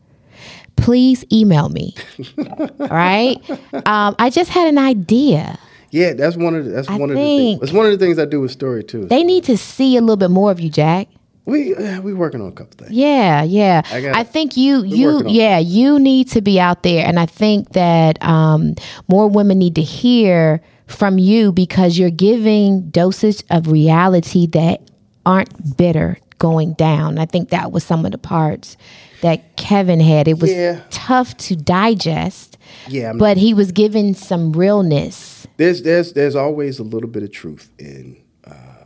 please 0.76 1.26
email 1.32 1.70
me. 1.70 1.96
All 2.80 2.88
right? 2.88 3.38
Um, 3.86 4.16
I 4.20 4.30
just 4.30 4.50
had 4.50 4.68
an 4.68 4.78
idea. 4.78 5.58
yeah, 5.92 6.14
that's 6.14 6.38
one 6.38 6.56
of 6.56 6.66
the, 6.66 6.72
that's 6.72 6.90
I 6.90 6.98
one 6.98 7.10
of 7.10 7.18
the 7.18 7.22
things. 7.22 7.60
That's 7.60 7.74
one 7.74 7.86
of 7.86 7.92
the 7.92 7.98
things 7.98 8.18
I 8.20 8.26
do 8.26 8.42
with 8.42 8.52
story 8.52 8.84
too. 8.84 9.06
They 9.06 9.24
need 9.24 9.44
to 9.46 9.58
see 9.58 9.98
a 9.98 10.02
little 10.02 10.18
bit 10.18 10.32
more 10.32 10.52
of 10.52 10.60
you, 10.60 10.70
Jack. 10.70 11.08
we 11.46 11.76
uh, 11.76 12.02
we 12.02 12.14
working 12.14 12.42
on 12.42 12.48
a 12.48 12.52
couple 12.52 12.78
things. 12.78 12.92
Yeah, 12.92 13.44
yeah. 13.44 13.82
I 13.92 14.22
I, 14.22 14.24
think 14.24 14.56
you 14.56 14.84
you 14.84 15.28
yeah, 15.28 15.60
you 15.60 16.00
need 16.00 16.30
to 16.30 16.42
be 16.42 16.60
out 16.60 16.84
there 16.84 17.06
and 17.06 17.20
I 17.20 17.26
think 17.26 17.74
that 17.74 18.24
um 18.24 18.76
more 19.10 19.28
women 19.28 19.60
need 19.60 19.76
to 19.76 19.84
hear 19.84 20.62
from 20.88 21.18
you 21.18 21.52
because 21.52 21.98
you're 21.98 22.10
giving 22.10 22.90
dosage 22.90 23.44
of 23.50 23.72
reality 23.72 24.46
that 24.48 24.82
aren't 25.26 25.78
bitter 25.78 26.18
going 26.40 26.74
down. 26.74 27.18
I 27.18 27.26
think 27.26 27.50
that 27.50 27.72
was 27.72 27.84
some 27.84 28.06
of 28.06 28.12
the 28.12 28.18
parts 28.18 28.76
that 29.22 29.56
Kevin 29.56 30.02
had. 30.02 30.28
It 30.28 30.40
was 30.40 30.52
Yeah. 30.52 30.82
tough 30.90 31.38
to 31.38 31.56
digest, 31.56 32.58
Yeah, 32.90 33.12
I'm 33.12 33.18
but 33.18 33.38
he 33.38 33.54
was 33.54 33.72
giving 33.72 34.14
some 34.14 34.52
realness. 34.52 35.48
there's 35.58 35.84
there's 35.84 36.14
there's 36.14 36.36
always 36.36 36.80
a 36.80 36.84
little 36.84 37.10
bit 37.10 37.24
of 37.24 37.32
truth 37.32 37.72
in 37.80 38.18
uh, 38.46 38.86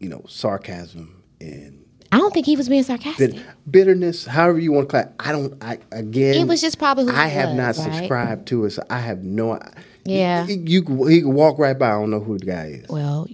you 0.00 0.08
know 0.08 0.22
sarcasm 0.28 1.22
and 1.40 1.78
I 2.10 2.18
don't 2.18 2.34
think 2.34 2.44
he 2.46 2.56
was 2.56 2.68
being 2.68 2.82
sarcastic. 2.82 3.32
bit, 3.32 3.42
bitterness 3.70 4.26
however 4.26 4.58
you 4.58 4.72
want 4.72 4.88
to 4.88 4.92
call 4.92 5.00
it 5.02 5.12
i 5.20 5.32
don't 5.32 5.62
i 5.62 5.78
again 5.92 6.34
It 6.34 6.48
was 6.48 6.60
just 6.60 6.78
probably 6.78 7.12
i 7.14 7.28
he 7.28 7.34
have 7.34 7.50
was, 7.50 7.56
not 7.56 7.64
right? 7.76 7.94
subscribed 7.94 8.48
to 8.48 8.64
it 8.64 8.70
so 8.70 8.82
i 8.90 8.98
have 8.98 9.22
no 9.22 9.58
Yeah. 10.04 10.46
you, 10.46 10.62
you, 10.66 11.06
he 11.06 11.20
could 11.22 11.30
walk 11.30 11.58
right 11.58 11.78
by 11.78 11.88
i 11.88 11.92
don't 11.92 12.10
know 12.10 12.20
who 12.20 12.38
the 12.38 12.46
guy 12.46 12.66
is 12.82 12.88
Well, 12.88 13.26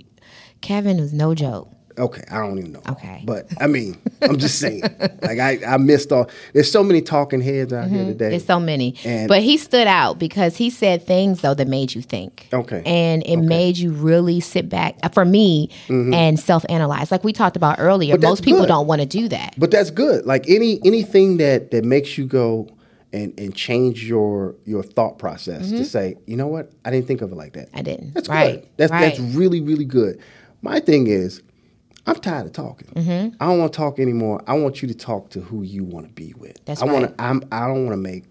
Kevin 0.60 0.98
was 1.00 1.12
no 1.12 1.34
joke. 1.34 1.70
okay 1.98 2.22
i 2.30 2.38
don't 2.38 2.58
even 2.58 2.72
know 2.72 2.82
Okay. 2.88 3.22
but 3.24 3.46
i 3.60 3.66
mean 3.66 3.96
i'm 4.22 4.38
just 4.38 4.58
saying 4.64 4.82
like 5.22 5.38
i 5.38 5.58
i 5.66 5.76
missed 5.76 6.12
all 6.12 6.28
there's 6.52 6.70
so 6.70 6.82
many 6.84 7.00
talking 7.00 7.40
heads 7.40 7.72
out 7.72 7.88
here 7.88 8.04
today 8.04 8.30
There's 8.30 8.44
so 8.44 8.60
many. 8.60 8.94
And- 9.04 9.28
but 9.28 9.42
he 9.42 9.56
stood 9.56 9.86
out 9.86 10.18
because 10.18 10.56
he 10.56 10.70
said 10.70 11.04
things 11.06 11.40
though 11.40 11.54
that 11.54 11.66
made 11.68 11.94
you 11.94 12.02
think. 12.02 12.48
Okay. 12.52 12.82
And 12.86 13.22
it 13.26 13.36
made 13.38 13.76
you 13.78 13.92
really 13.92 14.40
sit 14.40 14.68
back 14.68 14.96
uh, 15.02 15.08
for 15.08 15.24
me 15.24 15.70
and 15.88 16.38
self 16.38 16.64
analyze. 16.68 17.10
Like 17.10 17.24
we 17.24 17.32
talked 17.32 17.56
about 17.56 17.76
earlier. 17.78 18.14
Mm-hmm. 18.14 18.24
Most 18.24 18.42
people 18.44 18.60
good. 18.60 18.68
don't 18.68 18.86
want 18.86 19.00
to 19.00 19.06
do 19.06 19.28
that. 19.28 19.54
But 19.58 19.70
that's 19.70 19.90
good. 19.90 20.24
Like 20.26 20.48
any 20.48 20.80
anything 20.84 21.36
that 21.38 21.70
that 21.72 21.84
makes 21.84 22.16
you 22.18 22.26
go 22.26 22.68
and 23.12 23.38
and 23.38 23.54
change 23.54 24.04
your 24.04 24.54
your 24.64 24.82
thought 24.82 25.18
process 25.18 25.70
to 25.70 25.84
say, 25.84 26.16
you 26.26 26.36
know 26.36 26.46
what, 26.48 26.70
I 26.84 26.90
didn't 26.90 27.06
think 27.06 27.22
of 27.22 27.32
it 27.32 27.36
like 27.36 27.54
that. 27.54 27.68
Mm-hmm. 27.68 27.78
I 27.78 27.82
didn't. 27.82 28.14
That's 28.14 28.28
Right, 28.28 28.60
good. 28.60 28.68
That's 28.76 28.92
right. 28.92 29.00
that's 29.00 29.18
really 29.20 29.60
really 29.60 29.84
good. 29.84 30.20
My 30.62 30.80
thing 30.80 31.06
is, 31.06 31.42
I'm 32.06 32.16
tired 32.16 32.46
of 32.46 32.52
talking. 32.52 32.88
Mm-hmm. 32.88 33.36
I 33.40 33.46
don't 33.46 33.58
want 33.58 33.72
to 33.72 33.76
talk 33.76 33.98
anymore. 33.98 34.42
I 34.46 34.54
want 34.54 34.82
you 34.82 34.88
to 34.88 34.94
talk 34.94 35.30
to 35.30 35.40
who 35.40 35.62
you 35.62 35.84
want 35.84 36.06
to 36.06 36.12
be 36.12 36.34
with. 36.34 36.62
That's 36.64 36.82
I 36.82 36.84
want 36.86 37.06
to. 37.06 37.22
I'm. 37.22 37.42
I 37.52 37.66
don't 37.66 37.84
want 37.84 37.92
to 37.92 38.02
make. 38.02 38.24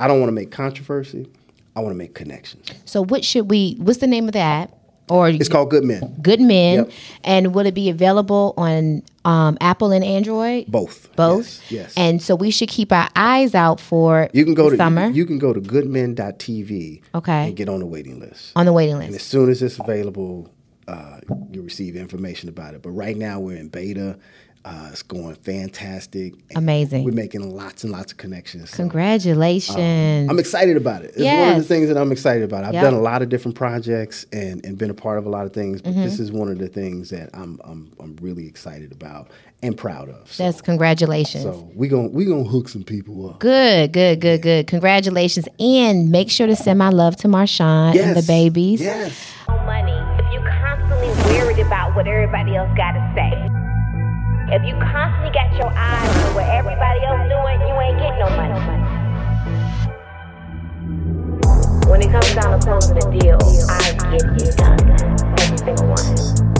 I 0.00 0.06
don't 0.08 0.20
want 0.20 0.28
to 0.28 0.34
make 0.34 0.50
controversy. 0.50 1.28
I 1.76 1.80
want 1.80 1.90
to 1.92 1.98
make 1.98 2.14
connections. 2.14 2.70
So 2.84 3.04
what 3.04 3.24
should 3.24 3.50
we 3.50 3.76
what's 3.80 3.98
the 3.98 4.06
name 4.06 4.26
of 4.26 4.32
that? 4.32 4.72
Or 5.08 5.28
It's 5.28 5.48
called 5.48 5.70
Good 5.70 5.84
Men. 5.84 6.16
Good 6.22 6.40
Men. 6.40 6.76
Yep. 6.76 6.90
And 7.24 7.54
will 7.54 7.66
it 7.66 7.74
be 7.74 7.90
available 7.90 8.54
on 8.56 9.02
um, 9.24 9.58
Apple 9.60 9.92
and 9.92 10.04
Android? 10.04 10.66
Both. 10.66 11.14
Both. 11.14 11.60
Yes. 11.70 11.70
yes. 11.70 11.94
And 11.96 12.22
so 12.22 12.34
we 12.34 12.50
should 12.50 12.68
keep 12.70 12.90
our 12.92 13.08
eyes 13.14 13.54
out 13.54 13.80
for 13.80 14.30
you 14.32 14.44
can 14.44 14.54
go 14.54 14.70
to 14.70 14.76
summer 14.76 15.08
You, 15.08 15.26
can 15.26 15.38
go 15.38 15.52
to 15.52 15.60
goodmen.tv. 15.60 17.02
Okay. 17.14 17.46
And 17.48 17.56
get 17.56 17.68
on 17.68 17.80
the 17.80 17.86
waiting 17.86 18.18
list. 18.18 18.52
on 18.56 18.66
the 18.66 18.72
waiting 18.72 18.96
list. 18.96 19.06
And 19.06 19.16
as 19.16 19.22
soon 19.22 19.50
as 19.50 19.62
it's 19.62 19.78
available, 19.78 20.50
uh, 20.88 21.20
you'll 21.50 21.64
receive 21.64 21.96
information 21.96 22.48
about 22.48 22.74
it. 22.74 22.82
But 22.82 22.90
right 22.90 23.16
now 23.16 23.40
we're 23.40 23.56
in 23.56 23.68
beta. 23.68 24.18
Uh, 24.64 24.88
it's 24.90 25.02
going 25.02 25.34
fantastic. 25.34 26.32
Amazing. 26.56 27.04
We're 27.04 27.12
making 27.12 27.54
lots 27.54 27.84
and 27.84 27.92
lots 27.92 28.12
of 28.12 28.18
connections. 28.18 28.70
So, 28.70 28.76
Congratulations. 28.78 30.30
I'm 30.30 30.38
excited 30.38 30.76
about 30.78 31.02
it. 31.04 31.12
It's 31.16 31.24
one 31.24 31.50
of 31.50 31.56
the 31.58 31.64
things 31.64 31.88
that 31.88 31.98
I'm 31.98 32.10
excited 32.10 32.42
about. 32.44 32.64
I've 32.64 32.72
Yep. 32.72 32.82
done 32.82 32.94
a 32.94 33.00
lot 33.00 33.20
of 33.20 33.28
different 33.28 33.56
projects 33.56 34.24
and, 34.32 34.64
and 34.64 34.78
been 34.78 34.88
a 34.88 34.94
part 34.94 35.18
of 35.18 35.26
a 35.26 35.28
lot 35.28 35.44
of 35.44 35.52
things, 35.52 35.82
but 35.82 35.90
Mm-hmm. 35.92 36.04
this 36.04 36.18
is 36.18 36.32
one 36.32 36.48
of 36.48 36.58
the 36.58 36.68
things 36.68 37.10
that 37.10 37.28
I'm 37.34 37.60
I'm, 37.64 37.92
I'm 38.00 38.16
really 38.22 38.46
excited 38.46 38.90
about 38.90 39.28
and 39.62 39.76
proud 39.76 40.08
of. 40.08 40.32
So, 40.32 40.44
That's 40.44 40.62
congratulations. 40.62 41.44
so 41.44 41.70
we 41.74 41.86
gonna 41.88 42.08
we 42.08 42.24
gonna 42.24 42.44
hook 42.44 42.70
some 42.70 42.84
people 42.84 43.28
up. 43.28 43.40
Good, 43.40 43.92
good, 43.92 44.20
good, 44.22 44.40
good. 44.40 44.66
Congratulations. 44.66 45.46
And 45.58 46.10
make 46.10 46.30
sure 46.30 46.46
to 46.46 46.56
send 46.56 46.78
my 46.78 46.88
love 46.88 47.16
to 47.16 47.28
Marshawn 47.28 47.98
and 48.00 48.16
the 48.16 48.22
babies. 48.26 48.80
Yes. 48.80 49.30
money 49.46 49.92
if 50.24 50.32
you 50.32 50.40
constantly 50.40 51.08
worried 51.34 51.58
about 51.58 51.94
what 51.94 52.06
everybody 52.06 52.56
else 52.56 52.70
got 52.76 52.92
to 52.92 53.12
say. 53.14 53.53
If 54.46 54.62
you 54.62 54.74
constantly 54.76 55.30
got 55.32 55.52
your 55.56 55.72
eyes 55.74 56.24
on 56.26 56.34
what 56.34 56.44
everybody 56.44 57.00
else 57.04 57.28
doing, 57.30 57.60
you 57.66 57.80
ain't 57.80 57.98
getting 57.98 58.18
no 58.18 58.28
money. 58.36 58.60
When 61.88 62.02
it 62.02 62.10
comes 62.10 62.34
down 62.34 62.60
to 62.60 62.66
closing 62.66 62.98
a 62.98 63.18
deal, 63.18 63.38
I 63.70 63.92
get 64.12 64.22
it 64.42 64.56
done. 64.56 64.80
Every 65.40 65.58
single 65.58 65.88
one. 65.88 66.53